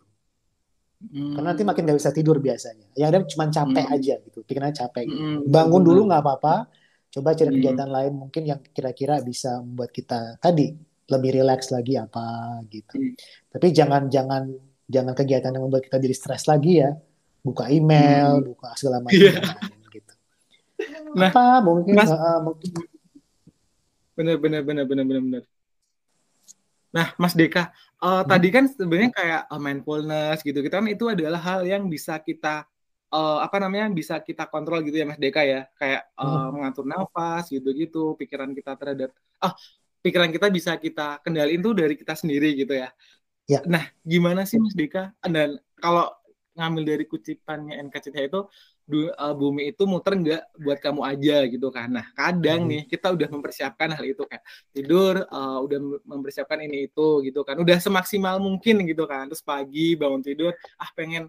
Hmm. 0.97 1.37
Karena 1.37 1.53
nanti 1.53 1.61
makin 1.61 1.81
nggak 1.85 1.99
bisa 1.99 2.09
tidur 2.09 2.37
biasanya. 2.37 2.89
Yang 2.93 3.07
ada 3.07 3.17
cuma 3.29 3.45
capek 3.47 3.85
Hmm. 3.85 3.95
aja 3.95 4.13
gitu, 4.17 4.37
pikirannya 4.41 4.75
capek. 4.75 5.03
gitu. 5.05 5.21
Hmm, 5.21 5.39
Bangun 5.45 5.81
dulu 5.81 6.01
nggak 6.09 6.21
apa-apa. 6.21 6.55
Coba 7.07 7.33
cari 7.33 7.49
Hmm. 7.49 7.57
kegiatan 7.57 7.89
lain 7.89 8.13
mungkin 8.17 8.43
yang 8.43 8.59
kira-kira 8.65 9.21
bisa 9.21 9.61
membuat 9.61 9.91
kita 9.91 10.35
tadi 10.37 10.73
lebih 11.07 11.29
rileks 11.37 11.69
lagi 11.69 11.95
apa 11.95 12.25
gitu. 12.67 12.97
Hmm. 12.97 13.13
Tapi 13.47 13.67
jangan 13.71 14.09
jangan 14.09 14.43
jangan 14.85 15.13
kegiatan 15.13 15.53
yang 15.53 15.63
membuat 15.63 15.85
kita 15.85 15.97
jadi 15.97 16.15
stres 16.15 16.45
lagi 16.45 16.81
ya. 16.81 16.97
Buka 17.39 17.69
email, 17.69 18.43
buka 18.43 18.75
segala 18.75 18.99
macam 18.99 19.15
lain, 19.15 19.87
gitu. 19.87 20.13
Nah, 21.15 21.31
Apa 21.31 21.61
mungkin 21.61 21.93
Mas- 21.95 22.11
uh, 22.11 22.17
uh, 22.17 22.39
mungkin 22.43 22.73
Bener 24.17 24.35
bener 24.35 24.65
bener 24.65 24.83
bener 24.83 25.05
bener 25.05 25.21
bener. 25.21 25.43
Nah, 26.89 27.13
Mas 27.15 27.37
Deka, 27.37 27.69
uh, 28.01 28.21
hmm. 28.21 28.27
tadi 28.29 28.47
kan 28.53 28.65
sebenarnya 28.69 29.11
kayak 29.13 29.41
uh, 29.49 29.61
mindfulness 29.61 30.41
gitu, 30.43 30.59
kita 30.61 30.79
kan 30.79 30.87
itu 30.89 31.05
adalah 31.09 31.41
hal 31.41 31.61
yang 31.65 31.85
bisa 31.87 32.17
kita 32.21 32.65
uh, 33.13 33.37
apa 33.41 33.57
namanya 33.63 33.89
bisa 33.93 34.19
kita 34.21 34.49
kontrol 34.49 34.83
gitu 34.83 34.99
ya 34.99 35.05
Mas 35.07 35.19
Deka 35.19 35.41
ya, 35.43 35.65
kayak 35.77 36.11
uh, 36.17 36.25
hmm. 36.25 36.47
mengatur 36.57 36.85
nafas 36.85 37.49
gitu-gitu, 37.49 38.15
pikiran 38.19 38.51
kita 38.53 38.77
terhadap 38.77 39.11
ah 39.41 39.53
pikiran 40.01 40.31
kita 40.31 40.47
bisa 40.53 40.79
kita 40.79 41.19
kendaliin 41.25 41.59
tuh 41.59 41.73
dari 41.75 41.97
kita 41.97 42.13
sendiri 42.15 42.55
gitu 42.55 42.73
ya. 42.77 42.89
Ya. 43.47 43.63
Nah, 43.63 43.87
gimana 44.03 44.43
sih 44.43 44.59
Mas 44.59 44.75
Deka? 44.75 45.15
Dan 45.23 45.55
kalau 45.79 46.11
ngambil 46.57 46.83
dari 46.83 47.05
kutipannya 47.07 47.79
NKCTH 47.87 48.27
itu 48.27 48.41
bumi 49.35 49.75
itu 49.75 49.83
muter 49.83 50.15
nggak 50.15 50.43
buat 50.63 50.79
kamu 50.79 51.01
aja 51.03 51.38
gitu 51.51 51.67
kan. 51.67 51.91
Nah, 51.91 52.07
kadang 52.15 52.63
hmm. 52.63 52.71
nih 52.71 52.81
kita 52.88 53.11
udah 53.11 53.27
mempersiapkan 53.27 53.91
hal 53.91 54.05
itu 54.07 54.23
kayak 54.23 54.43
tidur 54.71 55.27
uh, 55.27 55.59
udah 55.59 55.79
mempersiapkan 56.07 56.63
ini 56.63 56.88
itu 56.88 57.07
gitu 57.27 57.43
kan. 57.43 57.59
Udah 57.59 57.77
semaksimal 57.83 58.39
mungkin 58.39 58.88
gitu 58.88 59.03
kan. 59.03 59.27
Terus 59.27 59.43
pagi 59.43 59.99
bangun 59.99 60.23
tidur 60.23 60.55
ah 60.79 60.89
pengen 60.95 61.27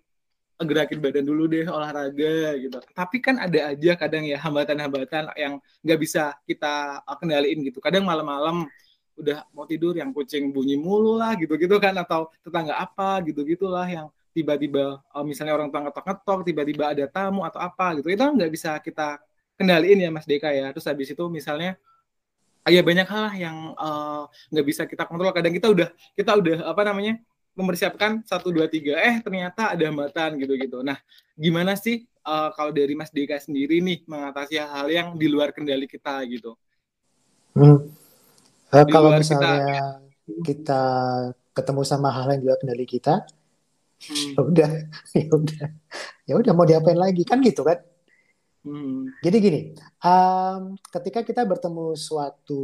gerakin 0.59 0.98
badan 0.98 1.26
dulu 1.26 1.50
deh 1.50 1.66
olahraga 1.66 2.54
gitu. 2.62 2.78
Tapi 2.94 3.16
kan 3.18 3.42
ada 3.42 3.74
aja 3.74 3.92
kadang 3.98 4.26
ya 4.26 4.38
hambatan-hambatan 4.38 5.34
yang 5.34 5.59
nggak 5.82 5.98
bisa 5.98 6.38
kita 6.46 7.02
uh, 7.02 7.16
kendaliin 7.18 7.66
gitu. 7.66 7.82
Kadang 7.82 8.06
malam-malam 8.06 8.70
udah 9.18 9.42
mau 9.50 9.66
tidur 9.66 9.98
yang 9.98 10.14
kucing 10.14 10.54
bunyi 10.54 10.78
mulu 10.78 11.18
lah 11.18 11.34
gitu-gitu 11.34 11.74
kan 11.82 11.90
atau 11.98 12.30
tetangga 12.38 12.78
apa 12.78 13.18
gitu-gitulah 13.26 13.82
yang 13.90 14.06
tiba-tiba 14.39 15.03
uh, 15.03 15.24
misalnya 15.26 15.59
orang 15.59 15.68
tua 15.74 15.82
ngetok-ngetok 15.91 16.39
tiba-tiba 16.47 16.84
ada 16.95 17.05
tamu 17.11 17.43
atau 17.43 17.59
apa 17.59 17.99
gitu. 17.99 18.07
Itu 18.14 18.22
nggak 18.22 18.51
bisa 18.55 18.78
kita 18.78 19.18
kendaliin 19.59 19.99
ya 20.07 20.11
Mas 20.14 20.26
Deka 20.30 20.55
ya. 20.55 20.70
Terus 20.70 20.86
habis 20.86 21.11
itu 21.11 21.24
misalnya 21.26 21.74
ya 22.68 22.84
banyak 22.84 23.09
hal 23.09 23.22
lah 23.32 23.34
yang 23.34 23.57
uh, 23.74 24.30
nggak 24.55 24.64
uh, 24.64 24.68
bisa 24.68 24.82
kita 24.86 25.03
kontrol. 25.11 25.34
Kadang 25.34 25.51
kita 25.51 25.66
udah 25.66 25.89
kita 26.14 26.30
udah 26.39 26.57
apa 26.70 26.82
namanya 26.86 27.18
mempersiapkan 27.59 28.22
satu 28.22 28.55
dua 28.55 28.70
tiga 28.70 28.95
eh 29.03 29.18
ternyata 29.18 29.74
ada 29.74 29.91
hambatan 29.91 30.39
gitu 30.39 30.55
gitu 30.55 30.78
nah 30.86 30.95
gimana 31.34 31.74
sih 31.74 32.07
uh, 32.22 32.55
kalau 32.55 32.70
dari 32.70 32.95
Mas 32.95 33.11
Deka 33.11 33.34
sendiri 33.43 33.82
nih 33.82 34.07
mengatasi 34.07 34.62
hal-hal 34.62 34.86
yang 34.86 35.09
di 35.18 35.26
luar 35.26 35.51
kendali 35.51 35.91
kita 35.91 36.22
gitu? 36.30 36.55
Hmm. 37.59 37.91
uh, 38.70 38.86
kalau 38.86 39.16
misalnya 39.18 39.99
kita, 40.22 40.47
kita 40.47 40.82
ketemu 41.51 41.82
sama 41.82 42.14
hal 42.14 42.30
yang 42.30 42.41
di 42.45 42.47
luar 42.47 42.61
kendali 42.62 42.86
kita 42.86 43.26
hmm. 44.07 44.32
ya 44.34 44.40
udah 44.40 44.70
ya 45.18 45.28
udah 45.32 45.66
ya 46.24 46.34
udah 46.38 46.53
mau 46.55 46.66
diapain 46.66 46.99
lagi 46.99 47.22
kan 47.26 47.42
gitu 47.42 47.66
kan 47.66 47.78
hmm. 48.62 49.22
jadi 49.22 49.36
gini 49.38 49.61
um, 50.03 50.78
ketika 50.94 51.26
kita 51.26 51.42
bertemu 51.42 51.94
suatu 51.99 52.62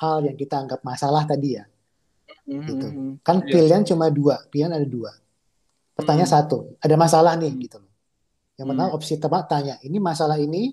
hal 0.00 0.28
yang 0.28 0.36
kita 0.36 0.60
anggap 0.60 0.80
masalah 0.84 1.24
tadi 1.24 1.56
ya 1.56 1.64
hmm. 2.48 2.66
gitu 2.68 2.86
kan 3.24 3.36
yeah. 3.40 3.48
pilihan 3.48 3.82
cuma 3.86 4.12
dua 4.12 4.44
pilihan 4.52 4.72
ada 4.72 4.86
dua 4.86 5.16
pertanyaan 5.96 6.28
hmm. 6.28 6.36
satu 6.40 6.58
ada 6.80 6.94
masalah 6.96 7.36
nih 7.36 7.52
gitu 7.68 7.80
loh 7.80 7.92
yang 8.60 8.68
hmm. 8.68 8.76
pertama 8.76 8.90
opsi 8.92 9.14
tepat 9.16 9.44
tanya 9.48 9.74
ini 9.80 9.96
masalah 9.96 10.36
ini 10.36 10.72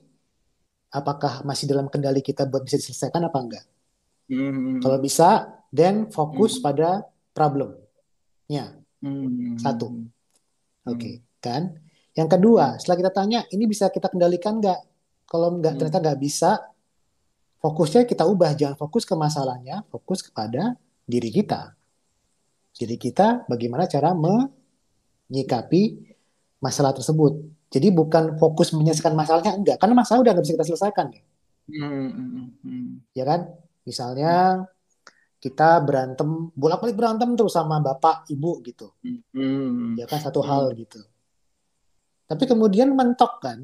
apakah 0.91 1.43
masih 1.43 1.67
dalam 1.67 1.91
kendali 1.91 2.23
kita 2.23 2.47
buat 2.47 2.63
bisa 2.63 2.79
diselesaikan 2.79 3.27
apa 3.27 3.37
enggak 3.39 3.65
hmm. 4.31 4.79
kalau 4.79 4.97
bisa 5.03 5.51
then 5.71 6.07
fokus 6.07 6.59
hmm. 6.59 6.63
pada 6.63 6.89
problemnya 7.35 8.75
Hmm. 9.07 9.57
Satu. 9.57 9.87
Hmm. 9.87 10.07
Oke, 10.87 10.99
okay. 10.99 11.15
kan? 11.39 11.75
Yang 12.17 12.29
kedua, 12.37 12.75
setelah 12.81 12.97
kita 13.05 13.11
tanya, 13.13 13.39
ini 13.53 13.63
bisa 13.69 13.87
kita 13.87 14.11
kendalikan 14.11 14.59
nggak? 14.59 14.79
Kalau 15.27 15.55
nggak 15.59 15.73
hmm. 15.75 15.79
ternyata 15.79 15.99
nggak 16.03 16.19
bisa, 16.19 16.51
fokusnya 17.59 18.07
kita 18.07 18.23
ubah. 18.27 18.55
Jangan 18.55 18.75
fokus 18.75 19.03
ke 19.03 19.13
masalahnya, 19.15 19.83
fokus 19.91 20.23
kepada 20.23 20.75
diri 21.03 21.29
kita. 21.31 21.75
Jadi 22.77 22.95
kita 22.95 23.49
bagaimana 23.49 23.89
cara 23.89 24.13
menyikapi 24.13 25.81
masalah 26.61 26.93
tersebut. 26.93 27.41
Jadi 27.67 27.91
bukan 27.91 28.39
fokus 28.39 28.71
menyelesaikan 28.71 29.11
masalahnya, 29.17 29.53
enggak. 29.59 29.77
Karena 29.81 29.95
masalah 29.97 30.23
udah 30.23 30.31
nggak 30.37 30.45
bisa 30.45 30.55
kita 30.55 30.67
selesaikan. 30.73 31.05
Ya, 31.11 31.21
hmm. 31.83 32.09
hmm, 32.13 32.47
hmm. 32.63 32.87
ya 33.11 33.23
kan? 33.27 33.39
Misalnya 33.83 34.63
kita 35.47 35.79
berantem 35.79 36.51
bolak-balik 36.51 36.99
berantem 36.99 37.31
terus 37.39 37.55
sama 37.55 37.79
bapak 37.79 38.27
ibu 38.27 38.59
gitu 38.67 38.91
hmm. 39.31 39.95
ya 39.95 40.03
kan 40.03 40.19
satu 40.19 40.43
hmm. 40.43 40.49
hal 40.51 40.63
gitu 40.75 40.99
tapi 42.27 42.43
kemudian 42.43 42.91
mentok 42.91 43.39
kan 43.39 43.63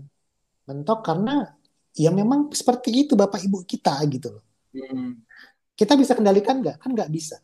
mentok 0.63 1.03
karena 1.03 1.51
ya 1.91 2.09
memang 2.15 2.47
seperti 2.55 3.03
itu 3.03 3.19
bapak 3.19 3.43
ibu 3.43 3.67
kita 3.67 3.99
gitu 4.07 4.39
loh 4.39 4.45
hmm. 4.71 5.27
kita 5.75 5.99
bisa 5.99 6.15
kendalikan 6.15 6.63
nggak 6.63 6.79
kan 6.79 6.95
nggak 6.95 7.11
bisa 7.11 7.43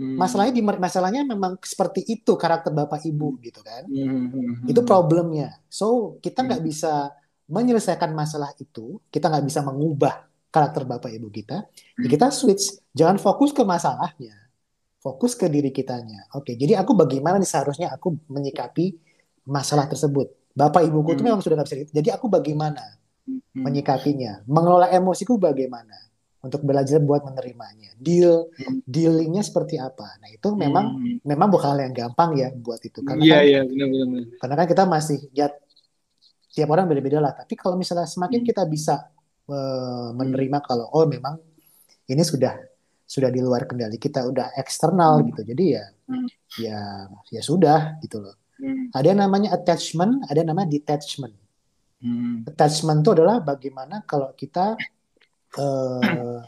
hmm. 0.00 0.16
masalahnya 0.16 0.54
di 0.56 0.62
masalahnya 0.64 1.22
memang 1.28 1.60
seperti 1.60 2.00
itu 2.08 2.32
karakter 2.40 2.72
bapak 2.72 3.04
ibu 3.04 3.36
hmm. 3.36 3.40
gitu 3.44 3.60
kan 3.60 3.84
hmm. 3.84 4.64
itu 4.64 4.80
problemnya 4.88 5.60
so 5.68 6.16
kita 6.24 6.48
nggak 6.48 6.64
hmm. 6.64 6.70
bisa 6.72 7.12
menyelesaikan 7.50 8.14
masalah 8.16 8.56
itu 8.56 9.04
kita 9.12 9.28
nggak 9.28 9.44
bisa 9.44 9.60
mengubah 9.60 10.29
karakter 10.50 10.82
bapak 10.82 11.10
ibu 11.14 11.30
kita, 11.30 11.64
ya 11.96 12.08
kita 12.10 12.28
switch. 12.34 12.82
Jangan 12.90 13.22
fokus 13.22 13.54
ke 13.54 13.62
masalahnya, 13.62 14.34
fokus 14.98 15.38
ke 15.38 15.46
diri 15.46 15.70
kitanya. 15.70 16.26
Oke, 16.34 16.58
jadi 16.58 16.76
aku 16.82 16.92
bagaimana 16.92 17.38
nih 17.38 17.48
seharusnya 17.48 17.88
aku 17.94 18.18
menyikapi 18.26 18.98
masalah 19.46 19.86
tersebut. 19.86 20.30
Bapak 20.50 20.82
ibuku 20.84 21.14
itu 21.14 21.22
hmm. 21.22 21.28
memang 21.30 21.40
sudah 21.40 21.56
nggak 21.56 21.68
bisa 21.70 21.78
gitu. 21.86 21.92
Jadi 21.94 22.08
aku 22.10 22.26
bagaimana 22.26 22.82
hmm. 23.24 23.62
menyikapinya, 23.62 24.42
mengelola 24.50 24.90
emosiku 24.90 25.38
bagaimana 25.38 25.94
untuk 26.42 26.66
belajar 26.66 26.98
buat 26.98 27.22
menerimanya. 27.22 27.94
Deal, 27.94 28.50
hmm. 28.50 28.82
dealingnya 28.84 29.46
seperti 29.46 29.78
apa. 29.78 30.18
Nah 30.18 30.28
itu 30.34 30.50
memang 30.58 30.98
hmm. 30.98 31.22
memang 31.22 31.48
bukan 31.48 31.78
hal 31.78 31.80
yang 31.86 31.94
gampang 31.94 32.34
ya 32.34 32.50
buat 32.50 32.82
itu. 32.82 33.00
Karena 33.06 33.22
yeah, 33.22 33.40
kan, 33.40 33.46
yeah, 33.46 33.62
benar-benar. 33.64 34.24
Karena 34.42 34.54
kan 34.58 34.66
kita 34.66 34.82
masih 34.90 35.18
ya 35.30 35.46
tiap 36.50 36.68
orang 36.74 36.90
beda-beda 36.90 37.22
lah. 37.22 37.32
Tapi 37.38 37.54
kalau 37.54 37.78
misalnya 37.78 38.10
semakin 38.10 38.42
kita 38.42 38.66
bisa 38.66 39.06
menerima 40.14 40.58
kalau 40.62 40.86
oh 40.94 41.06
memang 41.06 41.38
ini 42.10 42.22
sudah 42.22 42.58
sudah 43.10 43.26
di 43.26 43.42
luar 43.42 43.66
kendali 43.66 43.98
kita 43.98 44.22
udah 44.22 44.54
eksternal 44.54 45.18
hmm. 45.18 45.26
gitu 45.34 45.40
jadi 45.50 45.64
ya 45.66 45.84
hmm. 46.06 46.28
ya 46.62 46.80
ya 47.34 47.42
sudah 47.42 47.98
gitu 48.06 48.22
loh 48.22 48.38
hmm. 48.62 48.94
ada 48.94 49.06
yang 49.10 49.18
namanya 49.18 49.50
attachment 49.58 50.22
ada 50.30 50.38
yang 50.38 50.54
namanya 50.54 50.70
detachment 50.70 51.34
hmm. 51.98 52.46
attachment 52.46 53.02
itu 53.02 53.10
adalah 53.10 53.42
bagaimana 53.42 54.06
kalau 54.06 54.30
kita 54.38 54.78
uh, 55.58 56.40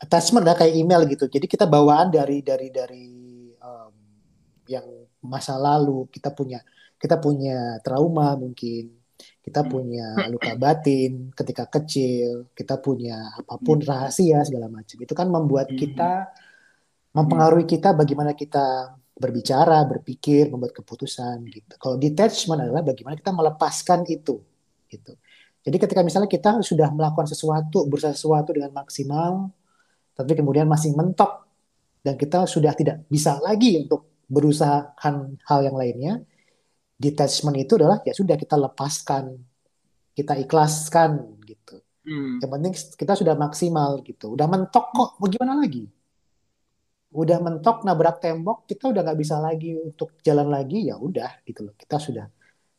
attachment 0.00 0.48
adalah 0.48 0.58
kayak 0.64 0.72
email 0.72 1.04
gitu 1.04 1.28
jadi 1.28 1.44
kita 1.44 1.68
bawaan 1.68 2.08
dari 2.08 2.40
dari 2.40 2.72
dari 2.72 3.06
um, 3.60 3.92
yang 4.72 4.88
masa 5.20 5.60
lalu 5.60 6.08
kita 6.08 6.32
punya 6.32 6.64
kita 6.96 7.20
punya 7.20 7.76
trauma 7.84 8.34
mungkin 8.40 8.97
kita 9.18 9.64
hmm. 9.64 9.70
punya 9.70 10.06
luka 10.30 10.52
batin 10.54 11.32
ketika 11.34 11.64
kecil, 11.66 12.52
kita 12.54 12.78
punya 12.78 13.16
apa 13.34 13.58
pun 13.58 13.82
hmm. 13.82 13.88
rahasia 13.88 14.44
segala 14.44 14.70
macam. 14.70 14.96
Itu 15.00 15.14
kan 15.16 15.28
membuat 15.32 15.72
hmm. 15.72 15.78
kita 15.78 16.10
mempengaruhi 17.16 17.66
kita 17.66 17.96
bagaimana 17.96 18.36
kita 18.36 18.94
berbicara, 19.18 19.82
berpikir, 19.88 20.46
membuat 20.46 20.70
keputusan 20.78 21.42
gitu. 21.50 21.74
Kalau 21.80 21.98
detachment 21.98 22.62
adalah 22.62 22.86
bagaimana 22.86 23.18
kita 23.18 23.34
melepaskan 23.34 24.06
itu 24.06 24.38
gitu. 24.88 25.12
Jadi 25.66 25.76
ketika 25.76 26.00
misalnya 26.06 26.30
kita 26.30 26.62
sudah 26.62 26.88
melakukan 26.94 27.26
sesuatu, 27.26 27.84
berusaha 27.90 28.14
sesuatu 28.14 28.54
dengan 28.54 28.72
maksimal, 28.72 29.50
tapi 30.14 30.38
kemudian 30.38 30.70
masih 30.70 30.94
mentok 30.94 31.44
dan 32.00 32.14
kita 32.14 32.46
sudah 32.46 32.72
tidak 32.72 33.04
bisa 33.10 33.36
lagi 33.42 33.84
untuk 33.84 34.24
berusaha 34.30 34.94
hal 35.44 35.60
yang 35.60 35.76
lainnya, 35.76 36.14
detachment 36.98 37.56
itu 37.62 37.78
adalah 37.78 38.02
ya 38.02 38.10
sudah 38.10 38.34
kita 38.34 38.58
lepaskan, 38.58 39.38
kita 40.18 40.34
ikhlaskan 40.34 41.38
gitu. 41.46 41.78
Hmm. 42.02 42.42
Yang 42.42 42.50
penting 42.50 42.72
kita 42.98 43.12
sudah 43.14 43.34
maksimal 43.38 44.02
gitu. 44.02 44.34
Udah 44.34 44.50
mentok 44.50 44.90
kok, 44.90 45.10
mau 45.22 45.28
gimana 45.30 45.62
lagi? 45.62 45.86
Udah 47.14 47.38
mentok 47.40 47.86
nabrak 47.86 48.18
tembok, 48.20 48.66
kita 48.66 48.90
udah 48.90 49.00
nggak 49.06 49.18
bisa 49.18 49.38
lagi 49.38 49.78
untuk 49.78 50.18
jalan 50.20 50.50
lagi 50.50 50.90
ya 50.90 50.98
udah 50.98 51.38
gitu 51.46 51.70
loh. 51.70 51.74
Kita 51.78 52.02
sudah 52.02 52.26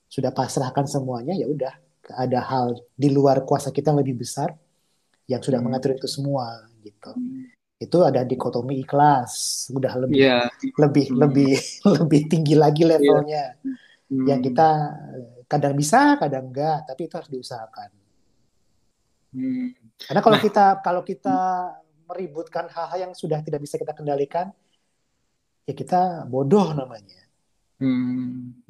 sudah 0.05 0.35
pasrahkan 0.35 0.85
semuanya 0.85 1.33
ya 1.33 1.47
udah. 1.47 1.73
Ada 2.09 2.41
hal 2.43 2.75
di 2.97 3.13
luar 3.13 3.45
kuasa 3.47 3.71
kita 3.71 3.93
yang 3.95 4.01
lebih 4.03 4.19
besar 4.19 4.51
yang 5.29 5.39
sudah 5.39 5.63
hmm. 5.63 5.65
mengatur 5.71 5.95
itu 5.95 6.11
semua 6.11 6.67
gitu. 6.83 7.15
Hmm. 7.15 7.47
Itu 7.79 8.03
ada 8.03 8.27
dikotomi 8.27 8.83
ikhlas, 8.83 9.63
udah 9.71 9.93
lebih 10.03 10.19
yeah. 10.19 10.51
lebih 10.75 11.07
hmm. 11.07 11.17
lebih 11.23 11.53
lebih 12.03 12.21
tinggi 12.27 12.55
lagi 12.59 12.83
levelnya. 12.83 13.55
Yeah 13.55 13.87
hmm. 14.09 14.25
yang 14.27 14.41
kita 14.41 14.69
kadang 15.49 15.73
bisa 15.77 16.17
kadang 16.19 16.49
enggak 16.49 16.85
tapi 16.85 17.07
itu 17.07 17.13
harus 17.15 17.31
diusahakan 17.31 17.89
hmm. 19.33 19.67
karena 20.09 20.21
kalau 20.21 20.37
nah. 20.37 20.43
kita 20.43 20.65
kalau 20.83 21.01
kita 21.05 21.37
meributkan 22.09 22.65
hal-hal 22.69 23.09
yang 23.09 23.13
sudah 23.13 23.39
tidak 23.45 23.61
bisa 23.61 23.77
kita 23.77 23.93
kendalikan 23.93 24.49
ya 25.69 25.73
kita 25.77 26.25
bodoh 26.25 26.73
namanya 26.73 27.21
hmm. 27.79 28.65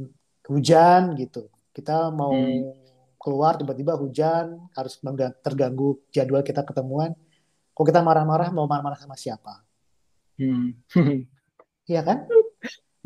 hujan 0.48 1.16
gitu 1.16 1.48
kita 1.72 2.12
mau 2.12 2.36
hmm. 2.36 3.18
keluar 3.18 3.56
tiba-tiba 3.56 3.96
hujan 3.96 4.60
harus 4.76 5.00
terganggu 5.42 6.00
jadwal 6.12 6.44
kita 6.44 6.68
ketemuan 6.68 7.16
kok 7.72 7.86
kita 7.88 8.04
marah-marah 8.04 8.52
mau 8.52 8.68
marah-marah 8.68 9.00
sama 9.00 9.16
siapa 9.16 9.64
Hmm. 10.40 10.72
Iya 11.90 12.06
kan? 12.06 12.30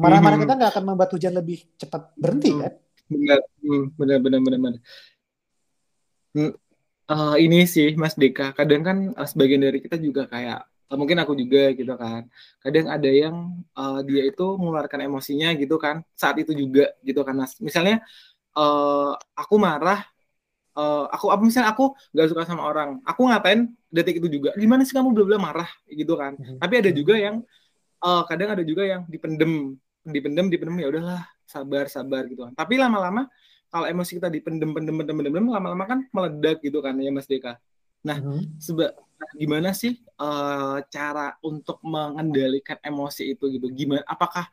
Marah-marah 0.01 0.37
Hmm. 0.41 0.43
kita 0.45 0.53
nggak 0.57 0.71
akan 0.73 0.83
membuat 0.89 1.09
hujan 1.13 1.33
lebih 1.37 1.59
cepat 1.77 2.01
berhenti 2.17 2.49
Hmm. 2.49 2.61
kan? 2.65 2.73
Benar, 3.13 3.39
hmm, 3.61 3.83
benar, 3.99 4.17
benar, 4.23 4.39
benar, 4.41 4.59
benar. 4.63 4.81
Hmm, 6.33 6.49
eh, 7.13 7.35
ini 7.45 7.57
sih 7.69 7.93
Mas 7.93 8.15
Deka, 8.17 8.57
kadang 8.57 8.81
kan 8.87 8.97
eh, 9.13 9.27
sebagian 9.29 9.61
dari 9.61 9.79
kita 9.85 9.97
juga 10.01 10.25
kayak 10.25 10.59
eh, 10.65 10.97
mungkin 10.97 11.17
aku 11.21 11.33
juga 11.37 11.73
gitu 11.77 11.93
kan. 11.93 12.25
Kadang 12.63 12.87
ada 12.89 13.09
yang 13.09 13.35
eh, 13.77 13.99
dia 14.09 14.21
itu 14.29 14.45
mengeluarkan 14.57 14.99
emosinya 15.09 15.53
gitu 15.61 15.77
kan 15.77 16.01
saat 16.17 16.35
itu 16.41 16.51
juga 16.57 16.89
gitu 17.05 17.21
kan 17.21 17.35
Mas. 17.37 17.53
Misalnya 17.61 18.01
eh, 18.57 19.11
aku 19.37 19.55
marah, 19.61 20.01
eh, 20.77 21.05
aku 21.15 21.25
apa 21.33 21.41
misalnya 21.45 21.69
aku 21.75 21.93
nggak 22.13 22.27
suka 22.33 22.43
sama 22.49 22.63
orang, 22.65 22.89
aku 23.05 23.21
ngatain 23.29 23.61
detik 23.93 24.17
itu 24.21 24.29
juga. 24.41 24.49
Gimana 24.57 24.81
sih 24.87 24.95
kamu 24.97 25.13
belum 25.13 25.41
marah 25.41 25.69
gitu 25.89 26.13
kan? 26.17 26.33
Mhm. 26.39 26.57
Tapi 26.61 26.73
ada 26.81 26.91
juga 26.93 27.15
yang 27.19 27.35
eh, 28.05 28.23
kadang 28.29 28.49
ada 28.57 28.63
juga 28.65 28.83
yang 28.85 29.01
dipendem, 29.09 29.77
dipendem, 30.05 30.47
dipendem 30.51 30.77
ya 30.83 30.87
udahlah 30.91 31.21
sabar, 31.47 31.85
sabar 31.91 32.23
gitu 32.27 32.43
kan. 32.47 32.53
Tapi 32.55 32.75
lama-lama 32.79 33.27
kalau 33.71 33.89
emosi 33.89 34.19
kita 34.21 34.29
dipendem, 34.29 34.69
pendem, 34.75 34.95
pendem, 34.99 35.15
pendem, 35.17 35.33
pendem, 35.33 35.47
lama-lama 35.49 35.83
kan 35.89 35.99
meledak 36.13 36.61
gitu 36.61 36.79
kan 36.83 36.93
ya 37.01 37.09
Mas 37.09 37.25
Deka. 37.29 37.57
Nah, 38.05 38.19
Mhm. 38.19 38.59
seba 38.59 38.91
nah, 38.93 39.31
gimana 39.39 39.69
sih 39.71 39.93
eh, 40.03 40.77
cara 40.93 41.35
untuk 41.41 41.79
mengendalikan 41.83 42.77
emosi 42.83 43.33
itu 43.33 43.47
gitu? 43.49 43.67
Gimana? 43.71 44.03
Apakah 44.05 44.45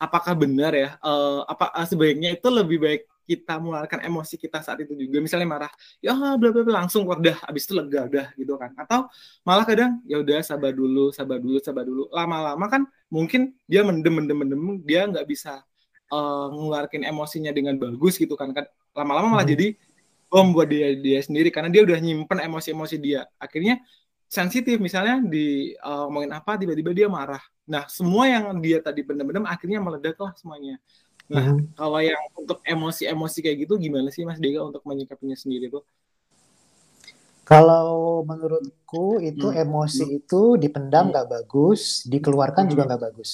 apakah 0.00 0.32
benar 0.38 0.72
ya? 0.74 0.96
eh, 1.00 1.40
apa 1.46 1.64
eh, 1.76 1.86
sebaiknya 1.88 2.28
itu 2.36 2.48
lebih 2.48 2.78
baik 2.80 3.02
kita 3.26 3.58
mengeluarkan 3.60 4.04
emosi 4.06 4.34
kita 4.40 4.60
saat 4.64 4.80
itu 4.84 4.92
juga. 4.96 5.18
Misalnya 5.22 5.48
marah 5.48 5.72
ya 6.02 6.12
bla 6.14 6.50
bla 6.52 6.62
bla 6.64 6.74
langsung 6.84 7.06
udah 7.08 7.36
habis 7.46 7.64
itu 7.68 7.74
lega 7.76 8.06
udah 8.08 8.26
gitu 8.36 8.54
kan. 8.60 8.70
Atau 8.78 9.08
malah 9.46 9.64
kadang 9.68 10.00
ya 10.08 10.20
udah 10.20 10.40
sabar 10.44 10.72
dulu 10.74 11.10
sabar 11.12 11.38
dulu 11.40 11.58
sabar 11.62 11.84
dulu. 11.86 12.08
Lama-lama 12.12 12.66
kan 12.70 12.82
mungkin 13.12 13.54
dia 13.70 13.82
mendem 13.86 14.12
mendem 14.12 14.36
mendem 14.36 14.62
dia 14.86 15.06
nggak 15.08 15.26
bisa 15.28 15.62
ngeluarin 16.50 17.02
emosinya 17.06 17.50
dengan 17.54 17.78
bagus 17.78 18.18
gitu 18.18 18.34
kan. 18.34 18.50
Kan 18.56 18.66
lama-lama 18.96 19.38
malah 19.38 19.46
Mhm. 19.46 19.52
jadi 19.56 19.66
bom 20.30 20.54
buat 20.54 20.68
dia 20.70 20.94
dia 20.98 21.18
sendiri 21.22 21.50
karena 21.50 21.70
dia 21.70 21.82
udah 21.86 21.98
nyimpen 21.98 22.38
emosi-emosi 22.42 22.96
dia. 23.02 23.26
Akhirnya 23.38 23.78
sensitif 24.30 24.78
misalnya 24.78 25.22
di 25.26 25.74
eh, 25.74 26.02
ngomongin 26.06 26.30
apa 26.34 26.54
tiba-tiba 26.58 26.90
dia 26.94 27.06
marah. 27.10 27.42
Nah 27.66 27.86
semua 27.90 28.26
yang 28.30 28.54
dia 28.62 28.78
tadi 28.82 29.02
pendem-pendem 29.06 29.46
akhirnya 29.46 29.78
meledak 29.82 30.18
lah 30.18 30.32
semuanya 30.38 30.78
nah 31.30 31.46
Mhm. 31.46 31.58
kalau 31.78 32.00
yang 32.02 32.22
untuk 32.34 32.58
emosi-emosi 32.66 33.38
kayak 33.44 33.58
gitu 33.64 33.74
gimana 33.78 34.08
sih 34.10 34.26
Mas 34.26 34.42
Dega 34.42 34.66
untuk 34.66 34.82
menyikapinya 34.82 35.38
sendiri 35.38 35.70
tuh 35.70 35.82
Kalau 37.50 38.22
menurutku 38.22 39.18
itu 39.18 39.50
Hmm. 39.50 39.58
emosi 39.66 40.22
itu 40.22 40.54
dipendam 40.54 41.10
Hmm. 41.10 41.12
nggak 41.12 41.28
bagus, 41.34 42.06
dikeluarkan 42.06 42.64
Hmm. 42.66 42.70
juga 42.70 42.82
nggak 42.86 43.02
bagus. 43.10 43.30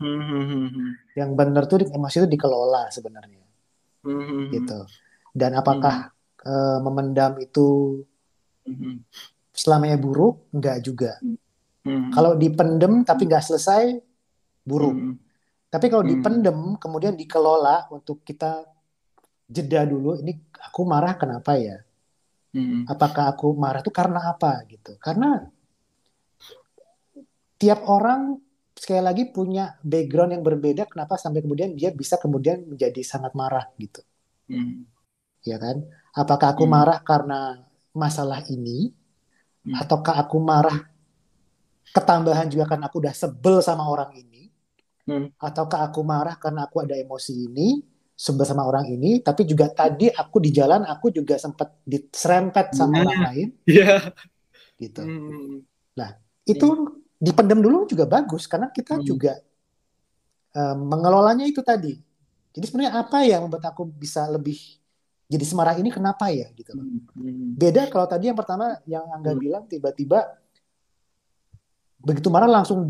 Hmm, 0.00 0.20
hmm, 0.24 0.44
hmm, 0.48 0.66
hmm. 0.72 0.90
Yang 1.20 1.30
benar 1.36 1.62
tuh 1.68 1.78
emosi 1.92 2.16
itu 2.24 2.28
dikelola 2.32 2.88
sebenarnya, 2.88 3.44
Hmm, 4.02 4.24
hmm, 4.24 4.24
hmm. 4.24 4.52
gitu. 4.56 4.78
Dan 5.36 5.52
apakah 5.60 6.08
eh, 6.42 6.78
memendam 6.80 7.36
itu 7.38 8.00
Hmm, 8.62 9.02
selamanya 9.52 9.98
buruk? 9.98 10.48
Nggak 10.54 10.78
juga. 10.86 11.12
hmm. 11.84 12.10
Kalau 12.14 12.32
dipendem 12.38 13.02
tapi 13.04 13.26
nggak 13.28 13.44
selesai, 13.44 13.98
buruk. 14.64 14.94
Hmm, 14.96 15.12
Tapi 15.72 15.86
kalau 15.88 16.04
Hmm. 16.04 16.12
dipendem 16.12 16.58
kemudian 16.82 17.14
dikelola 17.16 17.88
untuk 17.96 18.20
kita 18.28 18.50
jeda 19.54 19.80
dulu. 19.92 20.10
Ini 20.22 20.32
aku 20.68 20.80
marah 20.92 21.14
kenapa 21.20 21.52
ya? 21.56 21.76
hmm, 22.54 22.92
Apakah 22.92 23.24
aku 23.32 23.46
marah 23.62 23.80
itu 23.84 23.92
karena 23.98 24.20
apa 24.32 24.52
gitu? 24.72 24.92
Karena 25.06 25.28
tiap 27.60 27.80
orang 27.96 28.20
sekali 28.82 29.02
lagi 29.08 29.22
punya 29.36 29.64
background 29.92 30.30
yang 30.36 30.44
berbeda. 30.48 30.82
Kenapa 30.92 31.14
sampai 31.22 31.40
kemudian 31.44 31.70
dia 31.78 31.90
bisa 32.00 32.16
kemudian 32.24 32.58
menjadi 32.70 33.00
sangat 33.12 33.32
marah 33.40 33.64
gitu, 33.78 34.00
hmm, 34.48 34.84
ya 35.46 35.56
kan? 35.64 35.76
Apakah 36.12 36.48
aku 36.54 36.64
Hmm. 36.64 36.72
marah 36.76 36.98
karena 37.10 37.40
masalah 38.02 38.40
ini, 38.48 38.78
Hmm. 39.64 39.74
ataukah 39.82 40.16
aku 40.22 40.36
marah 40.50 40.78
ketambahan 41.96 42.48
juga 42.52 42.64
karena 42.70 42.84
aku 42.88 42.96
udah 43.04 43.14
sebel 43.22 43.56
sama 43.60 43.84
orang 43.84 44.10
ini, 44.16 44.31
Hmm. 45.02 45.34
ataukah 45.42 45.90
aku 45.90 46.00
marah 46.06 46.38
karena 46.38 46.66
aku 46.70 46.86
ada 46.86 46.94
emosi 46.94 47.50
ini, 47.50 47.82
sebel 48.14 48.46
sama 48.46 48.62
orang 48.62 48.86
ini, 48.86 49.18
tapi 49.18 49.42
juga 49.42 49.66
tadi 49.66 50.06
aku 50.06 50.38
di 50.38 50.54
jalan 50.54 50.86
aku 50.86 51.10
juga 51.10 51.34
sempat 51.42 51.74
diserempet 51.82 52.70
sama 52.70 53.02
Nah. 53.02 53.02
orang 53.02 53.20
lain, 53.26 53.48
Iya. 53.72 54.14
gitu. 54.78 55.02
Hmm, 55.02 55.62
itu 56.46 56.66
dipendam 57.22 57.62
dulu 57.62 57.86
juga 57.86 58.02
bagus 58.06 58.50
karena 58.50 58.66
kita 58.70 58.98
Hmm. 58.98 59.06
juga 59.06 59.38
eh, 60.52 60.76
mengelolanya 60.76 61.48
itu 61.48 61.64
tadi. 61.64 61.96
Jadi 62.52 62.64
sebenarnya 62.68 62.92
apa 63.00 63.24
yang 63.24 63.48
membuat 63.48 63.72
aku 63.72 63.88
bisa 63.88 64.28
lebih 64.28 64.58
jadi 65.32 65.44
semarah 65.48 65.80
ini 65.80 65.88
kenapa 65.88 66.28
ya 66.28 66.52
gitu 66.52 66.76
loh. 66.76 66.84
hmm, 66.84 67.00
hmm. 67.16 67.56
Beda 67.56 67.88
kalau 67.88 68.04
tadi 68.04 68.28
yang 68.28 68.36
pertama 68.36 68.76
yang 68.84 69.08
Angga 69.08 69.32
Hmm. 69.32 69.40
bilang 69.40 69.64
tiba-tiba 69.64 70.28
begitu 72.02 72.28
marah 72.28 72.50
langsung 72.50 72.84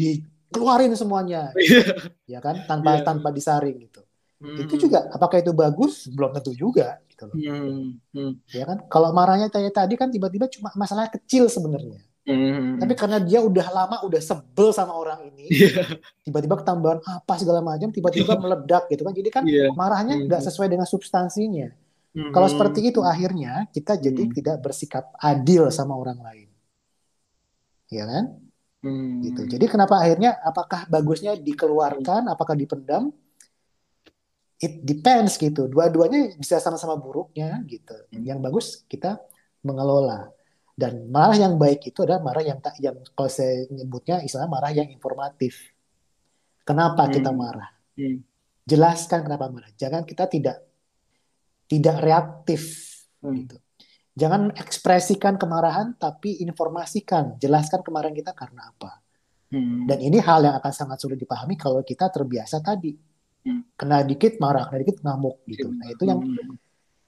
dikeluarin 0.52 0.92
semuanya, 0.92 1.48
Iya. 1.56 1.96
ya 2.28 2.38
kan 2.38 2.60
tanpa 2.68 3.00
Iya. 3.00 3.02
tanpa 3.02 3.32
disaring 3.32 3.80
gitu. 3.80 4.04
Hmm, 4.36 4.58
Itu 4.60 4.74
juga 4.76 5.08
apakah 5.08 5.40
itu 5.40 5.50
bagus? 5.50 6.06
Belum 6.06 6.28
tentu 6.30 6.52
juga 6.52 7.00
gitu 7.08 7.24
loh. 7.24 7.34
hmm, 7.34 7.82
hmm, 8.12 8.32
Ya 8.52 8.66
kan? 8.66 8.84
Kalau 8.86 9.08
marahnya 9.10 9.48
kayak 9.48 9.72
tadi 9.72 9.94
kan 9.94 10.10
tiba-tiba 10.10 10.44
cuma 10.46 10.68
masalah 10.74 11.08
kecil 11.08 11.46
sebenarnya. 11.46 12.02
hmm. 12.22 12.78
Tapi 12.78 12.92
karena 12.92 13.18
dia 13.18 13.38
udah 13.38 13.66
lama 13.66 13.96
udah 14.02 14.18
sebel 14.18 14.70
sama 14.70 14.92
orang 14.92 15.30
ini, 15.30 15.46
Iya. 15.48 15.98
tiba-tiba 16.22 16.54
ketambahan 16.54 17.00
apa 17.02 17.34
segala 17.34 17.58
macam 17.58 17.88
tiba-tiba 17.88 18.34
meledak 18.36 18.86
gitu 18.86 19.02
kan 19.02 19.10
jadi 19.10 19.30
kan 19.30 19.42
Iya. 19.42 19.70
marahnya 19.72 20.14
Hmm. 20.14 20.26
nggak 20.26 20.42
sesuai 20.42 20.68
dengan 20.68 20.86
substansinya 20.86 21.70
Hmm. 22.12 22.30
kalau 22.30 22.44
seperti 22.44 22.92
itu 22.92 23.00
akhirnya 23.00 23.66
kita 23.70 23.96
jadi 23.96 24.22
Hmm. 24.22 24.34
tidak 24.34 24.56
bersikap 24.60 25.10
adil 25.16 25.66
sama 25.70 25.96
orang 25.96 26.20
lain 26.20 26.46
ya 27.88 28.04
kan 28.04 28.24
Hmm. 28.82 29.22
gitu 29.22 29.46
jadi 29.46 29.64
kenapa 29.70 30.02
akhirnya 30.02 30.42
apakah 30.42 30.90
bagusnya 30.90 31.38
dikeluarkan 31.38 32.26
apakah 32.26 32.58
dipendam 32.58 33.14
it 34.58 34.82
depends 34.82 35.38
gitu 35.38 35.70
dua-duanya 35.70 36.34
bisa 36.38 36.58
sama-sama 36.58 36.98
buruknya 36.98 37.62
gitu 37.70 37.94
Hmm. 38.10 38.26
yang 38.26 38.38
bagus 38.42 38.82
kita 38.90 39.22
mengelola 39.62 40.30
dan 40.74 41.06
marah 41.06 41.38
yang 41.38 41.54
baik 41.62 41.86
itu 41.94 42.02
adalah 42.02 42.18
marah 42.26 42.42
yang 42.42 42.58
tak 42.58 42.74
yang 42.82 42.98
kalau 43.14 43.30
saya 43.30 43.70
nyebutnya 43.70 44.18
istilah 44.26 44.50
marah 44.50 44.74
yang 44.74 44.90
informatif 44.90 45.70
kenapa 46.66 47.06
kita 47.06 47.30
Hmm. 47.30 47.38
marah 47.38 47.70
Hmm. 47.94 48.18
jelaskan 48.64 49.26
kenapa 49.26 49.50
marah. 49.52 49.70
Jangan 49.74 50.02
kita 50.06 50.24
tidak 50.30 50.62
tidak 51.66 51.96
reaktif 52.02 52.62
Hmm. 53.22 53.34
gitu. 53.42 53.56
Jangan 54.12 54.52
ekspresikan 54.60 55.40
kemarahan 55.40 55.96
tapi 55.96 56.36
informasikan, 56.44 57.40
jelaskan 57.40 57.80
kemarahan 57.80 58.12
kita 58.12 58.36
karena 58.36 58.68
apa. 58.68 59.00
Hmm. 59.48 59.88
Dan 59.88 60.04
ini 60.04 60.20
hal 60.20 60.44
yang 60.44 60.56
akan 60.60 60.72
sangat 60.72 61.00
sulit 61.00 61.16
dipahami 61.16 61.56
kalau 61.56 61.80
kita 61.80 62.12
terbiasa 62.12 62.60
tadi. 62.60 62.92
Hmm. 63.44 63.64
Kena 63.72 64.04
dikit 64.04 64.36
marah, 64.36 64.68
kena 64.68 64.84
dikit 64.84 65.00
ngamuk 65.00 65.44
gitu. 65.48 65.72
Nah, 65.72 65.88
itu 65.92 66.04
yang 66.04 66.20
Hmm. 66.20 66.56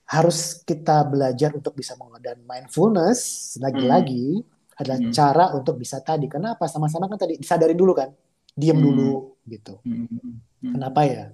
harus 0.05 0.61
kita 0.65 1.05
belajar 1.05 1.53
untuk 1.53 1.77
bisa 1.77 1.97
mengelola 1.97 2.21
dan 2.21 2.41
mindfulness 2.45 3.55
lagi-lagi 3.61 4.41
adalah 4.77 4.99
Hmm. 5.01 5.13
cara 5.13 5.45
untuk 5.53 5.77
bisa 5.77 6.01
tadi. 6.01 6.29
Kenapa? 6.29 6.69
Sama-sama 6.69 7.09
kan 7.09 7.21
tadi 7.21 7.37
disadarin 7.41 7.77
dulu 7.77 7.93
kan. 7.97 8.13
Diam 8.53 8.81
Hmm. 8.81 8.85
dulu 8.85 9.13
gitu. 9.45 9.81
Hmm. 9.85 10.09
Hmm. 10.09 10.73
Kenapa 10.73 11.01
ya? 11.05 11.25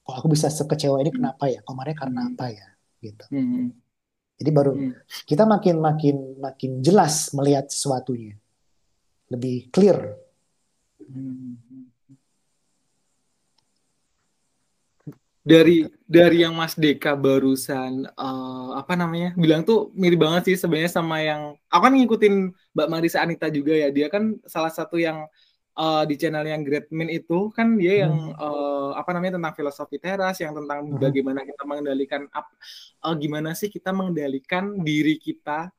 Kok 0.00 0.16
aku 0.16 0.28
bisa 0.32 0.48
sekecewa 0.48 0.96
ini 1.00 1.12
kenapa 1.12 1.44
ya? 1.48 1.60
Marahnya 1.68 1.96
karena 1.96 2.20
Hmm. 2.24 2.30
apa 2.32 2.46
ya? 2.48 2.66
Gitu. 3.04 3.24
Hmm. 3.28 3.68
Jadi 4.38 4.50
baru 4.54 4.72
Hmm. 4.78 4.94
kita 5.26 5.42
makin 5.42 5.76
makin 5.82 6.16
makin 6.38 6.72
jelas 6.78 7.34
melihat 7.34 7.66
sesuatunya. 7.66 8.38
Lebih 9.28 9.68
clear. 9.74 10.14
Hmm. 11.02 11.58
Dari 15.48 15.88
dari 16.04 16.44
yang 16.44 16.52
Mas 16.52 16.76
Deka 16.76 17.16
barusan 17.16 18.04
eh, 18.04 18.68
apa 18.76 18.92
namanya 18.94 19.32
bilang 19.32 19.64
tuh 19.64 19.88
mirip 19.96 20.20
banget 20.20 20.52
sih 20.52 20.56
sebenarnya 20.60 20.92
sama 20.92 21.24
yang 21.24 21.56
aku 21.72 21.82
kan 21.88 21.94
ngikutin 21.96 22.34
Mbak 22.76 22.88
Marisa 22.92 23.24
Anita 23.24 23.48
juga 23.48 23.72
ya 23.72 23.88
dia 23.88 24.12
kan 24.12 24.36
salah 24.44 24.68
satu 24.68 25.00
yang 25.00 25.24
eh, 25.78 26.02
di 26.10 26.14
channel 26.18 26.42
yang 26.42 26.66
Great 26.66 26.90
Men 26.90 27.06
itu 27.08 27.54
kan 27.54 27.78
dia 27.78 28.04
yang 28.06 28.34
eh, 28.34 28.90
apa 28.98 29.10
namanya 29.14 29.38
tentang 29.38 29.54
filosofi 29.54 29.96
teras 30.02 30.36
yang 30.42 30.52
tentang 30.58 30.90
Hmm. 30.90 30.98
bagaimana 30.98 31.46
kita 31.46 31.62
mengendalikan 31.62 32.26
ap- 32.34 32.58
eh, 33.06 33.14
gimana 33.16 33.54
sih 33.54 33.70
kita 33.70 33.94
mengendalikan 33.94 34.82
diri 34.82 35.16
kita 35.22 35.70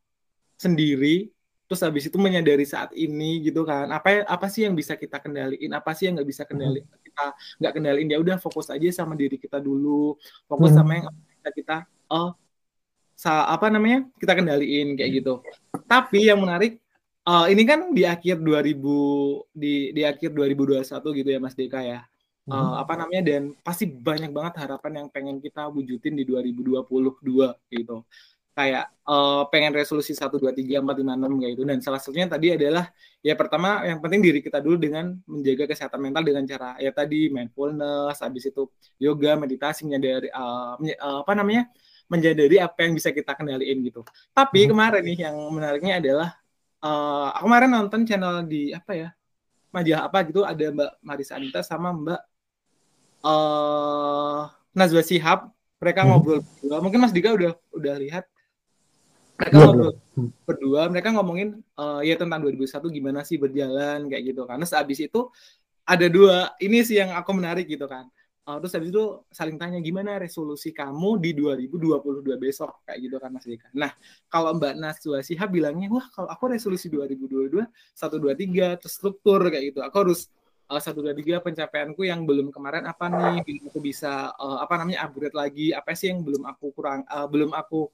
sendiri 0.55 1.27
terus 1.69 1.85
habis 1.85 2.09
itu 2.09 2.17
menyadari 2.17 2.65
saat 2.65 2.89
ini 2.97 3.45
gitu 3.45 3.61
kan. 3.61 3.85
Apa 3.93 4.25
apa 4.25 4.49
sih 4.49 4.65
yang 4.65 4.73
bisa 4.73 4.97
kita 4.97 5.21
kendaliin 5.21 5.69
apa 5.69 5.93
sih 5.93 6.09
yang 6.09 6.17
nggak 6.17 6.29
bisa 6.33 6.41
kendali 6.41 6.81
kita 7.05 7.25
nggak 7.61 7.73
kendaliin? 7.77 8.09
Ya 8.09 8.17
udah 8.17 8.41
fokus 8.41 8.73
aja 8.73 8.89
sama 8.89 9.13
diri 9.13 9.37
kita 9.37 9.61
dulu 9.61 10.17
fokus 10.49 10.73
Hmm. 10.73 10.79
sama 10.81 10.91
yang 10.97 11.05
bisa 11.13 11.49
kita 11.53 11.75
oh 12.09 12.33
sa 13.13 13.45
apa 13.51 13.69
namanya 13.69 14.07
kita 14.17 14.33
kendaliin 14.33 14.97
kayak 14.97 15.21
gitu. 15.21 15.45
Tapi 15.85 16.31
yang 16.31 16.41
menarik 16.41 16.81
uh, 17.29 17.45
ini 17.45 17.63
kan 17.69 17.93
di 17.93 18.03
akhir 18.09 18.41
2000 18.41 19.53
di 19.53 19.93
di 19.93 20.01
akhir 20.01 20.33
2021 20.33 20.81
gitu 21.21 21.29
ya 21.29 21.39
Mas 21.39 21.53
Deka 21.53 21.81
ya. 21.85 22.01
Uh, 22.49 22.81
apa 22.81 22.97
namanya 22.97 23.29
dan 23.29 23.53
pasti 23.61 23.85
banyak 23.85 24.33
banget 24.33 24.65
harapan 24.65 25.05
yang 25.05 25.07
pengen 25.13 25.37
kita 25.37 25.69
wujudin 25.69 26.17
di 26.17 26.25
2022 26.25 26.81
gitu. 27.69 28.01
Kayak 28.57 28.89
uh, 29.05 29.45
pengen 29.53 29.77
resolusi 29.77 30.17
1 30.17 30.33
2 30.33 30.57
3 30.57 30.81
4 30.81 30.81
5 30.81 31.29
6 31.29 31.41
kayak 31.45 31.51
gitu 31.53 31.63
dan 31.69 31.77
salah 31.77 32.01
satunya 32.01 32.25
tadi 32.25 32.57
adalah 32.57 32.89
ya 33.21 33.37
pertama 33.37 33.85
yang 33.85 34.01
penting 34.01 34.25
diri 34.25 34.41
kita 34.41 34.65
dulu 34.65 34.81
dengan 34.81 35.13
menjaga 35.29 35.69
kesehatan 35.69 36.01
mental 36.01 36.25
dengan 36.25 36.43
cara 36.49 36.73
ya 36.81 36.89
tadi 36.89 37.29
mindfulness, 37.29 38.17
habis 38.17 38.49
itu 38.49 38.65
yoga, 38.97 39.37
meditasi 39.37 39.85
menyadari 39.85 40.33
uh, 40.33 40.73
uh, 40.81 41.21
apa 41.21 41.33
namanya? 41.37 41.69
menjadari 42.09 42.57
apa 42.57 42.89
yang 42.89 42.97
bisa 42.97 43.13
kita 43.13 43.37
kendaliin 43.37 43.85
gitu. 43.85 44.01
Tapi 44.33 44.65
hmm. 44.65 44.69
kemarin 44.73 45.03
nih 45.05 45.17
yang 45.29 45.37
menariknya 45.53 46.01
adalah 46.01 46.38
uh, 46.83 47.29
aku 47.35 47.45
kemarin 47.47 47.69
nonton 47.71 48.01
channel 48.03 48.43
di 48.43 48.71
apa 48.71 48.91
ya 48.95 49.09
majalah 49.69 50.09
apa 50.09 50.17
gitu 50.25 50.41
ada 50.43 50.65
Mbak 50.73 50.91
Marisa 51.05 51.37
Anita 51.37 51.61
sama 51.61 51.93
Mbak 51.93 52.21
uh, 53.23 54.41
Najwa 54.73 55.03
Sihab 55.05 55.39
mereka 55.79 56.03
hmm. 56.03 56.09
ngobrol 56.11 56.39
berdua. 56.43 56.77
Mungkin 56.83 56.99
Mas 56.99 57.15
Dika 57.15 57.31
udah 57.31 57.55
udah 57.71 57.95
lihat. 57.97 58.25
Mereka 59.39 59.55
ya, 59.55 59.63
ngobrol 59.63 59.91
hmm. 59.95 60.29
berdua. 60.43 60.81
Mereka 60.91 61.09
ngomongin 61.15 61.49
uh, 61.79 62.03
ya 62.03 62.19
tentang 62.19 62.43
2001 62.43 62.83
gimana 62.91 63.23
sih 63.23 63.39
berjalan 63.39 64.11
kayak 64.11 64.23
gitu 64.35 64.43
karena 64.43 64.65
sehabis 64.67 64.99
itu 65.07 65.31
ada 65.87 66.05
dua 66.05 66.53
ini 66.61 66.85
sih 66.85 67.01
yang 67.01 67.17
aku 67.17 67.33
menarik 67.33 67.65
gitu 67.65 67.89
kan 67.89 68.05
uh, 68.49 68.57
terus 68.57 68.73
habis 68.73 68.89
itu 68.89 69.05
saling 69.29 69.61
tanya 69.61 69.77
gimana 69.77 70.17
resolusi 70.17 70.73
kamu 70.73 71.21
di 71.21 71.37
2022 71.37 72.25
besok 72.41 72.81
kayak 72.89 72.97
gitu 73.05 73.15
kan 73.21 73.29
Mas 73.29 73.45
Dika. 73.45 73.69
Nah, 73.77 73.93
kalau 74.25 74.57
Mbak 74.57 74.73
Naswa 74.81 75.21
Sihab 75.21 75.53
bilangnya, 75.53 75.93
wah 75.93 76.09
kalau 76.09 76.33
aku 76.33 76.49
resolusi 76.49 76.89
2022 76.89 77.61
1 77.61 77.69
2 77.93 78.81
3 78.81 78.81
terstruktur 78.81 79.39
kayak 79.53 79.63
gitu. 79.69 79.79
Aku 79.85 79.95
harus 80.01 80.33
uh, 80.69 80.93
dua 80.93 81.13
tiga 81.17 81.41
pencapaianku 81.41 82.05
yang 82.05 82.23
belum 82.23 82.53
kemarin 82.53 82.85
apa 82.85 83.09
nih 83.09 83.41
aku 83.69 83.81
bisa 83.81 84.31
uh, 84.37 84.61
apa 84.61 84.77
namanya 84.77 85.09
upgrade 85.09 85.33
lagi 85.33 85.73
apa 85.73 85.97
sih 85.97 86.13
yang 86.13 86.21
belum 86.21 86.45
aku 86.45 86.69
kurang 86.77 87.01
uh, 87.09 87.25
belum 87.25 87.51
aku 87.57 87.89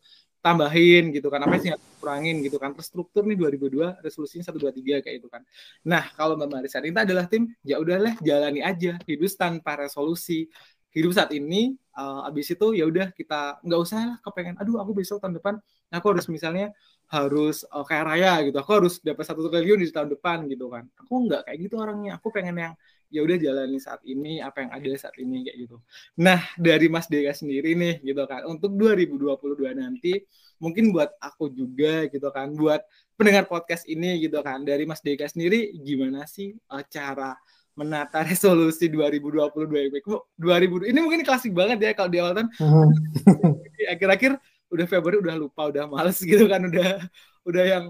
tambahin 0.46 1.10
gitu 1.16 1.28
kan 1.34 1.42
apa 1.46 1.58
sih 1.58 1.70
yang 1.74 1.82
kurangin 1.98 2.36
gitu 2.46 2.58
kan. 2.62 2.72
Terstruktur 2.78 3.26
nih 3.26 3.38
2002 3.42 3.88
resolusinya 4.06 4.44
satu 4.46 4.58
dua 4.62 4.70
tiga 4.70 5.02
kayak 5.02 5.16
itu 5.26 5.28
kan. 5.34 5.42
Nah 5.90 6.04
kalau 6.14 6.38
mbak 6.38 6.50
Marisa 6.54 6.78
ini 6.86 6.94
adalah 6.94 7.26
tim 7.26 7.50
ya 7.66 7.82
udahlah 7.82 8.14
jalani 8.22 8.62
aja. 8.62 9.02
Hidup 9.10 9.32
tanpa 9.34 9.72
resolusi. 9.82 10.46
Hidup 10.94 11.12
saat 11.18 11.32
ini 11.34 11.76
uh, 11.98 12.30
abis 12.30 12.56
itu 12.56 12.68
ya 12.78 12.86
udah 12.88 13.12
kita 13.12 13.60
nggak 13.66 13.80
usah 13.84 14.00
lah 14.16 14.18
kepengen 14.24 14.56
aduh 14.62 14.80
aku 14.80 14.96
besok 14.96 15.20
tahun 15.20 15.36
depan 15.36 15.60
aku 15.92 16.08
harus 16.16 16.28
misalnya 16.32 16.72
harus 17.12 17.66
uh, 17.70 17.84
kayak 17.86 18.04
raya 18.10 18.32
gitu. 18.46 18.58
Aku 18.62 18.72
harus 18.82 18.94
dapat 19.02 19.24
satu 19.28 19.50
triliun 19.50 19.80
di 19.82 19.90
tahun 19.94 20.10
depan 20.16 20.46
gitu 20.50 20.66
kan. 20.74 20.84
Aku 21.02 21.14
nggak 21.26 21.42
kayak 21.50 21.58
gitu 21.68 21.76
orangnya. 21.78 22.18
Aku 22.18 22.34
pengen 22.34 22.56
yang 22.58 22.74
ya 23.16 23.24
udah 23.24 23.38
jalani 23.40 23.80
saat 23.80 24.04
ini 24.04 24.44
apa 24.44 24.68
yang 24.68 24.72
ada 24.76 24.92
saat 25.00 25.16
ini 25.16 25.48
kayak 25.48 25.58
gitu. 25.64 25.80
Nah 26.20 26.44
dari 26.60 26.92
Mas 26.92 27.08
Deka 27.08 27.32
sendiri 27.32 27.72
nih 27.72 28.04
gitu 28.04 28.28
kan. 28.28 28.44
Untuk 28.44 28.76
2022 28.76 29.72
nanti 29.72 30.20
mungkin 30.60 30.92
buat 30.92 31.16
aku 31.24 31.48
juga 31.56 32.12
gitu 32.12 32.28
kan. 32.36 32.52
Buat 32.52 32.84
pendengar 33.16 33.48
podcast 33.48 33.88
ini 33.88 34.20
gitu 34.20 34.44
kan. 34.44 34.68
Dari 34.68 34.84
Mas 34.84 35.00
Deka 35.00 35.32
sendiri 35.32 35.72
gimana 35.80 36.28
sih 36.28 36.52
uh, 36.68 36.84
cara 36.92 37.40
menata 37.80 38.20
resolusi 38.28 38.92
2022 38.92 39.96
2000 40.36 40.92
ini? 40.92 41.00
Mungkin 41.00 41.24
klasik 41.24 41.56
banget 41.56 41.80
ya 41.80 41.92
kalau 41.96 42.12
di 42.12 42.20
awal 42.20 42.36
kan. 42.36 42.48
Uh-huh. 42.60 42.92
akhir-akhir 43.96 44.36
udah 44.76 44.86
Februari 44.92 45.24
udah 45.24 45.36
lupa 45.40 45.72
udah 45.72 45.88
males 45.88 46.20
gitu 46.20 46.52
kan. 46.52 46.68
Udah 46.68 47.00
udah 47.48 47.64
yang 47.64 47.86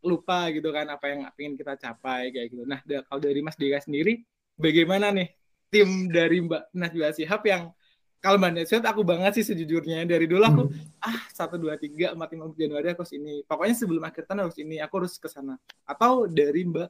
lupa 0.00 0.48
gitu 0.48 0.72
kan 0.72 0.88
apa 0.88 1.12
yang 1.12 1.20
ingin 1.36 1.54
kita 1.60 1.76
capai 1.76 2.32
kayak 2.32 2.48
gitu. 2.48 2.64
Nah 2.64 2.80
kalau 3.04 3.20
dari 3.20 3.44
Mas 3.44 3.60
Dika 3.60 3.84
sendiri 3.84 4.24
bagaimana 4.60 5.08
nih 5.10 5.28
tim 5.72 6.12
dari 6.12 6.44
Mbak 6.44 6.76
Najwa 6.76 7.08
Sihab 7.16 7.42
yang 7.48 7.72
kalau 8.20 8.36
Mbak 8.36 8.52
Najwa 8.52 8.78
aku 8.84 9.02
banget 9.02 9.32
sih 9.40 9.44
sejujurnya. 9.48 10.04
Dari 10.04 10.28
dulu 10.28 10.44
aku 10.44 10.62
hmm. 10.68 11.00
ah 11.00 11.20
satu 11.32 11.56
dua 11.56 11.80
tiga 11.80 12.12
empat 12.12 12.36
lima 12.36 12.52
Januari 12.52 12.92
aku 12.92 13.02
harus 13.08 13.14
ini 13.16 13.40
pokoknya 13.48 13.74
sebelum 13.74 14.02
akhir 14.04 14.28
tahun 14.28 14.44
harus 14.44 14.58
ini 14.60 14.76
aku 14.78 14.94
harus 15.00 15.16
ke 15.16 15.28
sana. 15.32 15.56
Atau 15.88 16.28
dari 16.28 16.68
Mbak 16.68 16.88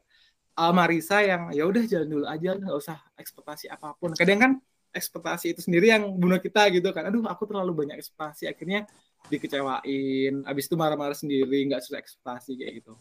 uh, 0.58 0.72
Marisa 0.74 1.22
yang 1.22 1.54
ya 1.54 1.62
udah 1.70 1.86
jalan 1.86 2.08
dulu 2.10 2.26
aja 2.26 2.50
nggak 2.58 2.76
usah 2.76 2.98
ekspektasi 3.14 3.70
apa 3.70 3.94
pun. 3.94 4.18
Kadang 4.18 4.38
kan 4.42 4.52
ekspektasi 4.90 5.54
itu 5.54 5.62
sendiri 5.62 5.94
yang 5.94 6.10
bunuh 6.18 6.42
kita 6.42 6.66
gitu 6.74 6.90
kan. 6.90 7.06
Aduh 7.06 7.22
aku 7.30 7.46
terlalu 7.46 7.86
banyak 7.86 7.96
ekspektasi. 8.02 8.50
Akhirnya 8.50 8.90
dikecewain. 9.30 10.42
Abis 10.42 10.66
itu 10.66 10.74
marah-marah 10.74 11.14
sendiri 11.14 11.62
nggak 11.70 11.86
sesuai 11.86 12.00
ekspektasi 12.02 12.58
kayak 12.58 12.82
gitu 12.82 12.98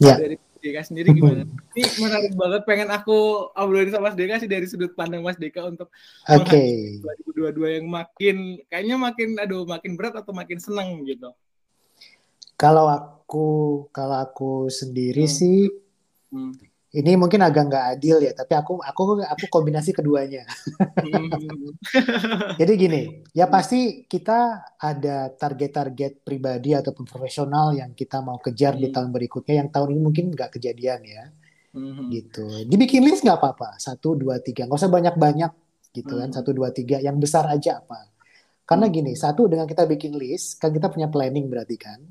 ya. 0.00 0.16
dari 0.16 0.36
Deka 0.60 0.82
sendiri 0.84 1.16
gimana 1.16 1.48
ini 1.78 1.88
menarik 2.00 2.32
banget 2.36 2.62
pengen 2.68 2.88
aku 2.92 3.48
obrolin 3.56 3.92
sama 3.92 4.12
Mas 4.12 4.16
Deka 4.16 4.40
sih 4.40 4.50
dari 4.50 4.66
sudut 4.68 4.92
pandang 4.92 5.24
Mas 5.24 5.40
Deka 5.40 5.64
untuk 5.64 5.88
okay. 6.28 7.00
2022 7.36 7.76
yang 7.80 7.86
makin 7.88 8.36
kayaknya 8.68 8.96
makin 9.00 9.28
aduh 9.40 9.64
makin 9.64 9.96
berat 9.96 10.16
atau 10.20 10.32
makin 10.36 10.60
seneng 10.60 11.04
gitu 11.08 11.32
kalau 12.60 12.88
aku 12.88 13.48
kalau 13.92 14.20
aku 14.20 14.68
sendiri 14.68 15.24
hmm. 15.24 15.32
sih 15.32 15.68
hmm 16.32 16.69
ini 16.90 17.14
mungkin 17.14 17.38
agak 17.38 17.70
nggak 17.70 17.86
adil 17.94 18.18
ya, 18.18 18.34
tapi 18.34 18.58
aku 18.58 18.82
aku 18.82 19.22
aku 19.22 19.44
kombinasi 19.46 19.94
keduanya. 19.94 20.42
Jadi 22.60 22.72
gini, 22.74 23.02
ya 23.30 23.46
pasti 23.46 24.10
kita 24.10 24.74
ada 24.74 25.30
target-target 25.30 26.26
pribadi 26.26 26.74
ataupun 26.74 27.06
profesional 27.06 27.70
yang 27.78 27.94
kita 27.94 28.18
mau 28.26 28.42
kejar 28.42 28.74
di 28.74 28.90
hmm. 28.90 28.94
tahun 28.98 29.10
berikutnya, 29.14 29.54
yang 29.62 29.70
tahun 29.70 29.94
ini 29.94 30.00
mungkin 30.02 30.24
nggak 30.34 30.58
kejadian 30.58 31.00
ya, 31.06 31.24
hmm. 31.78 32.10
gitu. 32.10 32.42
Dibikin 32.66 33.06
list 33.06 33.22
nggak 33.22 33.38
apa-apa, 33.38 33.78
satu 33.78 34.18
dua 34.18 34.42
tiga, 34.42 34.66
nggak 34.66 34.82
usah 34.82 34.90
banyak-banyak 34.90 35.52
gitu 35.94 36.18
kan, 36.18 36.34
hmm. 36.34 36.36
satu 36.42 36.50
dua 36.50 36.74
tiga, 36.74 36.98
yang 36.98 37.22
besar 37.22 37.46
aja 37.46 37.78
apa? 37.86 38.10
Karena 38.66 38.90
gini, 38.90 39.14
satu 39.14 39.46
dengan 39.46 39.70
kita 39.70 39.86
bikin 39.86 40.18
list, 40.18 40.58
kan 40.58 40.74
kita 40.74 40.90
punya 40.90 41.06
planning 41.06 41.46
berarti 41.46 41.78
kan. 41.78 42.02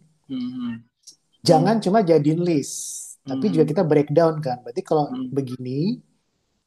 Jangan 1.44 1.84
cuma 1.84 2.00
jadiin 2.00 2.40
list 2.48 3.09
tapi 3.30 3.46
hmm. 3.48 3.54
juga 3.54 3.66
kita 3.70 3.84
breakdown 3.86 4.42
kan. 4.42 4.58
Berarti 4.66 4.82
kalau 4.82 5.06
hmm. 5.14 5.30
begini, 5.30 6.02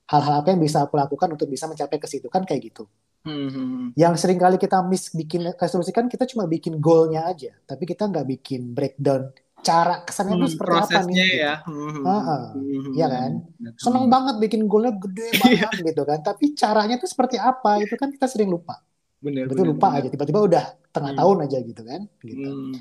hal-hal 0.06 0.34
apa 0.44 0.48
yang 0.54 0.60
bisa 0.62 0.86
aku 0.86 0.94
lakukan 0.94 1.34
untuk 1.34 1.50
bisa 1.50 1.66
mencapai 1.66 1.98
ke 1.98 2.06
situ 2.06 2.30
kan 2.30 2.46
kayak 2.46 2.70
gitu. 2.70 2.86
Hmm. 3.22 3.94
Yang 3.98 4.26
sering 4.26 4.38
kali 4.38 4.58
kita 4.58 4.82
miss 4.86 5.10
bikin 5.14 5.46
resolusi 5.54 5.94
kan 5.94 6.10
kita 6.10 6.26
cuma 6.30 6.46
bikin 6.46 6.78
goalnya 6.78 7.26
aja, 7.26 7.54
tapi 7.66 7.86
kita 7.86 8.06
nggak 8.06 8.26
bikin 8.38 8.74
breakdown 8.74 9.30
cara 9.62 10.02
kesannya 10.02 10.34
hmm, 10.34 10.42
itu 10.42 10.48
seperti 10.58 10.74
apa 10.74 11.00
nih? 11.06 11.14
ya. 11.14 11.54
Gitu. 11.62 11.70
Hmm. 11.70 12.02
Uh 12.02 12.10
-uh. 12.10 12.42
Hmm. 12.58 12.92
Ya 12.98 13.06
kan? 13.06 13.30
Seneng 13.78 14.04
hmm. 14.10 14.14
banget 14.14 14.34
bikin 14.42 14.60
goalnya 14.66 14.92
gede 14.98 15.28
banget 15.42 15.74
gitu 15.86 16.02
kan, 16.02 16.18
tapi 16.22 16.44
caranya 16.54 16.94
itu 16.98 17.06
seperti 17.06 17.38
apa 17.38 17.78
itu 17.78 17.94
kan 17.94 18.10
kita 18.10 18.26
sering 18.26 18.50
lupa. 18.50 18.82
Bener, 19.22 19.46
Betul 19.46 19.70
lupa 19.70 19.94
bener. 19.94 20.02
aja 20.02 20.08
tiba-tiba 20.10 20.40
udah 20.42 20.64
tengah 20.90 21.14
hmm. 21.14 21.20
tahun 21.22 21.36
aja 21.46 21.58
gitu 21.62 21.82
kan 21.86 22.00
gitu. 22.26 22.50
Hmm 22.50 22.74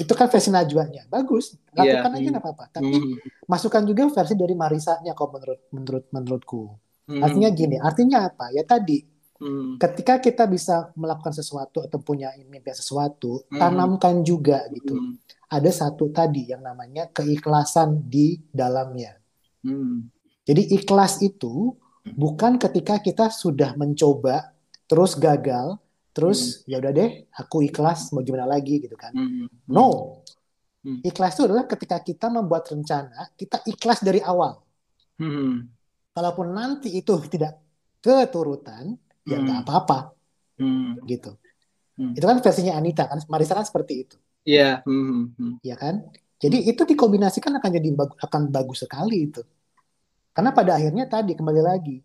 itu 0.00 0.12
kan 0.16 0.26
versi 0.32 0.48
Najwanya 0.48 1.04
bagus 1.12 1.60
lakukan 1.76 2.10
yeah. 2.16 2.20
aja 2.24 2.28
nggak 2.32 2.44
apa-apa 2.44 2.64
tapi 2.80 2.96
mm. 2.96 3.16
masukkan 3.44 3.84
juga 3.84 4.08
versi 4.08 4.34
dari 4.34 4.56
Marisanya 4.56 5.12
kok 5.12 5.28
menurut 5.28 5.60
menurut 5.76 6.04
menurutku 6.08 6.62
mm. 7.12 7.20
artinya 7.20 7.48
gini 7.52 7.76
artinya 7.76 8.18
apa 8.32 8.48
ya 8.56 8.64
tadi 8.64 9.04
mm. 9.04 9.76
ketika 9.76 10.24
kita 10.24 10.48
bisa 10.48 10.88
melakukan 10.96 11.36
sesuatu 11.36 11.84
atau 11.84 12.00
punya 12.00 12.32
mimpi 12.48 12.72
sesuatu 12.72 13.44
mm. 13.52 13.60
tanamkan 13.60 14.24
juga 14.24 14.64
gitu 14.72 14.96
mm. 14.96 15.52
ada 15.52 15.70
satu 15.70 16.08
tadi 16.08 16.48
yang 16.48 16.64
namanya 16.64 17.12
keikhlasan 17.12 18.08
di 18.08 18.40
dalamnya 18.48 19.20
mm. 19.68 19.96
jadi 20.48 20.62
ikhlas 20.80 21.20
itu 21.20 21.76
bukan 22.08 22.56
ketika 22.56 23.04
kita 23.04 23.28
sudah 23.28 23.76
mencoba 23.76 24.56
terus 24.88 25.16
gagal 25.16 25.76
terus 26.14 26.62
hmm. 26.62 26.70
ya 26.70 26.76
udah 26.78 26.92
deh 26.94 27.10
aku 27.34 27.66
ikhlas 27.66 28.14
mau 28.14 28.22
gimana 28.22 28.46
lagi 28.46 28.78
gitu 28.78 28.94
kan 28.94 29.10
hmm. 29.10 29.66
no 29.66 30.22
hmm. 30.86 31.02
ikhlas 31.02 31.34
itu 31.34 31.50
adalah 31.50 31.66
ketika 31.66 31.98
kita 31.98 32.30
membuat 32.30 32.70
rencana 32.70 33.34
kita 33.34 33.66
ikhlas 33.66 34.06
dari 34.06 34.22
awal 34.22 34.62
hmm. 35.18 35.66
kalaupun 36.14 36.54
nanti 36.54 36.94
itu 36.94 37.18
tidak 37.26 37.58
keturutan 37.98 38.94
hmm. 38.94 39.26
ya 39.26 39.36
nggak 39.42 39.58
hmm. 39.58 39.64
apa-apa 39.66 39.98
hmm. 40.62 41.02
gitu 41.10 41.34
hmm. 41.98 42.14
itu 42.14 42.24
kan 42.24 42.38
versinya 42.38 42.78
Anita 42.78 43.10
kan 43.10 43.18
Marisa 43.26 43.58
kan 43.58 43.66
seperti 43.66 44.06
itu 44.06 44.16
iya 44.46 44.86
yeah. 44.86 44.86
hmm. 44.86 45.34
hmm. 45.34 45.54
ya 45.66 45.74
kan 45.74 45.98
jadi 46.38 46.62
itu 46.62 46.86
dikombinasikan 46.86 47.58
akan 47.58 47.70
jadi 47.74 47.90
akan 48.22 48.54
bagus 48.54 48.86
sekali 48.86 49.34
itu 49.34 49.42
karena 50.30 50.54
pada 50.54 50.78
akhirnya 50.78 51.10
tadi 51.10 51.34
kembali 51.34 51.62
lagi 51.62 51.98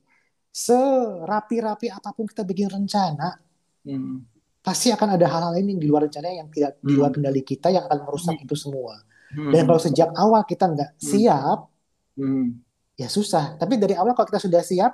serapi-rapi 0.49 1.93
apa 1.93 2.09
pun 2.09 2.25
kita 2.25 2.41
bikin 2.41 2.73
rencana 2.73 3.37
Hmm. 3.85 4.25
Pasti 4.59 4.91
akan 4.91 5.15
ada 5.15 5.25
hal-hal 5.29 5.55
lain 5.55 5.77
yang 5.77 5.81
di 5.81 5.87
luar 5.87 6.07
rencana 6.07 6.29
yang 6.29 6.49
tidak 6.51 6.79
hmm. 6.79 6.87
di 6.87 6.93
luar 6.95 7.09
hmm. 7.09 7.15
kendali 7.19 7.41
kita 7.43 7.67
yang 7.71 7.83
akan 7.87 7.99
merusak 8.05 8.35
hmm. 8.35 8.45
itu 8.45 8.55
semua. 8.55 8.95
Hmm. 9.29 9.51
Dan 9.53 9.61
kalau 9.69 9.81
sejak 9.81 10.09
awal 10.17 10.41
kita 10.43 10.65
nggak 10.67 10.91
hmm. 10.97 11.01
siap, 11.01 11.59
hmm. 12.17 12.45
ya 12.99 13.07
susah. 13.07 13.55
Tapi 13.55 13.77
dari 13.77 13.95
awal 13.95 14.17
kalau 14.17 14.27
kita 14.27 14.41
sudah 14.41 14.61
siap, 14.65 14.93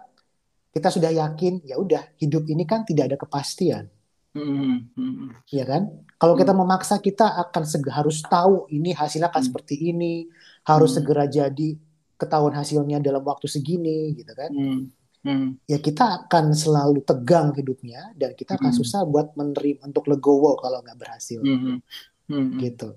kita 0.76 0.90
sudah 0.92 1.12
yakin, 1.12 1.64
ya 1.64 1.80
udah 1.80 2.04
hidup 2.20 2.44
ini 2.52 2.64
kan 2.68 2.84
tidak 2.84 3.14
ada 3.14 3.18
kepastian. 3.18 3.88
Hmm. 4.36 4.92
Hmm. 5.00 5.32
Ya 5.48 5.64
kan? 5.64 6.04
Kalau 6.20 6.36
kita 6.36 6.52
hmm. 6.52 6.60
memaksa 6.60 7.00
kita 7.00 7.40
akan 7.48 7.64
harus 7.96 8.20
tahu 8.28 8.68
ini 8.68 8.92
hasilnya 8.92 9.32
akan 9.32 9.42
hmm. 9.42 9.50
seperti 9.50 9.76
ini. 9.96 10.28
harus 10.66 10.98
Hmm. 10.98 11.06
segera 11.06 11.30
jadi 11.30 11.78
ketahuan 12.18 12.58
hasilnya 12.58 12.98
dalam 13.04 13.22
waktu 13.22 13.46
segini 13.46 14.18
gitu 14.18 14.34
kan 14.34 14.50
Hmm. 14.50 14.90
Hmm. 15.26 15.58
ya 15.66 15.82
kita 15.82 16.06
akan 16.22 16.54
selalu 16.54 17.02
tegang 17.02 17.50
hidupnya 17.52 18.14
dan 18.14 18.38
kita 18.38 18.56
akan 18.56 18.70
Hmm. 18.70 18.78
susah 18.78 19.02
buat 19.04 19.34
menerima 19.34 19.82
untuk 19.84 20.06
legowo 20.06 20.54
kalau 20.56 20.86
nggak 20.86 20.96
berhasil 20.96 21.42
Hmm. 21.42 21.82
Hmm. 22.30 22.62
gitu 22.62 22.94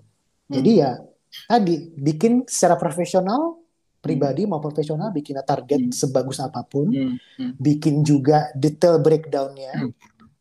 jadi 0.46 0.70
ya 0.76 0.90
tadi 1.48 1.88
bikin 1.96 2.44
secara 2.44 2.76
profesional 2.76 3.56
pribadi 3.98 4.44
mau 4.44 4.60
profesional 4.60 5.08
bikin 5.08 5.40
target 5.42 5.88
Hmm. 5.88 5.92
sebagus 5.92 6.38
apa 6.38 6.60
pun 6.62 6.92
Hmm. 6.92 7.16
Hmm. 7.40 7.52
bikin 7.56 8.04
juga 8.04 8.52
detail 8.52 9.00
breakdownnya 9.00 9.88
Hmm. 9.88 9.92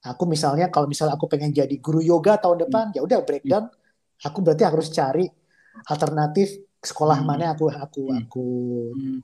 aku 0.04 0.28
misalnya 0.28 0.68
kalau 0.68 0.92
misalnya 0.92 1.16
aku 1.16 1.26
pengen 1.26 1.56
jadi 1.56 1.76
guru 1.80 2.04
yoga 2.04 2.36
tahun 2.36 2.68
depan 2.68 2.92
ya 2.92 3.00
udah 3.00 3.24
breakdown 3.24 3.72
aku 4.20 4.38
berarti 4.44 4.64
harus 4.68 4.92
cari 4.92 5.24
alternatif 5.86 6.52
sekolah 6.78 7.20
Hmm. 7.20 7.28
mana 7.28 7.56
aku 7.56 7.68
aku 7.68 8.04
Hmm. 8.12 8.20
aku 8.22 8.48
Hmm. 8.92 9.20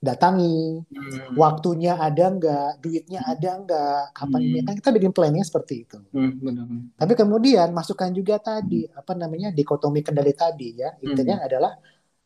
Datangi 0.00 0.80
Hmm. 0.88 1.36
waktunya 1.36 1.92
ada 1.94 2.32
nggak 2.32 2.80
duitnya 2.80 3.20
ada 3.22 3.60
nggak 3.60 4.16
kapan 4.16 4.40
ini 4.42 4.58
Hmm. 4.58 4.66
kan 4.66 4.74
kita 4.80 4.90
bikin 4.96 5.12
plannya 5.12 5.44
seperti 5.44 5.84
itu 5.84 6.00
Hmm. 6.08 6.40
Benar. 6.40 6.64
benar. 6.64 6.96
tapi 6.96 7.12
kemudian 7.14 7.68
masukkan 7.70 8.08
juga 8.10 8.40
tadi 8.40 8.88
apa 8.88 9.12
namanya 9.12 9.52
dikotomi 9.52 10.00
kendali 10.00 10.32
tadi 10.32 10.72
ya 10.74 10.96
intinya 11.00 11.44
adalah 11.44 11.76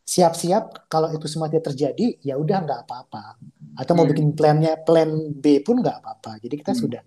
siap-siap 0.01 0.87
kalau 0.87 1.11
itu 1.11 1.27
semua 1.27 1.49
tidak 1.49 1.73
terjadi 1.73 2.21
ya 2.21 2.37
udah 2.37 2.59
nggak 2.61 2.81
apa-apa 2.87 3.41
atau 3.75 3.93
mau 3.93 4.05
Hmm. 4.05 4.13
bikin 4.13 4.29
plannya 4.33 4.79
plan 4.79 5.11
B 5.35 5.59
pun 5.59 5.81
nggak 5.81 5.99
apa-apa 5.99 6.39
jadi 6.39 6.55
kita 6.55 6.73
Hmm. 6.73 6.81
sudah 6.81 7.03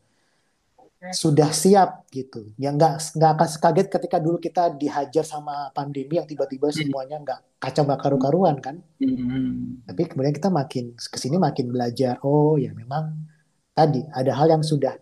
sudah 1.22 1.50
siap 1.56 1.89
gitu 2.12 2.52
ya 2.60 2.70
nggak 2.76 2.93
nggak 3.16 3.32
akan 3.38 3.48
kaget 3.64 3.88
ketika 3.95 4.18
dulu 4.20 4.38
kita 4.41 4.76
dihajar 4.76 5.24
sama 5.24 5.72
pandemi 5.78 6.20
yang 6.20 6.28
tiba-tiba 6.28 6.68
semuanya 6.74 7.16
nggak 7.24 7.39
kacau 7.64 7.84
nggak 7.88 8.02
karu-karuan 8.04 8.58
kan 8.60 8.76
Hmm. 9.00 9.82
tapi 9.88 10.02
kemudian 10.10 10.34
kita 10.36 10.50
makin 10.52 10.86
ke 10.98 11.18
sini 11.24 11.38
makin 11.39 11.72
belajar 11.74 12.20
oh 12.28 12.58
ya 12.60 12.74
memang 12.76 13.14
tadi 13.74 14.02
ada 14.12 14.32
hal 14.36 14.48
yang 14.54 14.64
sudah 14.66 14.93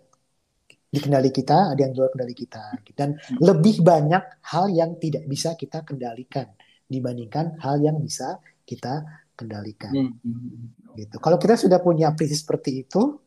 dikendali 0.96 1.32
kita 1.34 1.76
ada 1.76 1.80
yang 1.84 1.92
di 1.92 1.98
luar 2.00 2.12
kendali 2.14 2.36
kita 2.36 2.64
dan 2.96 3.10
lebih 3.44 3.84
banyak 3.84 4.24
hal 4.48 4.66
yang 4.72 4.96
tidak 5.04 5.28
bisa 5.28 5.56
kita 5.60 5.84
kendalikan 5.84 6.48
dibandingkan 6.88 7.60
hal 7.60 7.82
yang 7.84 7.98
bisa 8.00 8.40
kita 8.64 9.04
kendalikan 9.36 9.92
Hmm. 10.24 10.72
gitu 10.96 11.20
kalau 11.20 11.36
kita 11.36 11.60
sudah 11.60 11.80
punya 11.84 12.16
prinsip 12.16 12.40
seperti 12.48 12.88
itu 12.88 13.02
Hmm. 13.02 13.25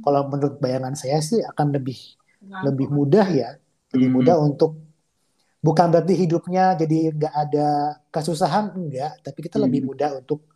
Kalau 0.00 0.30
menurut 0.30 0.62
bayangan 0.62 0.94
saya 0.94 1.18
sih 1.18 1.42
akan 1.42 1.74
lebih 1.74 1.98
lebih 2.62 2.86
mudah 2.88 3.26
ya 3.26 3.50
lebih 3.90 4.08
Hmm. 4.10 4.16
mudah 4.22 4.36
untuk 4.38 4.78
bukan 5.58 5.90
berarti 5.90 6.14
hidupnya 6.14 6.78
jadi 6.78 7.10
nggak 7.10 7.34
ada 7.34 7.68
kesusahan 8.14 8.70
enggak 8.78 9.18
tapi 9.26 9.38
kita 9.42 9.58
lebih 9.58 9.82
Hmm. 9.82 9.88
mudah 9.90 10.10
untuk 10.22 10.46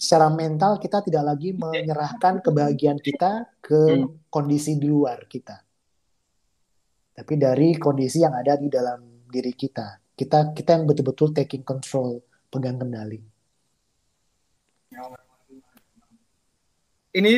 secara 0.00 0.32
mental 0.32 0.80
kita 0.80 1.04
tidak 1.04 1.28
lagi 1.28 1.52
menyerahkan 1.52 2.40
kebahagiaan 2.40 2.96
kita 2.96 3.44
ke 3.60 3.76
Hmm. 4.00 4.16
kondisi 4.32 4.80
di 4.80 4.88
luar 4.88 5.28
kita 5.28 5.60
tapi 7.12 7.36
dari 7.36 7.76
kondisi 7.76 8.24
yang 8.24 8.32
ada 8.32 8.56
di 8.56 8.72
dalam 8.72 9.04
diri 9.28 9.52
kita 9.52 10.00
kita 10.16 10.56
kita 10.56 10.80
yang 10.80 10.88
betul-betul 10.88 11.36
taking 11.36 11.60
control 11.60 12.24
pegang 12.48 12.80
kendali 12.80 13.20
ini 17.12 17.34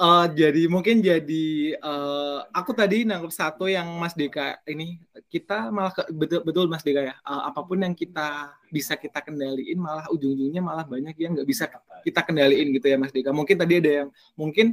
eh, 0.00 0.24
jadi 0.34 0.62
mungkin 0.74 0.96
jadi 1.04 1.46
eh, 1.78 2.38
aku 2.58 2.70
tadi 2.74 3.06
nangkep 3.06 3.32
satu 3.32 3.64
yang 3.70 3.86
Mas 4.02 4.14
Deka 4.18 4.58
ini 4.66 4.98
kita 5.30 5.70
malah 5.70 5.92
ke- 5.94 6.10
betul 6.14 6.40
betul 6.46 6.66
Mas 6.72 6.82
Deka 6.86 7.00
ya. 7.02 7.14
Eh, 7.14 7.42
apa 7.50 7.60
pun 7.62 7.78
yang 7.84 7.94
kita 7.94 8.50
bisa 8.74 8.94
kita 8.98 9.22
kendaliin 9.22 9.78
malah 9.78 10.06
ujung-ujungnya 10.10 10.62
malah 10.64 10.84
banyak 10.86 11.14
yang 11.22 11.38
nggak 11.38 11.48
bisa 11.48 11.64
kita 12.06 12.20
kendaliin 12.26 12.68
gitu 12.76 12.86
ya 12.92 12.96
Mas 12.98 13.12
Deka. 13.14 13.30
Mungkin 13.30 13.56
tadi 13.60 13.74
ada 13.80 13.90
yang 14.04 14.08
mungkin 14.38 14.66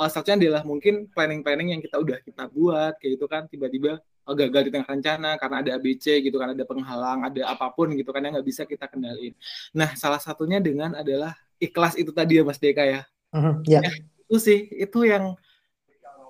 eh, 0.00 0.10
satunya 0.12 0.36
adalah 0.38 0.62
mungkin 0.66 0.94
planning-planning 1.14 1.68
yang 1.78 1.82
kita 1.82 1.96
udah 1.98 2.18
kita 2.22 2.42
buat 2.54 2.92
kayak 3.02 3.10
gitu 3.18 3.26
kan. 3.26 3.42
Tiba-tiba 3.50 3.98
eh, 4.02 4.34
gagal 4.38 4.62
di 4.66 4.70
tengah 4.74 4.88
rencana 4.88 5.30
karena 5.40 5.56
ada 5.66 5.70
ABC 5.78 6.06
gitu 6.22 6.36
kan 6.38 6.54
ada 6.54 6.64
penghalang 6.66 7.26
ada 7.26 7.42
apa 7.52 7.66
pun 7.74 7.90
gitu 7.98 8.10
kan 8.14 8.22
yang 8.22 8.38
nggak 8.38 8.46
bisa 8.46 8.62
kita 8.70 8.86
kendaliin. 8.86 9.34
Nah 9.74 9.90
salah 9.98 10.22
satunya 10.22 10.62
dengan 10.62 10.94
adalah 10.94 11.34
ikhlas 11.58 11.98
itu 11.98 12.14
tadi 12.14 12.38
ya 12.38 12.42
Mas 12.46 12.58
Deka 12.62 12.84
ya. 12.86 13.02
Mhm, 13.30 13.62
ya 13.70 13.82
itu 14.30 14.38
sih 14.38 14.58
itu 14.78 14.98
yang 15.02 15.34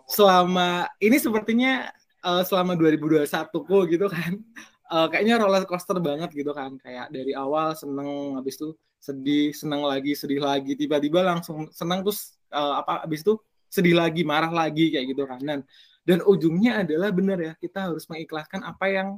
selama 0.09 0.89
ini 1.05 1.21
sepertinya 1.21 1.93
eh, 2.25 2.43
selama 2.49 2.73
2021 2.81 3.29
ku 3.69 3.85
gitu 3.85 4.09
kan. 4.09 4.35
Eh, 4.91 5.07
kayaknya 5.07 5.39
roller 5.39 5.63
coaster 5.71 6.03
banget 6.03 6.35
gitu 6.35 6.51
kan. 6.51 6.75
Kayak 6.83 7.15
dari 7.15 7.31
awal 7.31 7.79
seneng 7.79 8.35
habis 8.35 8.59
itu 8.59 8.75
sedih 8.99 9.55
seneng 9.55 9.87
lagi 9.87 10.19
sedih 10.19 10.43
lagi. 10.43 10.75
Tiba-tiba 10.75 11.23
langsung 11.23 11.71
seneng 11.71 12.03
terus 12.03 12.35
eh, 12.51 12.75
apa 12.83 13.07
habis 13.07 13.23
itu 13.23 13.39
sedih 13.71 13.95
lagi 13.95 14.27
marah 14.27 14.51
lagi 14.51 14.91
kayak 14.91 15.15
gitu 15.15 15.31
kan. 15.31 15.39
Dan 15.39 15.63
dan 16.03 16.19
ujungnya 16.27 16.83
adalah 16.83 17.15
benar 17.15 17.39
ya 17.39 17.53
kita 17.55 17.87
harus 17.87 18.03
mengikhlaskan 18.11 18.67
apa 18.67 18.87
yang 18.91 19.09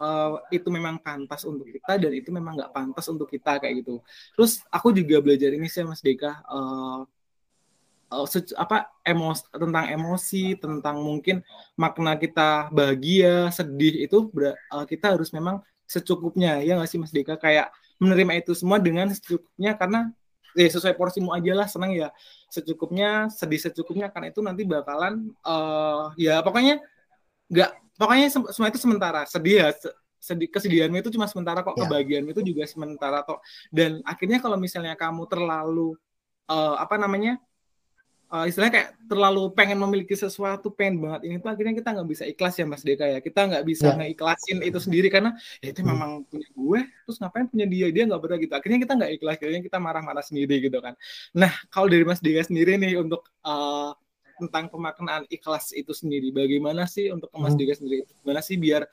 eh, 0.00 0.32
itu 0.56 0.68
memang 0.72 0.96
pantas 1.04 1.44
untuk 1.44 1.68
kita 1.68 2.00
dan 2.00 2.12
itu 2.16 2.32
memang 2.32 2.56
nggak 2.56 2.72
pantas 2.72 3.04
untuk 3.12 3.28
kita 3.28 3.60
kayak 3.60 3.84
gitu. 3.84 4.00
Terus 4.32 4.64
aku 4.72 4.96
juga 4.96 5.20
belajar 5.20 5.52
ini 5.52 5.68
sih 5.68 5.84
Mas 5.84 6.00
Deka. 6.00 6.40
Eh, 6.40 7.00
sec- 8.28 8.56
apa 8.56 8.92
emos 9.02 9.42
tentang 9.48 9.86
emosi 9.88 10.58
tentang 10.60 11.00
mungkin 11.00 11.40
makna 11.74 12.14
kita 12.20 12.68
bahagia 12.70 13.48
sedih 13.48 14.04
itu 14.04 14.28
eh, 14.44 14.84
kita 14.88 15.16
harus 15.16 15.32
memang 15.32 15.64
secukupnya. 15.88 16.60
Ya 16.60 16.76
nggak 16.76 16.88
sih 16.88 16.98
Mas 17.00 17.12
Deka 17.12 17.36
kayak 17.36 17.72
menerima 18.00 18.42
itu 18.44 18.52
semua 18.56 18.76
dengan 18.82 19.08
secukupnya 19.12 19.76
karena 19.76 20.10
ya 20.52 20.68
sesuai 20.68 20.96
porsimu 20.96 21.32
aja 21.32 21.52
lah 21.56 21.68
senang 21.68 21.92
ya. 21.96 22.08
Secukupnya 22.52 23.32
sedih 23.32 23.60
secukupnya 23.60 24.12
karena 24.12 24.28
itu 24.28 24.40
nanti 24.44 24.62
bakalan 24.68 25.32
eh 25.44 26.04
ya 26.28 26.44
pokoknya 26.44 26.80
nggak 27.52 27.70
pokoknya 28.00 28.26
sem- 28.28 28.50
semua 28.52 28.68
itu 28.72 28.80
sementara. 28.80 29.24
Sedih 29.28 29.64
ya 29.64 29.68
se- 29.72 29.96
sedih 30.22 30.48
kesedihanmu 30.54 31.02
itu 31.02 31.10
cuma 31.18 31.26
sementara 31.26 31.66
kok 31.66 31.74
Ya. 31.74 31.82
kebahagiaanmu 31.88 32.30
itu 32.30 32.42
juga 32.54 32.62
sementara 32.68 33.26
kok. 33.26 33.42
Dan 33.74 33.98
akhirnya 34.06 34.38
kalau 34.38 34.54
misalnya 34.60 34.94
kamu 34.94 35.26
terlalu 35.28 35.96
eh, 36.50 36.76
apa 36.78 36.94
namanya 37.00 37.40
eh, 38.32 38.44
istilahnya 38.48 38.72
kayak 38.72 38.90
terlalu 39.06 39.42
pengen 39.52 39.76
memiliki 39.76 40.16
sesuatu 40.16 40.72
pengen 40.72 41.04
banget 41.04 41.20
ini 41.28 41.36
tuh 41.36 41.52
akhirnya 41.52 41.74
kita 41.76 41.88
nggak 41.92 42.08
bisa 42.08 42.24
ikhlas 42.24 42.54
ya 42.56 42.64
Mas 42.64 42.80
Deka 42.80 43.04
ya 43.04 43.18
kita 43.20 43.40
nggak 43.44 43.64
bisa 43.68 43.86
Ya. 43.92 43.96
ngeikhlasin 44.00 44.58
itu 44.64 44.78
sendiri 44.80 45.08
karena 45.12 45.36
ya 45.60 45.68
itu 45.68 45.84
Hmm. 45.84 45.90
memang 45.92 46.10
punya 46.24 46.48
gue 46.48 46.80
terus 47.04 47.16
ngapain 47.20 47.46
punya 47.46 47.66
dia 47.68 47.86
dia 47.92 48.04
nggak 48.08 48.22
pernah 48.24 48.38
gitu 48.40 48.52
akhirnya 48.56 48.78
kita 48.80 48.92
nggak 48.96 49.10
ikhlas 49.20 49.34
akhirnya 49.36 49.62
kita 49.68 49.78
marah-marah 49.78 50.24
sendiri 50.24 50.54
gitu 50.64 50.78
kan 50.80 50.94
nah 51.36 51.52
kalau 51.68 51.92
dari 51.92 52.04
Mas 52.08 52.24
Deka 52.24 52.48
sendiri 52.48 52.80
nih 52.80 52.96
untuk 52.96 53.28
eh, 53.44 53.90
tentang 54.40 54.72
pemaknaan 54.72 55.28
ikhlas 55.28 55.70
itu 55.76 55.92
sendiri 55.92 56.32
bagaimana 56.32 56.88
sih 56.88 57.12
untuk 57.12 57.28
Mas 57.36 57.52
Hmm. 57.52 57.60
Deka 57.60 57.76
sendiri 57.78 58.08
gimana 58.24 58.40
sih 58.40 58.56
biar 58.56 58.88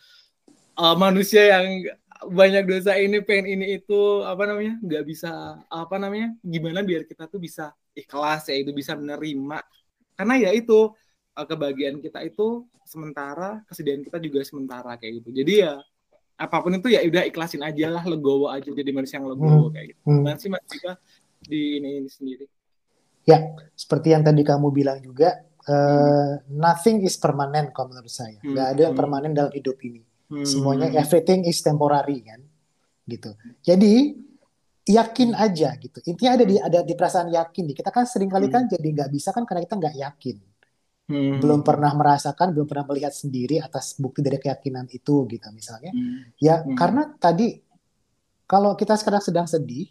eh, 0.75 0.95
manusia 0.99 1.43
yang 1.55 1.87
banyak 2.19 2.67
dosa 2.67 2.99
ini 2.99 3.23
pengen 3.23 3.47
ini 3.47 3.79
itu 3.79 4.27
apa 4.27 4.43
namanya 4.43 4.75
nggak 4.83 5.03
bisa 5.07 5.31
apa 5.71 5.95
namanya 5.95 6.35
gimana 6.43 6.83
biar 6.83 7.07
kita 7.07 7.31
tuh 7.31 7.39
bisa 7.39 7.71
ikhlas 7.99 8.47
ya 8.47 8.55
itu 8.55 8.71
bisa 8.71 8.95
menerima 8.95 9.59
karena 10.15 10.33
ya 10.39 10.51
itu 10.55 10.91
eh, 11.35 11.45
kebahagiaan 11.45 11.99
kita 11.99 12.19
itu 12.23 12.63
sementara 12.87 13.61
kesedihan 13.69 14.01
kita 14.01 14.17
juga 14.17 14.39
sementara 14.41 14.97
kayak 14.97 15.21
gitu 15.23 15.29
jadi 15.43 15.53
ya 15.67 15.73
apa 16.39 16.63
pun 16.63 16.71
itu 16.71 16.87
ya 16.87 17.03
udah 17.03 17.27
ikhlasin 17.27 17.61
aja 17.61 17.91
lah 17.91 18.03
legowo 18.07 18.47
aja 18.47 18.71
jadi 18.71 18.89
manusia 18.95 19.19
yang 19.19 19.27
legowo 19.29 19.69
kayak 19.69 19.93
gitu 19.93 19.99
Hmm. 20.07 20.23
gimana 20.23 20.37
sih 20.39 20.49
mas 20.49 20.63
Dika 20.65 20.93
di 21.43 21.77
ini, 21.83 21.99
ini 22.01 22.09
sendiri 22.09 22.45
seperti 23.77 24.11
yang 24.11 24.23
tadi 24.25 24.41
kamu 24.41 24.73
bilang 24.73 24.99
juga 24.99 25.37
eh, 25.69 26.33
nothing 26.49 27.05
is 27.05 27.13
permanent 27.19 27.69
kalau 27.75 27.93
menurut 27.93 28.09
saya 28.09 28.39
Hmm. 28.41 28.55
nggak 28.57 28.67
ada 28.73 28.81
yang 28.89 28.93
Hmm. 28.95 29.01
permanen 29.05 29.31
dalam 29.37 29.53
hidup 29.53 29.77
ini 29.85 30.01
Hmm. 30.31 30.47
semuanya 30.47 30.89
everything 30.97 31.45
is 31.45 31.61
temporary 31.61 32.25
kan 32.25 32.41
gitu 33.05 33.35
jadi 33.61 34.17
yakin 34.89 35.37
aja 35.37 35.77
gitu 35.77 36.01
intinya 36.09 36.33
ada 36.33 36.45
di 36.49 36.55
ada 36.57 36.79
di 36.81 36.93
perasaan 36.97 37.29
yakin 37.29 37.63
nih 37.69 37.75
kita 37.77 37.93
kan 37.93 38.09
sering 38.09 38.25
kali 38.25 38.49
kan 38.49 38.65
jadi 38.65 38.81
nggak 38.89 39.09
bisa 39.13 39.29
kan 39.29 39.45
karena 39.45 39.61
kita 39.63 39.75
nggak 39.77 39.95
yakin 39.97 40.37
Hmm. 41.09 41.41
belum 41.41 41.65
pernah 41.65 41.89
merasakan 41.97 42.53
belum 42.53 42.69
pernah 42.69 42.85
melihat 42.85 43.09
sendiri 43.09 43.57
atas 43.57 43.97
bukti 43.97 44.21
dari 44.21 44.37
keyakinan 44.37 44.85
itu 44.93 45.25
gitu 45.25 45.47
misalnya 45.49 45.89
Hmm. 45.89 46.21
ya 46.37 46.61
Hmm. 46.61 46.77
karena 46.77 47.09
tadi 47.17 47.57
kalau 48.45 48.77
kita 48.77 48.93
sekarang 48.93 49.17
sedang 49.17 49.49
sedih 49.49 49.89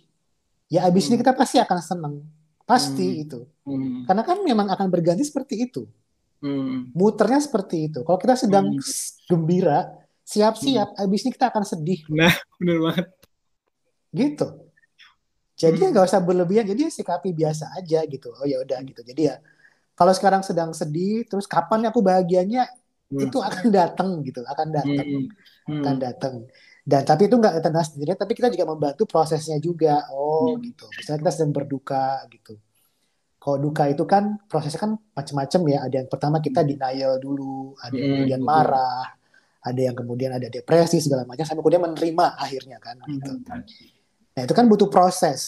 ya 0.71 0.87
abis 0.87 1.11
ini 1.11 1.19
Hmm. 1.19 1.23
kita 1.27 1.33
pasti 1.35 1.59
akan 1.59 1.79
seneng 1.83 2.15
pasti 2.63 3.19
Hmm. 3.19 3.23
itu 3.27 3.41
Hmm. 3.67 4.07
karena 4.07 4.23
kan 4.23 4.39
memang 4.47 4.71
akan 4.71 4.87
berganti 4.87 5.27
seperti 5.27 5.67
itu 5.67 5.91
Hmm. 6.39 6.95
muternya 6.95 7.43
seperti 7.43 7.91
itu 7.91 8.07
kalau 8.07 8.15
kita 8.15 8.39
sedang 8.39 8.71
Hmm. 8.71 8.83
gembira 9.27 9.91
siap-siap 10.23 11.03
abis 11.03 11.21
ini 11.27 11.35
kita 11.35 11.51
akan 11.51 11.67
sedih 11.67 11.99
bener 12.63 12.79
banget 12.79 13.07
gitu 14.15 14.68
jadi 15.59 15.77
ya 15.77 15.87
Hmm. 15.89 15.93
nggak 15.93 16.07
usah 16.09 16.21
berlebihan 16.23 16.65
jadi 16.65 16.81
ya 16.87 16.91
sikapi 16.95 17.31
biasa 17.35 17.75
aja 17.75 18.01
gitu 18.07 18.31
oh 18.33 18.47
ya 18.47 18.63
udah 18.63 18.79
gitu 18.87 19.03
jadi 19.03 19.23
ya 19.23 19.37
kalau 19.93 20.15
sekarang 20.15 20.41
sedang 20.41 20.71
sedih 20.73 21.27
terus 21.27 21.45
kapan 21.45 21.91
aku 21.91 22.01
bahagianya 22.01 22.65
Hmm. 23.09 23.25
itu 23.25 23.41
akan 23.41 23.67
datang 23.79 24.11
gitu 24.23 24.41
akan 24.45 24.69
datang 24.71 25.07
Hmm. 25.09 25.27
Hmm. 25.69 25.83
akan 25.83 25.97
datang 25.99 26.35
Dan 26.89 27.05
tapi 27.05 27.29
itu 27.29 27.37
nggak 27.37 27.61
tenang 27.61 27.85
sendiri, 27.85 28.17
tapi 28.17 28.33
kita 28.33 28.49
juga 28.49 28.65
membantu 28.65 29.05
prosesnya 29.05 29.61
juga. 29.61 30.09
Oh 30.09 30.57
gitu. 30.57 30.89
Misalnya 30.97 31.21
kita 31.21 31.33
sedang 31.37 31.53
berduka 31.53 32.25
gitu. 32.33 32.57
Kalau 33.37 33.61
duka 33.61 33.93
itu 33.93 34.09
kan 34.09 34.41
prosesnya 34.49 34.81
kan 34.81 34.93
macam-macam 35.13 35.61
ya. 35.69 35.79
Ada 35.85 35.95
yang 36.01 36.09
pertama 36.09 36.41
kita 36.41 36.65
denial 36.65 37.21
dulu, 37.21 37.77
ada 37.77 37.93
yang 37.93 38.09
Hmm, 38.09 38.15
kemudian 38.25 38.41
marah, 38.41 39.05
ada 39.61 39.81
yang 39.85 39.93
kemudian 39.93 40.33
ada 40.33 40.49
depresi 40.49 41.05
segala 41.05 41.29
macam, 41.29 41.45
sampai 41.45 41.61
kemudian 41.61 41.85
menerima 41.85 42.27
akhirnya 42.41 42.81
kan. 42.81 42.97
Gitu. 43.05 43.33
Nah 44.39 44.47
itu 44.47 44.55
kan 44.55 44.71
butuh 44.71 44.87
proses. 44.87 45.43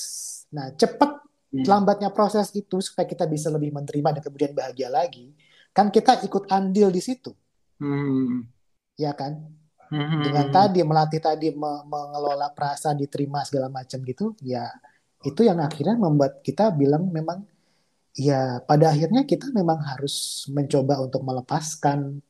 Nah 0.50 0.74
cepat 0.74 1.22
Hmm. 1.50 1.66
lambatnya 1.66 2.14
proses 2.14 2.54
itu 2.54 2.78
supaya 2.78 3.10
kita 3.10 3.26
bisa 3.26 3.50
lebih 3.50 3.74
menerima 3.74 4.14
dan 4.14 4.22
kemudian 4.22 4.54
bahagia 4.54 4.86
lagi, 4.86 5.34
kan 5.74 5.90
kita 5.90 6.22
ikut 6.22 6.46
andil 6.46 6.94
di 6.94 7.02
situ, 7.02 7.34
Hmm. 7.82 8.46
ya 8.94 9.10
kan? 9.18 9.50
Hmm. 9.90 10.22
Dengan 10.22 10.46
tadi 10.54 10.78
melatih 10.86 11.18
tadi 11.18 11.50
me- 11.50 11.82
mengelola 11.82 12.54
perasaan 12.54 12.94
diterima 13.02 13.42
segala 13.42 13.66
macam 13.66 13.98
gitu, 14.06 14.38
ya 14.46 14.70
itu 15.26 15.42
yang 15.42 15.58
akhirnya 15.58 15.98
membuat 15.98 16.38
kita 16.38 16.70
bilang 16.70 17.10
memang 17.10 17.42
ya 18.14 18.62
pada 18.62 18.94
akhirnya 18.94 19.26
kita 19.26 19.50
memang 19.50 19.82
harus 19.82 20.46
mencoba 20.54 21.02
untuk 21.02 21.26
melepaskan. 21.26 22.22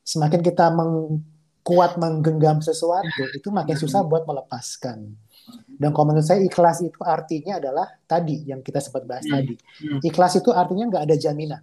Semakin 0.00 0.40
kita 0.40 0.72
meng- 0.72 1.20
kuat 1.60 2.00
menggenggam 2.00 2.64
sesuatu, 2.64 3.22
itu 3.36 3.52
makin 3.52 3.76
susah 3.76 4.00
buat 4.00 4.24
melepaskan. 4.24 5.12
Dan 5.82 5.90
kalau 5.90 6.06
menurut 6.08 6.22
saya 6.22 6.38
ikhlas 6.40 6.78
itu 6.80 7.00
artinya 7.02 7.58
adalah 7.58 7.90
tadi 8.06 8.46
yang 8.46 8.62
kita 8.62 8.78
sempat 8.78 9.02
bahas 9.02 9.26
Hmm. 9.26 9.34
tadi. 9.34 9.54
Hmm. 9.82 9.98
Ikhlas 10.00 10.38
itu 10.38 10.54
artinya 10.54 10.86
nggak 10.86 11.02
ada 11.02 11.16
jaminan 11.18 11.62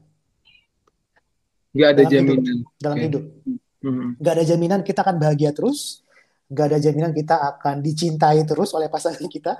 Nggak 1.70 1.88
ada 1.88 2.02
dalam 2.02 2.12
hidup. 2.12 2.36
jaminan. 2.36 2.58
dalam 2.76 2.98
Oke. 2.98 3.06
hidup. 3.08 3.24
Hmm. 3.80 4.10
Nggak 4.20 4.34
ada 4.36 4.44
jaminan 4.44 4.82
kita 4.84 5.00
akan 5.00 5.16
bahagia 5.18 5.52
terus, 5.54 5.80
nggak 6.48 6.66
ada 6.68 6.78
jaminan 6.78 7.12
kita 7.14 7.36
akan 7.40 7.76
dicintai 7.80 8.42
terus 8.44 8.70
oleh 8.74 8.92
pasangan 8.92 9.24
kita, 9.32 9.56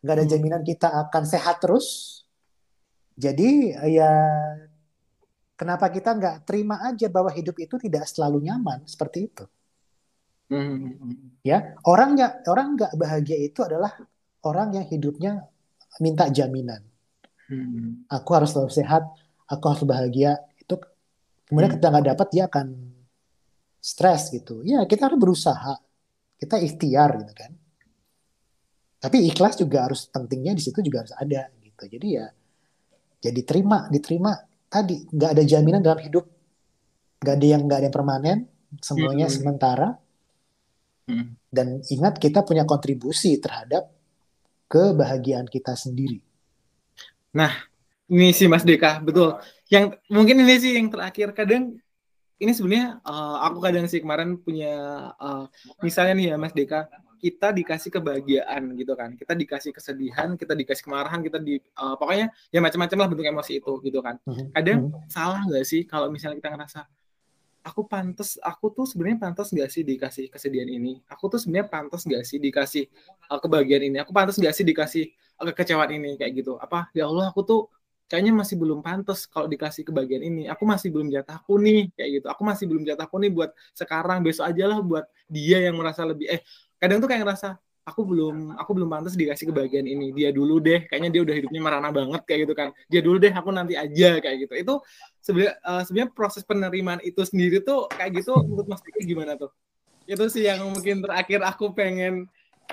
nggak 0.00 0.14
ada 0.14 0.24
Hmm. 0.24 0.32
jaminan 0.32 0.62
kita 0.62 0.88
akan 1.04 1.22
sehat 1.26 1.60
terus. 1.60 1.86
Jadi 3.12 3.74
ya 3.90 4.08
kenapa 5.54 5.90
kita 5.90 6.14
nggak 6.14 6.46
terima 6.46 6.78
aja 6.80 7.10
bahwa 7.10 7.28
hidup 7.28 7.58
itu 7.58 7.74
tidak 7.76 8.06
selalu 8.06 8.40
nyaman 8.40 8.86
seperti 8.86 9.26
itu? 9.26 9.44
Hmm. 10.48 10.96
Ya 11.44 11.76
orang 11.84 12.16
ya 12.16 12.40
orang 12.48 12.76
nggak 12.76 12.92
bahagia 12.96 13.36
itu 13.36 13.60
adalah 13.64 13.92
orang 14.44 14.68
yang 14.80 14.86
hidupnya 14.88 15.44
minta 16.00 16.24
jaminan. 16.32 16.80
Hmm. 17.48 18.04
Aku 18.08 18.30
harus 18.36 18.52
selalu 18.52 18.72
sehat, 18.72 19.02
aku 19.48 19.64
harus 19.68 19.84
bahagia. 19.84 20.40
Itu 20.60 20.80
kemudian 21.48 21.72
Hmm. 21.72 21.76
kita 21.80 21.86
nggak 21.92 22.06
dapat 22.16 22.28
dia 22.32 22.44
akan 22.48 22.66
stres 23.80 24.32
gitu. 24.32 24.64
Ya 24.64 24.84
kita 24.88 25.08
harus 25.08 25.18
berusaha, 25.20 25.74
kita 26.40 26.56
ikhtiar 26.60 27.10
gitu 27.24 27.34
kan. 27.36 27.52
Tapi 28.98 29.30
ikhlas 29.30 29.54
juga 29.54 29.86
harus 29.86 30.10
pentingnya 30.10 30.58
di 30.58 30.62
situ 30.64 30.82
juga 30.82 31.06
harus 31.06 31.14
ada 31.14 31.46
gitu. 31.62 31.84
Jadi 31.86 32.08
ya 32.18 32.26
jadi 33.18 33.40
terima, 33.42 33.86
diterima 33.90 34.32
tadi 34.70 35.02
nggak 35.10 35.30
ada 35.34 35.42
jaminan 35.42 35.80
dalam 35.82 36.00
hidup, 36.02 36.24
nggak 37.22 37.34
ada 37.34 37.46
yang 37.46 37.62
nggak 37.66 37.78
ada 37.78 37.86
yang 37.90 37.96
permanen, 37.96 38.38
semuanya 38.82 39.26
Hmm. 39.26 39.36
sementara. 39.36 39.88
Hmm. 41.08 41.34
Dan 41.48 41.80
ingat 41.88 42.20
kita 42.20 42.44
punya 42.44 42.68
kontribusi 42.68 43.40
terhadap 43.40 43.88
kebahagiaan 44.68 45.48
kita 45.48 45.72
sendiri. 45.72 46.20
Ini 48.08 48.32
sih 48.32 48.48
Mas 48.48 48.64
Deka, 48.64 49.04
betul. 49.04 49.36
Yang 49.68 50.00
mungkin 50.08 50.40
ini 50.40 50.56
sih 50.56 50.80
yang 50.80 50.88
terakhir 50.88 51.36
kadang 51.36 51.76
ini 52.40 52.52
sebenarnya 52.56 53.04
eh, 53.04 53.36
aku 53.44 53.58
kadang 53.60 53.84
sih 53.84 54.00
kemarin 54.00 54.40
punya 54.40 54.72
eh, 55.12 55.44
misalnya 55.84 56.14
nih 56.16 56.26
ya 56.32 56.36
Mas 56.40 56.56
Deka, 56.56 56.88
kita 57.18 57.52
dikasih 57.52 57.90
kebahagiaan 57.92 58.72
gitu 58.78 58.96
kan, 58.96 59.12
kita 59.18 59.36
dikasih 59.36 59.74
kesedihan, 59.76 60.38
kita 60.40 60.56
dikasih 60.56 60.88
kemarahan, 60.88 61.20
kita 61.20 61.36
di 61.36 61.60
eh, 61.60 61.94
pokoknya 62.00 62.32
ya 62.48 62.60
macam-macam 62.64 62.96
lah 62.96 63.08
bentuk 63.12 63.26
emosi 63.28 63.52
itu 63.60 63.72
gitu 63.84 64.00
kan. 64.00 64.16
Mhm. 64.24 64.56
Kadang 64.56 64.78
Mhm. 64.88 65.08
salah 65.12 65.40
nggak 65.44 65.64
sih 65.68 65.84
kalau 65.84 66.08
misalnya 66.08 66.40
kita 66.40 66.48
ngerasa 66.56 66.80
aku 67.64 67.86
pantas, 67.86 68.38
aku 68.42 68.70
tuh 68.76 68.86
sebenarnya 68.88 69.18
pantas 69.30 69.48
nggak 69.54 69.68
sih 69.70 69.82
dikasih 69.86 70.24
kesedihan 70.32 70.68
ini? 70.68 71.00
Aku 71.12 71.28
tuh 71.32 71.38
sebenarnya 71.42 71.68
pantas 71.70 72.02
nggak 72.08 72.24
sih 72.26 72.38
dikasih 72.42 72.84
eh, 73.30 73.38
kebahagiaan 73.42 73.84
ini? 73.92 73.96
Aku 74.02 74.10
pantas 74.16 74.36
nggak 74.40 74.54
sih 74.56 74.64
dikasih 74.66 75.04
eh, 75.12 75.44
kekecewaan 75.52 75.90
ini 75.94 76.16
kayak 76.20 76.32
gitu? 76.44 76.56
Apa 76.58 76.88
ya 76.96 77.06
Allah 77.10 77.30
aku 77.32 77.40
tuh 77.44 77.60
kayaknya 78.08 78.32
masih 78.32 78.56
belum 78.56 78.80
pantas 78.80 79.28
kalau 79.28 79.46
dikasih 79.46 79.84
kebahagiaan 79.88 80.24
ini. 80.24 80.42
Aku 80.48 80.64
masih 80.64 80.88
belum 80.88 81.12
jatahku 81.12 81.60
nih 81.60 81.92
kayak 81.94 82.10
gitu. 82.22 82.26
Aku 82.32 82.42
masih 82.42 82.64
belum 82.70 82.82
jatahku 82.88 83.16
nih 83.20 83.30
buat 83.36 83.50
sekarang, 83.76 84.24
besok 84.24 84.48
aja 84.48 84.64
lah 84.70 84.78
buat 84.80 85.04
dia 85.28 85.60
yang 85.60 85.76
merasa 85.76 86.02
lebih 86.08 86.26
eh 86.32 86.40
kadang 86.80 86.98
tuh 87.04 87.08
kayak 87.10 87.22
ngerasa 87.26 87.58
aku 87.88 88.04
belum 88.04 88.52
aku 88.60 88.70
belum 88.76 88.88
pantas 88.92 89.16
dikasih 89.16 89.48
kebahagiaan 89.52 89.88
ini. 89.88 90.12
Dia 90.12 90.28
dulu 90.32 90.60
deh, 90.60 90.84
kayaknya 90.88 91.10
dia 91.14 91.22
udah 91.24 91.34
hidupnya 91.36 91.60
merana 91.64 91.88
banget 91.88 92.20
kayak 92.28 92.40
gitu 92.48 92.54
kan. 92.56 92.68
Dia 92.92 93.00
dulu 93.00 93.16
deh, 93.16 93.32
aku 93.32 93.48
nanti 93.52 93.74
aja 93.80 94.20
kayak 94.20 94.36
gitu. 94.44 94.54
Itu 94.60 94.74
sebenarnya 95.28 95.54
eh, 95.68 95.82
sebenarnya 95.86 96.12
proses 96.18 96.44
penerimaan 96.50 97.00
itu 97.04 97.20
sendiri 97.30 97.56
tuh 97.68 97.92
kayak 97.96 98.12
gitu 98.24 98.32
menurut 98.48 98.66
Mas 98.72 98.82
Diki 98.86 99.02
gimana 99.12 99.32
tuh? 99.42 99.50
Itu 100.10 100.24
sih 100.34 100.44
yang 100.50 100.60
mungkin 100.74 100.96
terakhir 101.04 101.40
aku 101.50 101.64
pengen 101.78 102.14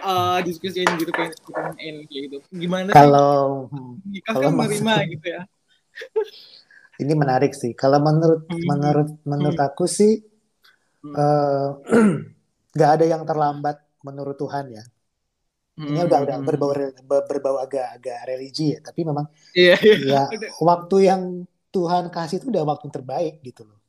eh 0.06 0.40
diskusiin 0.48 0.92
gitu 1.02 1.12
pengen 1.18 1.96
kayak 2.10 2.22
gitu. 2.32 2.38
Gimana 2.64 2.92
sih 3.02 3.12
Kalau 3.14 3.70
hmm, 3.72 3.94
nikah 4.14 4.36
kalau 4.36 4.44
kan 4.44 4.54
menerima 4.60 4.94
gitu 5.14 5.26
ya? 5.36 5.42
ini 7.04 7.14
menarik 7.22 7.52
sih. 7.62 7.72
Kalau 7.82 8.00
menurut 8.08 8.42
Hmm. 8.50 8.58
menurut 8.70 9.10
menurut 9.28 9.60
aku 9.68 9.86
sih 9.98 10.12
Hmm. 11.04 11.16
eh, 11.22 11.68
nggak 12.76 12.90
ada 12.96 13.06
yang 13.14 13.24
terlambat 13.30 13.78
menurut 14.08 14.36
Tuhan 14.42 14.66
ya. 14.78 14.84
Ini 15.86 16.00
Hmm. 16.00 16.10
udah 16.10 16.20
udah 16.26 16.38
berbau 16.42 16.72
berbau 17.30 17.58
agak-agak 17.62 18.18
religi 18.30 18.74
ya. 18.74 18.80
Tapi 18.82 19.02
memang 19.06 19.26
Iya, 19.58 19.76
iya. 19.86 19.98
ya 20.12 20.24
waktu 20.70 20.98
yang 21.10 21.22
Tuhan 21.76 22.08
kasih 22.08 22.40
itu 22.40 22.48
udah 22.48 22.64
waktu 22.64 22.88
yang 22.88 22.96
terbaik 22.96 23.36
gitu 23.44 23.68
loh. 23.68 23.80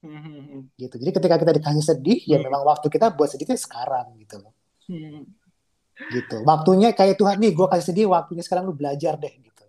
Hmm. 0.00 0.72
Gitu. 0.80 0.94
Jadi 0.96 1.10
ketika 1.12 1.36
kita 1.36 1.52
dikasih 1.60 1.84
sedih, 1.84 2.18
ya 2.24 2.40
Hmm. 2.40 2.48
memang 2.48 2.62
waktu 2.64 2.88
kita 2.88 3.12
buat 3.12 3.28
sedihnya 3.28 3.60
sekarang 3.60 4.16
gitu 4.16 4.40
loh. 4.40 4.52
Hmm. 4.88 5.28
Gitu. 6.12 6.36
Waktunya 6.48 6.96
kayak 6.96 7.20
Tuhan 7.20 7.36
nih, 7.36 7.52
gue 7.52 7.66
kasih 7.68 7.86
sedih, 7.92 8.06
waktunya 8.08 8.40
sekarang 8.40 8.64
lu 8.68 8.72
belajar 8.76 9.20
deh 9.20 9.34
gitu. 9.36 9.64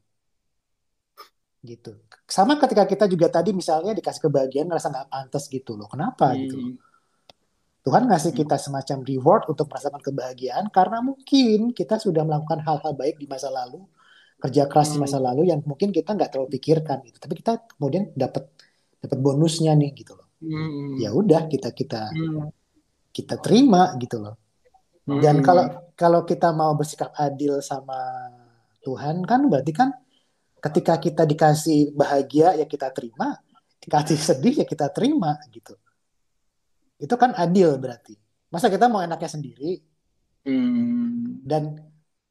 Gitu. 1.68 1.92
Sama 2.28 2.56
ketika 2.56 2.88
kita 2.88 3.06
juga 3.12 3.28
tadi 3.28 3.52
misalnya 3.52 3.92
dikasih 3.92 4.24
kebahagiaan 4.24 4.68
ngerasa 4.72 4.88
nggak 4.88 5.10
pantas 5.12 5.44
gitu 5.52 5.76
loh. 5.76 5.92
Kenapa 5.92 6.32
gitu 6.40 6.56
loh. 6.56 6.72
Hmm. 6.72 6.80
Tuhan 7.88 8.04
ngasih 8.04 8.36
kita 8.36 8.60
semacam 8.60 9.00
reward 9.08 9.44
untuk 9.48 9.72
merasakan 9.72 10.04
kebahagiaan 10.04 10.68
karena 10.76 11.00
mungkin 11.00 11.72
kita 11.72 11.96
sudah 11.96 12.28
melakukan 12.28 12.60
hal-hal 12.60 12.92
baik 12.92 13.16
di 13.16 13.32
masa 13.32 13.48
lalu, 13.48 13.80
kerja 14.38 14.70
keras 14.70 14.94
di 14.94 15.02
Hmm. 15.02 15.10
masa 15.10 15.18
lalu 15.18 15.50
yang 15.50 15.60
mungkin 15.66 15.90
kita 15.90 16.14
nggak 16.14 16.30
terlalu 16.30 16.50
pikirkan 16.62 17.02
gitu. 17.10 17.18
Tapi 17.18 17.34
kita 17.42 17.66
kemudian 17.78 18.14
dapat 18.14 18.46
dapat 19.02 19.18
bonusnya 19.18 19.74
nih 19.74 19.92
gitu 19.98 20.14
loh. 20.14 20.28
Hmm. 20.42 20.98
Ya 21.02 21.10
udah 21.14 21.50
kita 21.50 21.74
kita 21.74 22.14
Hmm. 22.14 22.54
kita 23.10 23.42
terima 23.42 23.98
gitu 23.98 24.22
loh. 24.22 24.38
Hmm. 25.10 25.22
Dan 25.22 25.42
kalau 25.42 25.66
kalau 25.98 26.22
kita 26.22 26.54
mau 26.54 26.78
bersikap 26.78 27.10
adil 27.18 27.58
sama 27.66 27.98
Tuhan 28.86 29.26
kan 29.26 29.50
berarti 29.50 29.74
kan 29.74 29.90
ketika 30.62 31.02
kita 31.02 31.24
dikasih 31.26 31.94
bahagia 31.98 32.54
ya 32.58 32.66
kita 32.70 32.94
terima, 32.94 33.42
dikasih 33.82 34.18
sedih 34.18 34.62
ya 34.62 34.66
kita 34.70 34.94
terima 34.94 35.38
gitu. 35.50 35.74
Itu 37.02 37.14
kan 37.18 37.34
adil 37.34 37.78
berarti. 37.82 38.14
Masa 38.54 38.70
kita 38.70 38.86
mau 38.90 39.02
enaknya 39.02 39.30
sendiri? 39.30 39.82
Hmm. 40.46 41.42
Dan 41.44 41.78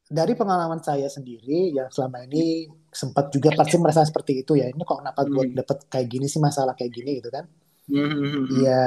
dari 0.07 0.33
pengalaman 0.39 0.79
saya 0.79 1.07
sendiri 1.11 1.75
yang 1.75 1.91
selama 1.91 2.23
ini 2.27 2.67
sempat 2.91 3.27
juga 3.35 3.51
pasti 3.51 3.75
merasa 3.75 4.07
seperti 4.07 4.43
itu 4.43 4.55
ya. 4.55 4.71
Ini 4.71 4.81
kok 4.87 5.03
kenapa 5.03 5.21
gue 5.27 5.43
Hmm. 5.51 5.55
dapet 5.59 5.77
kayak 5.91 6.07
gini 6.07 6.27
sih 6.31 6.39
masalah 6.39 6.73
kayak 6.79 6.91
gini 6.95 7.11
gitu 7.19 7.29
kan? 7.31 7.45
Hmm. 7.87 8.47
Ya 8.63 8.83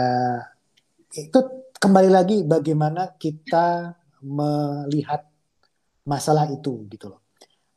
itu 1.16 1.39
kembali 1.81 2.11
lagi 2.12 2.37
bagaimana 2.47 3.16
kita 3.18 3.97
melihat 4.25 5.25
masalah 6.05 6.49
itu 6.53 6.85
gitu 6.93 7.07
loh. 7.12 7.21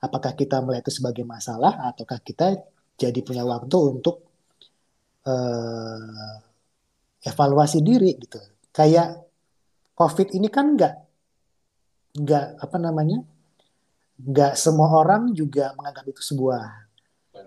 Apakah 0.03 0.35
kita 0.35 0.59
melihat 0.63 0.83
itu 0.87 0.99
sebagai 0.99 1.23
masalah 1.23 1.73
ataukah 1.91 2.19
kita 2.23 2.55
jadi 2.99 3.19
punya 3.23 3.43
waktu 3.47 3.77
untuk 3.79 4.23
eh, 5.27 6.35
evaluasi 7.23 7.79
diri 7.83 8.11
gitu. 8.19 8.39
Kayak 8.73 9.23
COVID 9.95 10.33
ini 10.35 10.47
kan 10.51 10.75
nggak 10.75 10.93
nggak 12.13 12.45
apa 12.61 12.77
namanya 12.77 13.25
nggak 14.19 14.53
semua 14.53 14.93
orang 14.93 15.33
juga 15.33 15.73
menganggap 15.73 16.05
itu 16.09 16.21
sebuah 16.21 16.63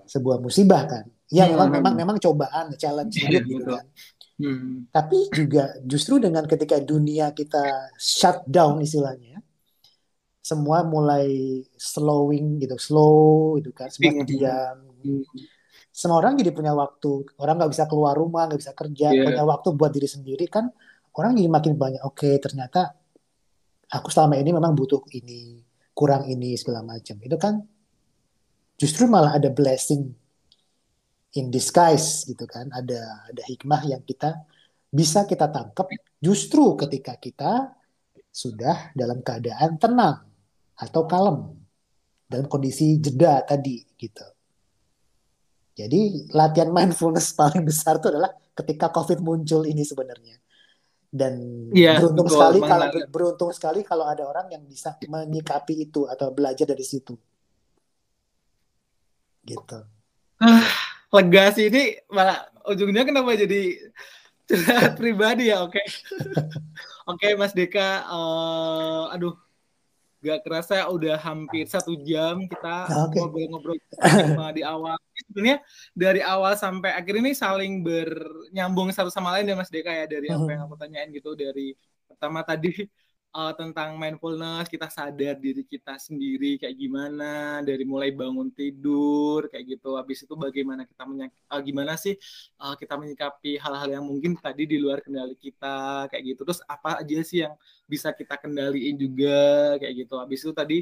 sebuah 0.06 0.36
musibah 0.42 0.82
kan. 0.86 1.04
Ya 1.26 1.50
memang 1.50 1.70
Hmm. 1.70 1.76
memang 1.82 1.94
memang 1.94 2.16
cobaan, 2.22 2.74
challenge 2.78 3.18
Iya, 3.18 3.42
hidup 3.42 3.42
gitu 3.50 3.64
kan. 3.74 3.86
Hmm. 4.36 4.70
Tapi 4.92 5.18
juga 5.32 5.74
justru 5.82 6.22
dengan 6.22 6.44
ketika 6.46 6.78
dunia 6.78 7.34
kita 7.34 7.90
shut 7.98 8.46
down 8.46 8.78
istilahnya, 8.78 9.42
semua 10.38 10.86
mulai 10.86 11.26
slowing 11.74 12.62
gitu, 12.62 12.78
slow 12.78 13.58
gitu 13.58 13.74
kan, 13.74 13.90
semua 13.90 14.22
Hmm. 14.22 14.28
diam. 14.28 14.78
Hmm. 15.02 15.24
Semua 15.90 16.20
orang 16.22 16.36
jadi 16.38 16.52
punya 16.54 16.76
waktu, 16.76 17.24
orang 17.40 17.56
nggak 17.58 17.72
bisa 17.74 17.84
keluar 17.90 18.14
rumah, 18.14 18.46
nggak 18.46 18.60
bisa 18.60 18.72
kerja, 18.76 19.10
Iya. 19.10 19.24
punya 19.26 19.42
waktu 19.42 19.68
buat 19.74 19.90
diri 19.90 20.06
sendiri 20.06 20.46
kan, 20.46 20.70
orang 21.16 21.34
jadi 21.34 21.48
makin 21.50 21.74
banyak. 21.74 22.04
Oke, 22.06 22.36
ternyata 22.38 22.94
aku 23.90 24.12
selama 24.12 24.38
ini 24.38 24.54
memang 24.54 24.76
butuh 24.76 25.02
ini, 25.10 25.65
kurang 25.96 26.28
ini 26.28 26.52
segala 26.60 26.84
macam. 26.84 27.16
Itu 27.24 27.40
kan 27.40 27.64
justru 28.76 29.08
malah 29.08 29.40
ada 29.40 29.48
blessing 29.48 30.12
in 31.40 31.48
disguise 31.48 32.28
gitu 32.28 32.44
kan. 32.44 32.68
Ada 32.68 33.32
ada 33.32 33.42
hikmah 33.48 33.88
yang 33.88 34.04
kita 34.04 34.44
bisa 34.92 35.24
kita 35.24 35.48
tangkap 35.48 35.88
justru 36.20 36.76
ketika 36.76 37.16
kita 37.16 37.72
sudah 38.28 38.92
dalam 38.92 39.24
keadaan 39.24 39.80
tenang 39.80 40.20
atau 40.76 41.08
kalem 41.08 41.56
dalam 42.28 42.46
kondisi 42.52 43.00
jeda 43.00 43.40
tadi 43.48 43.80
gitu. 43.96 44.26
Jadi 45.76 46.32
latihan 46.32 46.72
mindfulness 46.72 47.32
paling 47.40 47.64
besar 47.64 47.96
itu 47.96 48.12
adalah 48.12 48.32
ketika 48.52 48.92
COVID 48.92 49.24
muncul 49.24 49.64
ini 49.64 49.84
sebenarnya. 49.84 50.36
Dan 51.06 51.66
ya, 51.72 52.02
beruntung 52.02 52.28
betul, 52.28 52.36
sekali 52.36 52.58
kalau 52.60 52.86
beruntung 53.08 53.50
sekali 53.54 53.80
kalau 53.86 54.04
ada 54.04 54.26
orang 54.26 54.50
yang 54.52 54.62
bisa 54.66 54.98
menyikapi 55.06 55.88
itu 55.88 56.04
atau 56.10 56.34
belajar 56.34 56.66
dari 56.66 56.84
situ. 56.84 57.14
Gitu. 59.46 59.78
Ah, 60.42 60.66
lega 61.14 61.54
sih 61.54 61.70
ini 61.70 61.96
malah 62.10 62.50
ujungnya 62.66 63.06
kenapa 63.06 63.38
jadi 63.38 63.78
pribadi 64.98 65.54
ya 65.54 65.62
oke. 65.62 65.78
Okay. 65.78 65.86
oke 67.10 67.18
okay, 67.22 67.32
Mas 67.38 67.54
Deka 67.54 68.04
uh, 68.10 69.14
aduh 69.14 69.45
gak 70.26 70.42
kerasa 70.42 70.90
udah 70.90 71.14
hampir 71.22 71.70
satu 71.70 71.94
jam 72.02 72.50
kita 72.50 72.90
ngobrol-ngobrol 73.14 73.78
okay. 73.78 74.50
di 74.58 74.62
awal. 74.66 74.98
Sebenarnya 75.30 75.58
dari 75.94 76.20
awal 76.26 76.58
sampai 76.58 76.98
akhir 76.98 77.22
ini 77.22 77.30
saling 77.30 77.86
bernyambung 77.86 78.90
satu 78.90 79.08
sama 79.08 79.38
lain 79.38 79.46
ya 79.46 79.54
Mas 79.54 79.70
Deka 79.70 79.94
ya 79.94 80.10
dari 80.10 80.26
apa 80.26 80.48
yang 80.50 80.66
aku 80.66 80.74
tanyain 80.74 81.08
gitu 81.14 81.38
dari 81.38 81.78
pertama 82.10 82.42
tadi 82.42 82.86
uh, 83.36 83.52
tentang 83.52 84.00
mindfulness, 84.00 84.72
kita 84.72 84.88
sadar 84.88 85.36
diri 85.36 85.60
kita 85.68 86.00
sendiri 86.00 86.56
kayak 86.56 86.72
gimana 86.72 87.60
dari 87.60 87.84
mulai 87.84 88.08
bangun 88.16 88.48
tidur 88.48 89.52
kayak 89.52 89.76
gitu. 89.76 90.00
Habis 90.00 90.24
itu 90.24 90.32
bagaimana 90.32 90.88
kita 90.88 91.04
uh, 91.04 91.60
gimana 91.60 92.00
sih 92.00 92.16
uh, 92.56 92.72
kita 92.80 92.96
menyikapi 92.96 93.60
hal-hal 93.60 94.00
yang 94.00 94.04
mungkin 94.08 94.40
tadi 94.40 94.64
di 94.64 94.80
luar 94.80 95.04
kendali 95.04 95.36
kita 95.36 96.08
kayak 96.08 96.24
gitu. 96.24 96.40
Terus 96.48 96.60
apa 96.64 97.04
aja 97.04 97.18
sih 97.20 97.44
yang 97.44 97.52
bisa 97.84 98.16
kita 98.16 98.40
kendaliin 98.40 98.96
juga 98.96 99.76
kayak 99.76 100.08
gitu. 100.08 100.16
Habis 100.16 100.40
itu 100.40 100.52
tadi 100.56 100.78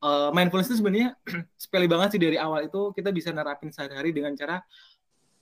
uh, 0.00 0.30
mindfulness 0.32 0.72
itu 0.72 0.80
sebenarnya 0.80 1.12
sepele 1.60 1.86
banget 1.90 2.16
sih 2.16 2.20
dari 2.22 2.40
awal 2.40 2.66
itu 2.66 2.96
kita 2.96 3.12
bisa 3.12 3.30
nerapin 3.34 3.68
sehari-hari 3.68 4.16
dengan 4.16 4.32
cara 4.32 4.64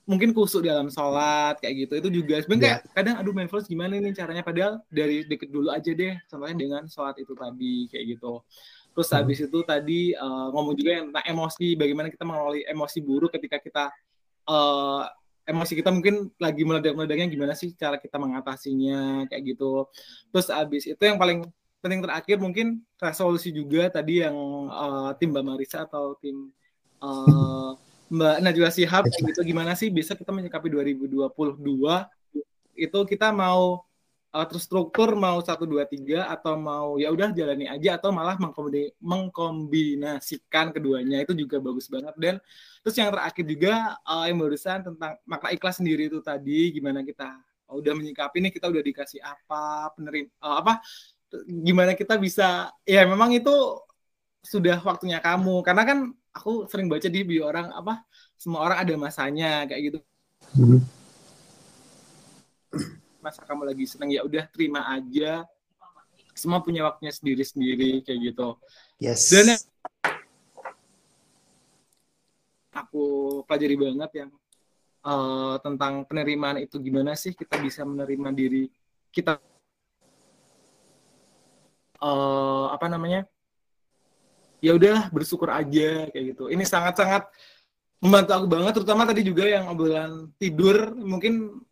mungkin 0.06 0.30
kusuk 0.30 0.62
dalam 0.62 0.86
sholat 0.86 1.58
kayak 1.58 1.86
gitu 1.86 1.94
itu 1.98 2.08
juga 2.22 2.38
sebenarnya 2.38 2.78
yeah. 2.78 2.94
kadang 2.94 3.18
aduh 3.18 3.34
mindfulness 3.34 3.66
gimana 3.66 3.98
nih 3.98 4.14
caranya 4.14 4.46
padahal 4.46 4.78
dari 4.86 5.26
deket 5.26 5.50
dulu 5.50 5.74
aja 5.74 5.90
deh 5.90 6.14
contohnya 6.30 6.56
dengan 6.56 6.82
sholat 6.86 7.18
itu 7.18 7.34
tadi 7.34 7.90
kayak 7.90 8.16
gitu 8.16 8.38
terus 8.94 9.08
hmm. 9.10 9.18
habis 9.18 9.38
itu 9.42 9.58
tadi 9.66 10.00
uh, 10.14 10.48
ngomong 10.54 10.78
juga 10.78 11.02
tentang 11.02 11.26
emosi 11.26 11.74
bagaimana 11.74 12.08
kita 12.08 12.22
mengelola 12.22 12.58
emosi 12.70 12.98
buruk 13.02 13.34
ketika 13.34 13.58
kita 13.58 13.84
uh, 14.46 15.10
emosi 15.46 15.72
kita 15.74 15.90
mungkin 15.90 16.30
lagi 16.38 16.62
meledak-meledaknya 16.62 17.26
gimana 17.26 17.54
sih 17.58 17.74
cara 17.74 17.98
kita 17.98 18.14
mengatasinya 18.18 19.26
kayak 19.26 19.42
gitu 19.58 19.90
terus 20.30 20.46
habis 20.54 20.86
itu 20.86 21.02
yang 21.02 21.18
paling 21.18 21.42
penting 21.82 22.02
terakhir 22.02 22.38
mungkin 22.38 22.82
resolusi 22.98 23.50
juga 23.50 23.90
tadi 23.90 24.22
yang 24.22 24.34
uh, 24.70 25.10
tim 25.18 25.34
Mbak 25.34 25.44
Marisa 25.44 25.82
atau 25.82 26.14
tim 26.18 26.50
uh, 27.02 27.74
Mbak 28.06 28.36
Najwa 28.42 28.70
Sihab 28.70 29.04
gitu. 29.10 29.40
Gimana 29.42 29.74
sih 29.74 29.90
bisa 29.90 30.14
kita 30.14 30.30
menyikapi 30.30 30.70
2022 30.70 31.26
itu 32.76 32.98
kita 33.08 33.32
mau 33.32 33.82
uh, 34.36 34.46
terstruktur 34.46 35.16
mau 35.16 35.40
satu 35.40 35.64
dua 35.64 35.88
tiga 35.88 36.28
atau 36.28 36.54
mau 36.60 37.00
ya 37.00 37.08
udah 37.08 37.32
jalani 37.32 37.66
aja 37.66 37.96
atau 37.96 38.12
malah 38.12 38.36
mengkombinasikan 39.00 40.70
keduanya. 40.76 41.24
Itu 41.24 41.32
juga 41.32 41.58
bagus 41.58 41.88
banget. 41.88 42.14
Dan 42.20 42.34
terus 42.84 42.94
yang 43.00 43.10
terakhir 43.10 43.44
juga 43.48 43.96
uh, 44.04 44.24
yang 44.28 44.38
barusan 44.38 44.84
tentang 44.84 45.18
makna 45.24 45.48
ikhlas 45.56 45.80
sendiri 45.80 46.12
itu 46.12 46.20
tadi 46.20 46.70
gimana 46.70 47.00
kita 47.02 47.32
udah 47.66 47.92
menyikapi 47.98 48.38
nih 48.46 48.52
kita 48.54 48.70
udah 48.70 48.78
dikasih 48.78 49.18
apa 49.18 49.90
penerim 49.98 50.30
uh, 50.38 50.62
apa 50.62 50.78
gimana 51.50 51.98
kita 51.98 52.14
bisa 52.14 52.70
ya 52.86 53.02
memang 53.02 53.34
itu 53.34 53.50
sudah 54.46 54.78
waktunya 54.86 55.18
kamu. 55.18 55.66
Karena 55.66 55.82
kan 55.82 55.98
aku 56.36 56.68
sering 56.68 56.92
baca 56.92 57.08
di 57.08 57.24
bio 57.24 57.48
orang 57.48 57.72
apa 57.72 58.04
semua 58.36 58.60
orang 58.68 58.78
ada 58.84 58.92
masanya 59.00 59.64
kayak 59.64 59.80
gitu. 59.88 59.98
Hmm. 60.52 60.84
masa 63.24 63.42
kamu 63.42 63.66
lagi 63.66 63.82
seneng 63.90 64.14
ya 64.14 64.22
udah 64.22 64.44
terima 64.52 64.86
aja. 64.86 65.42
Semua 66.36 66.62
punya 66.62 66.84
waktunya 66.86 67.10
sendiri 67.10 67.42
sendiri 67.42 67.90
kayak 68.06 68.30
gitu. 68.30 68.54
Yes. 69.02 69.32
Dan 69.32 69.56
aku 72.76 73.04
pelajari 73.48 73.74
banget 73.74 74.10
yang 74.22 74.30
uh, 75.02 75.56
tentang 75.64 76.04
penerimaan 76.04 76.60
itu 76.60 76.76
gimana 76.78 77.18
sih 77.18 77.32
kita 77.32 77.58
bisa 77.58 77.82
menerima 77.82 78.30
diri 78.36 78.68
kita 79.10 79.40
uh, 82.04 82.66
apa 82.70 82.86
namanya 82.92 83.24
ya 84.60 84.72
udah 84.76 85.12
bersyukur 85.12 85.48
aja 85.52 86.08
kayak 86.10 86.24
gitu. 86.36 86.48
Ini 86.48 86.64
sangat 86.64 86.94
sangat 86.98 87.22
membantu 88.00 88.30
aku 88.36 88.46
banget 88.46 88.72
terutama 88.76 89.02
tadi 89.08 89.22
juga 89.24 89.44
yang 89.48 89.72
obrolan 89.72 90.28
tidur 90.36 90.92
mungkin 90.92 91.64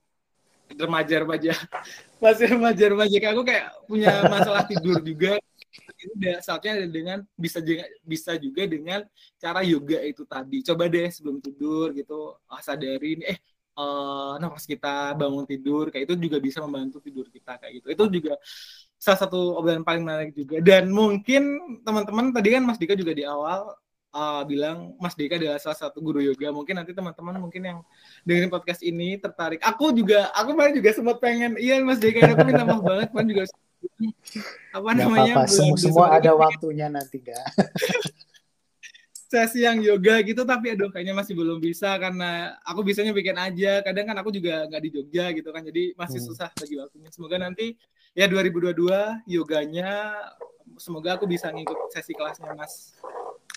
remaja-remaja 0.72 1.52
masih 2.24 2.56
remaja-remaja 2.56 3.16
kayak 3.20 3.32
aku 3.36 3.44
kayak 3.44 3.66
punya 3.86 4.12
masalah 4.26 4.64
tidur 4.70 4.98
juga. 5.04 5.36
Itu 5.74 6.12
udah 6.20 6.36
saatnya 6.44 6.86
dengan 6.86 7.18
bisa 7.34 7.58
juga 7.58 7.84
bisa 8.04 8.32
juga 8.38 8.62
dengan 8.68 9.00
cara 9.40 9.60
yoga 9.66 9.98
itu 10.04 10.22
tadi. 10.24 10.62
Coba 10.62 10.88
deh 10.88 11.08
sebelum 11.10 11.38
tidur 11.42 11.90
gitu 11.92 12.36
ah, 12.48 12.62
sadarin 12.62 13.20
eh 13.26 13.38
uh, 13.78 14.38
nafas 14.38 14.64
kita 14.64 15.14
bangun 15.18 15.44
tidur 15.46 15.90
kayak 15.90 16.06
itu 16.10 16.14
juga 16.28 16.38
bisa 16.38 16.62
membantu 16.62 17.02
tidur 17.02 17.26
kita 17.28 17.58
kayak 17.58 17.82
gitu. 17.82 17.86
Itu 17.90 18.04
juga 18.10 18.34
salah 18.98 19.18
satu 19.20 19.60
obrolan 19.60 19.84
paling 19.84 20.02
menarik 20.02 20.32
juga. 20.32 20.60
Dan 20.64 20.90
mungkin 20.90 21.60
teman-teman 21.84 22.32
tadi 22.32 22.48
kan 22.56 22.62
Mas 22.64 22.80
Dika 22.80 22.96
juga 22.96 23.12
di 23.12 23.24
awal 23.26 23.76
uh, 24.14 24.42
bilang 24.46 24.94
Mas 25.02 25.18
Dika 25.18 25.36
adalah 25.36 25.58
salah 25.60 25.76
satu 25.76 25.98
guru 26.00 26.22
yoga. 26.22 26.54
Mungkin 26.54 26.78
nanti 26.78 26.94
teman-teman 26.94 27.36
mungkin 27.42 27.62
yang 27.62 27.78
dengerin 28.22 28.48
podcast 28.48 28.80
ini 28.80 29.18
tertarik. 29.18 29.60
Aku 29.60 29.90
juga 29.90 30.30
aku 30.32 30.54
malah 30.54 30.72
juga 30.72 30.94
sempat 30.94 31.18
pengen 31.18 31.58
iya 31.58 31.82
Mas 31.82 32.00
Dika 32.00 32.32
aku 32.32 32.46
minta 32.46 32.64
maaf 32.64 32.80
banget. 32.80 33.08
Kan 33.12 33.26
juga 33.26 33.42
apa 34.72 34.88
Gak 34.88 34.96
namanya 34.96 35.32
apa 35.36 35.44
-apa. 35.44 35.52
semua, 35.52 35.76
semua 35.76 36.06
ada 36.08 36.32
waktunya 36.32 36.88
nanti 36.88 37.20
gak 37.20 37.36
sesi 39.34 39.66
yang 39.66 39.82
yoga 39.82 40.22
gitu 40.22 40.46
tapi 40.46 40.72
aduh 40.72 40.94
kayaknya 40.94 41.10
masih 41.10 41.34
belum 41.34 41.58
bisa 41.58 41.98
karena 41.98 42.54
aku 42.62 42.86
bisanya 42.86 43.10
bikin 43.10 43.34
aja. 43.34 43.82
Kadang 43.82 44.14
kan 44.14 44.16
aku 44.22 44.30
juga 44.30 44.62
nggak 44.70 44.82
di 44.82 44.90
Jogja 44.94 45.34
gitu 45.34 45.50
kan 45.50 45.66
jadi 45.66 45.90
masih 45.98 46.22
hmm. 46.22 46.28
susah 46.30 46.48
bagi 46.54 46.78
waktunya. 46.78 47.10
Semoga 47.10 47.36
nanti 47.42 47.74
ya 48.14 48.30
2022 48.30 49.26
yoganya 49.26 50.14
semoga 50.78 51.18
aku 51.18 51.26
bisa 51.26 51.50
ngikut 51.50 51.90
sesi 51.90 52.14
kelasnya 52.14 52.54
Mas 52.54 52.94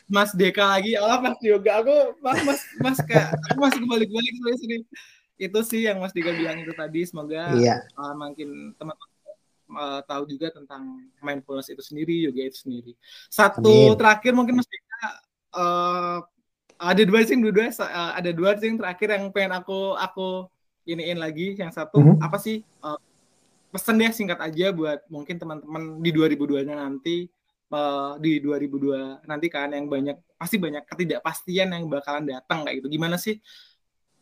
Mas 0.10 0.32
Deka 0.34 0.66
lagi 0.66 0.98
Allah 0.98 1.22
Mas 1.22 1.38
yoga 1.46 1.82
aku 1.86 1.96
Mas 2.26 2.40
Mas 2.42 2.62
Mas 2.82 2.98
kayak 3.06 3.38
aku 3.54 3.58
masih 3.62 3.80
kembali-kembali 3.86 4.28
ke 4.34 4.58
sini 4.58 4.78
itu 5.38 5.60
sih 5.62 5.86
yang 5.86 6.02
Mas 6.02 6.14
Deka 6.14 6.34
bilang 6.34 6.58
itu 6.58 6.74
tadi 6.74 7.06
semoga 7.06 7.54
iya. 7.54 7.86
uh, 7.94 8.18
makin 8.18 8.74
teman-teman 8.82 9.10
uh, 9.78 10.02
tahu 10.10 10.24
juga 10.26 10.50
tentang 10.50 11.06
mindfulness 11.22 11.70
itu 11.70 11.86
sendiri 11.86 12.26
yoga 12.26 12.42
itu 12.50 12.58
sendiri 12.66 12.92
satu 13.30 13.94
Amin. 13.94 13.98
terakhir 14.02 14.32
mungkin 14.34 14.58
Mas 14.58 14.70
Deka 14.70 15.02
uh, 15.54 16.20
ada 16.78 17.02
dua 17.06 17.22
sih 17.26 17.38
dua, 17.38 17.70
uh, 17.70 18.12
ada 18.18 18.32
dua 18.34 18.58
sih 18.58 18.74
terakhir 18.74 19.14
yang 19.14 19.30
pengen 19.30 19.54
aku 19.54 19.94
aku 19.98 20.50
iniin 20.88 21.22
lagi 21.22 21.54
yang 21.54 21.70
satu 21.70 22.00
mm 22.00 22.06
-hmm. 22.16 22.26
apa 22.26 22.38
sih 22.42 22.64
uh, 22.82 22.98
pesan 23.78 24.02
deh 24.02 24.10
singkat 24.10 24.42
aja 24.42 24.74
buat 24.74 25.06
mungkin 25.08 25.38
teman-teman 25.38 26.02
di 26.02 26.10
2002 26.10 26.66
nya 26.66 26.76
nanti 26.82 27.30
uh, 27.70 28.18
di 28.18 28.42
2002 28.42 29.30
nanti 29.30 29.48
kan 29.54 29.70
yang 29.70 29.86
banyak 29.86 30.18
pasti 30.34 30.58
banyak 30.58 30.84
ketidakpastian 30.90 31.78
yang 31.78 31.86
bakalan 31.86 32.26
datang 32.26 32.66
kayak 32.66 32.82
gitu 32.82 32.98
gimana 32.98 33.22
sih 33.22 33.38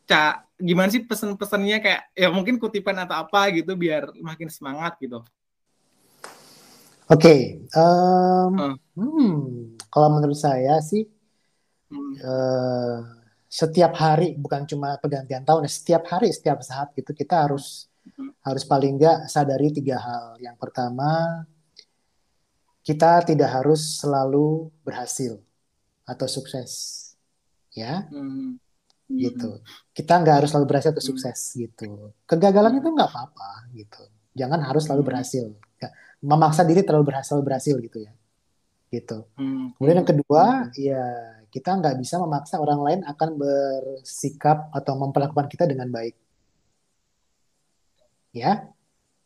Ca, 0.06 0.46
gimana 0.62 0.94
sih 0.94 1.02
pesan-pesannya 1.02 1.82
kayak 1.82 2.02
ya 2.14 2.30
mungkin 2.30 2.62
kutipan 2.62 2.94
atau 3.02 3.26
apa 3.26 3.50
gitu 3.58 3.74
biar 3.74 4.14
makin 4.22 4.54
semangat 4.54 5.02
gitu. 5.02 5.26
Oke, 7.10 7.26
okay, 7.26 7.40
um, 7.74 8.54
uh. 8.54 8.74
hmm, 8.94 9.34
kalau 9.90 10.14
menurut 10.14 10.38
saya 10.38 10.78
sih 10.86 11.10
Uh, 11.96 13.00
setiap 13.46 13.94
hari 13.96 14.36
bukan 14.36 14.66
cuma 14.68 14.98
pergantian 15.00 15.46
tahun, 15.46 15.70
ya, 15.70 15.72
setiap 15.72 16.04
hari, 16.12 16.34
setiap 16.34 16.60
saat 16.66 16.92
gitu 16.98 17.14
kita 17.14 17.46
harus. 17.48 17.88
Harus 18.46 18.64
paling 18.64 18.98
nggak 18.98 19.26
sadari 19.28 19.74
tiga 19.74 19.98
hal. 19.98 20.38
Yang 20.38 20.58
pertama, 20.62 21.44
kita 22.86 23.26
tidak 23.26 23.50
harus 23.50 23.98
selalu 23.98 24.70
berhasil 24.86 25.42
atau 26.06 26.28
sukses, 26.30 26.72
ya, 27.74 28.06
hmm. 28.14 28.62
gitu. 29.10 29.58
Kita 29.90 30.22
nggak 30.22 30.46
harus 30.46 30.50
selalu 30.54 30.68
berhasil 30.70 30.94
atau 30.94 31.02
sukses, 31.02 31.38
gitu. 31.58 32.14
Kegagalan 32.30 32.78
itu 32.78 32.86
nggak 32.86 33.10
apa-apa, 33.10 33.74
gitu. 33.74 34.06
Jangan 34.38 34.62
harus 34.62 34.86
selalu 34.86 35.14
berhasil, 35.14 35.50
Ya, 35.76 35.92
memaksa 36.24 36.64
diri 36.64 36.88
terlalu 36.88 37.12
berhasil 37.12 37.36
berhasil 37.44 37.76
gitu 37.82 38.00
ya. 38.00 38.14
Gitu. 38.94 39.28
Hmm. 39.36 39.76
Kemudian 39.76 40.06
yang 40.06 40.10
kedua, 40.10 40.72
ya 40.78 41.04
kita 41.52 41.76
nggak 41.76 42.00
bisa 42.00 42.16
memaksa 42.22 42.62
orang 42.62 42.80
lain 42.80 43.00
akan 43.04 43.30
bersikap 43.36 44.72
atau 44.72 44.94
memperlakukan 44.96 45.48
kita 45.52 45.68
dengan 45.68 45.92
baik. 45.92 46.16
Ya, 48.36 48.68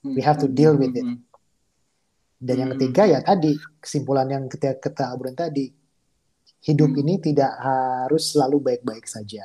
we 0.05 0.21
have 0.21 0.37
to 0.37 0.45
deal 0.45 0.77
with 0.77 0.93
it. 0.93 1.01
Hmm. 1.01 1.25
Dan 2.37 2.55
yang 2.61 2.69
Hmm. 2.71 2.77
ketiga 2.77 3.03
ya 3.09 3.19
tadi 3.25 3.57
kesimpulan 3.81 4.29
yang 4.29 4.45
kita 4.45 4.77
kita 4.77 5.11
obrolin 5.11 5.33
tadi, 5.33 5.73
hidup 6.63 6.93
Hmm. 6.93 7.01
ini 7.01 7.13
tidak 7.17 7.51
harus 7.57 8.31
selalu 8.31 8.61
baik-baik 8.61 9.09
saja. 9.09 9.43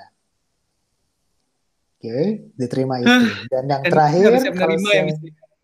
Oke, 1.97 2.53
diterima 2.53 3.01
itu. 3.01 3.49
Dan 3.49 3.65
yang 3.65 3.83
terakhir 3.89 4.37
siap 4.37 4.53
kalau 4.61 4.77
ya 4.77 4.85
saya, 4.85 5.05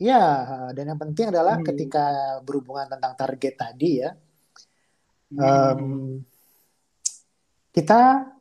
ya 0.01 0.23
dan 0.73 0.85
yang 0.97 1.01
penting 1.01 1.29
adalah 1.29 1.61
Hmm. 1.61 1.67
ketika 1.69 2.05
berhubungan 2.41 2.89
tentang 2.89 3.13
target 3.13 3.55
tadi 3.61 4.01
ya, 4.01 4.17
Hmm. 5.29 5.45
em, 5.45 5.81
kita 7.71 8.33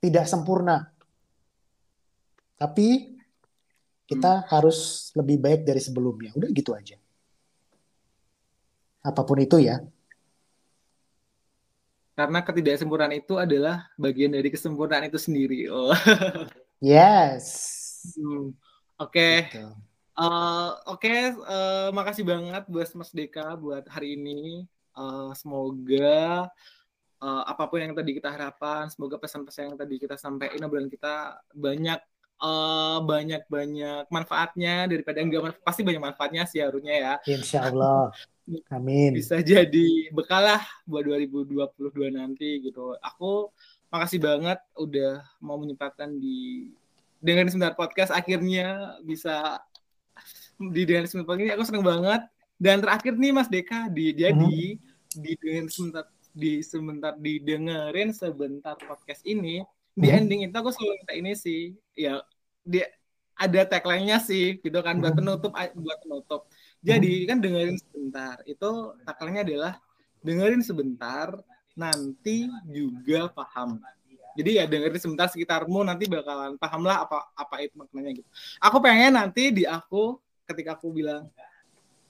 tidak 0.00 0.24
sempurna, 0.26 0.88
tapi 2.56 3.19
kita 4.10 4.42
harus 4.50 5.10
lebih 5.14 5.38
baik 5.38 5.62
dari 5.62 5.78
sebelumnya. 5.78 6.34
Udah 6.34 6.50
gitu 6.50 6.74
aja. 6.74 6.98
Apa 9.06 9.22
pun 9.22 9.38
itu 9.38 9.62
ya. 9.62 9.78
Karena 12.18 12.42
ketidaksempurnaan 12.42 13.14
itu 13.16 13.38
adalah 13.38 13.86
bagian 13.94 14.34
dari 14.34 14.50
kesempurnaan 14.50 15.06
itu 15.06 15.16
sendiri. 15.16 15.70
Oh. 15.70 15.94
Yes. 16.80 17.44
Hmm. 18.16 18.56
Oke. 18.96 19.52
Gitu. 19.52 19.68
Eh, 20.16 20.70
Oke, 20.88 21.12
eh, 21.36 21.88
makasih 21.92 22.24
banget 22.24 22.64
buat 22.72 22.88
Mas 22.96 23.12
Deka 23.12 23.52
buat 23.60 23.84
hari 23.84 24.16
ini. 24.16 24.64
Eh, 24.96 25.30
semoga 25.36 26.48
eh, 27.20 27.42
apa 27.44 27.68
pun 27.68 27.84
yang 27.84 27.92
tadi 27.92 28.16
kita 28.16 28.32
harapkan, 28.32 28.88
semoga 28.88 29.20
pesan-pesan 29.20 29.76
yang 29.76 29.78
tadi 29.80 30.00
kita 30.00 30.16
sampaikan 30.16 30.64
obrolan 30.64 30.88
kita 30.88 31.44
banyak 31.52 32.00
eh, 32.40 32.98
banyak 33.04 33.42
banyak 33.46 34.02
manfaatnya 34.08 34.88
daripada 34.88 35.18
enggak 35.20 35.42
manfaat 35.44 35.64
pasti 35.64 35.80
banyak 35.84 36.02
manfaatnya 36.02 36.42
sih 36.48 36.60
harusnya 36.60 36.94
ya 36.96 37.14
Insya 37.28 37.68
Allah. 37.68 38.10
Amin. 38.74 39.14
bisa 39.14 39.38
jadi 39.38 40.10
bekal 40.10 40.42
lah 40.42 40.62
buat 40.82 41.06
2022 41.06 41.70
nanti 42.10 42.58
gitu. 42.66 42.98
Aku 42.98 43.54
makasih 43.94 44.18
banget 44.18 44.58
udah 44.74 45.22
mau 45.38 45.54
menyempatkan 45.54 46.18
di 46.18 46.70
dengan 47.20 47.46
sebentar 47.46 47.76
podcast 47.76 48.10
akhirnya 48.10 48.98
bisa 49.04 49.60
di 50.56 50.82
dengan 50.82 51.06
sebentar 51.06 51.36
podcast 51.36 51.44
ini 51.46 51.54
aku 51.54 51.64
seneng 51.68 51.86
banget 51.86 52.22
dan 52.56 52.80
terakhir 52.80 53.12
nih 53.16 53.32
Mas 53.34 53.48
Deka 53.50 53.92
di 53.92 54.12
jadi 54.16 54.78
di 55.10 55.32
dengan 55.36 55.66
sebentar 55.68 56.06
di 56.30 56.62
sebentar 56.62 57.12
didengerin 57.18 58.14
sebentar 58.14 58.78
podcast 58.78 59.26
ini 59.26 59.66
di 60.00 60.08
Mhm. 60.08 60.18
ending 60.18 60.40
itu 60.48 60.56
aku 60.56 60.70
selalu 60.72 60.94
minta 60.98 61.14
ini 61.14 61.32
sih 61.36 61.60
ya 61.92 62.24
dia 62.64 62.88
ada 63.36 63.60
tagline-nya 63.64 64.20
sih 64.20 64.56
gitu 64.60 64.80
kan 64.80 64.96
buat 64.96 65.12
Mhm. 65.12 65.18
penutup 65.20 65.52
buat 65.52 65.98
penutup 66.00 66.40
jadi 66.80 67.12
kan 67.28 67.38
dengerin 67.38 67.76
sebentar 67.76 68.40
itu 68.44 68.70
tagline-nya 69.04 69.42
adalah 69.44 69.72
dengerin 70.20 70.60
sebentar 70.60 71.36
nanti 71.72 72.48
juga 72.68 73.28
paham 73.28 73.80
jadi 74.36 74.50
ya 74.60 74.64
dengerin 74.64 75.00
sebentar 75.00 75.26
sekitarmu 75.28 75.80
nanti 75.84 76.04
bakalan 76.04 76.56
paham 76.56 76.84
lah 76.84 77.04
apa 77.04 77.28
apa 77.32 77.54
itu 77.60 77.76
maknanya 77.76 78.20
gitu 78.20 78.28
aku 78.60 78.76
pengen 78.80 79.16
nanti 79.16 79.52
di 79.52 79.64
aku 79.64 80.16
ketika 80.44 80.76
aku 80.76 80.92
bilang 80.92 81.28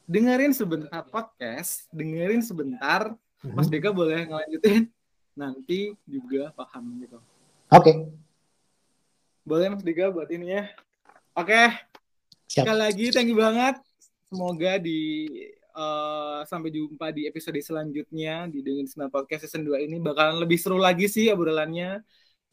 dengerin 0.06 0.50
sebentar 0.50 1.06
podcast 1.06 1.86
dengerin 1.90 2.42
sebentar 2.42 3.14
Mas. 3.40 3.72
Deka 3.72 3.88
boleh 3.88 4.26
ngelanjutin 4.28 4.90
nanti 5.32 5.94
juga 6.04 6.52
paham 6.52 6.98
gitu 7.00 7.16
Oke, 7.70 7.92
boleh 9.46 9.66
Mas 9.70 9.82
Deka 9.82 10.10
buat 10.14 10.30
ini 10.30 10.58
ya 10.58 10.70
oke. 11.34 11.62
Siap. 12.50 12.66
sekali 12.66 12.78
lagi 12.78 13.04
thank 13.14 13.30
you 13.30 13.38
banget. 13.38 13.78
Semoga 14.30 14.78
di 14.78 15.00
eh, 15.58 16.40
sampai 16.46 16.70
jumpa 16.70 17.10
di 17.14 17.26
episode 17.26 17.58
selanjutnya 17.62 18.46
di 18.50 18.62
dengan 18.62 18.86
Sembilan 18.86 19.10
podcast 19.10 19.46
season 19.46 19.66
2 19.66 19.86
ini. 19.86 19.96
Bakalan 20.02 20.42
lebih 20.42 20.58
seru 20.58 20.78
lagi 20.78 21.06
sih 21.06 21.30
obrolannya. 21.30 22.02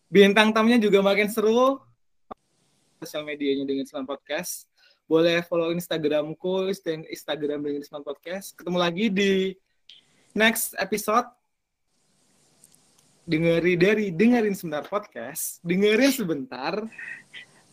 Bintang 0.09 0.53
tamunya 0.53 0.81
juga 0.81 1.01
makin 1.01 1.29
seru. 1.29 1.81
Sosial 3.01 3.25
medianya 3.25 3.65
dengan 3.65 3.85
Sembilan 3.85 4.09
podcast. 4.09 4.65
Boleh 5.05 5.45
follow 5.45 5.69
Instagramku 5.73 6.69
Insta- 6.69 7.09
Instagram 7.09 7.61
dengan 7.61 7.81
Sembilan 7.85 8.05
podcast. 8.05 8.57
Ketemu 8.57 8.77
lagi 8.77 9.05
di 9.13 9.53
next 10.33 10.73
episode 10.77 11.36
dengeri 13.27 13.75
dari 13.75 14.15
dengerin 14.15 14.55
sebentar 14.55 14.87
podcast 14.87 15.59
dengerin 15.61 16.13
sebentar 16.15 16.73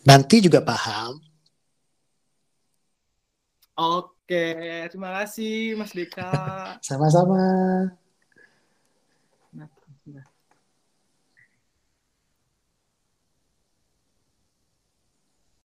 Nanti 0.05 0.45
juga 0.45 0.61
paham. 0.61 1.17
Oke, 3.75 4.47
terima 4.93 5.25
kasih 5.25 5.81
Mas 5.81 5.97
Deka. 5.97 6.31
Sama-sama. 6.85 7.41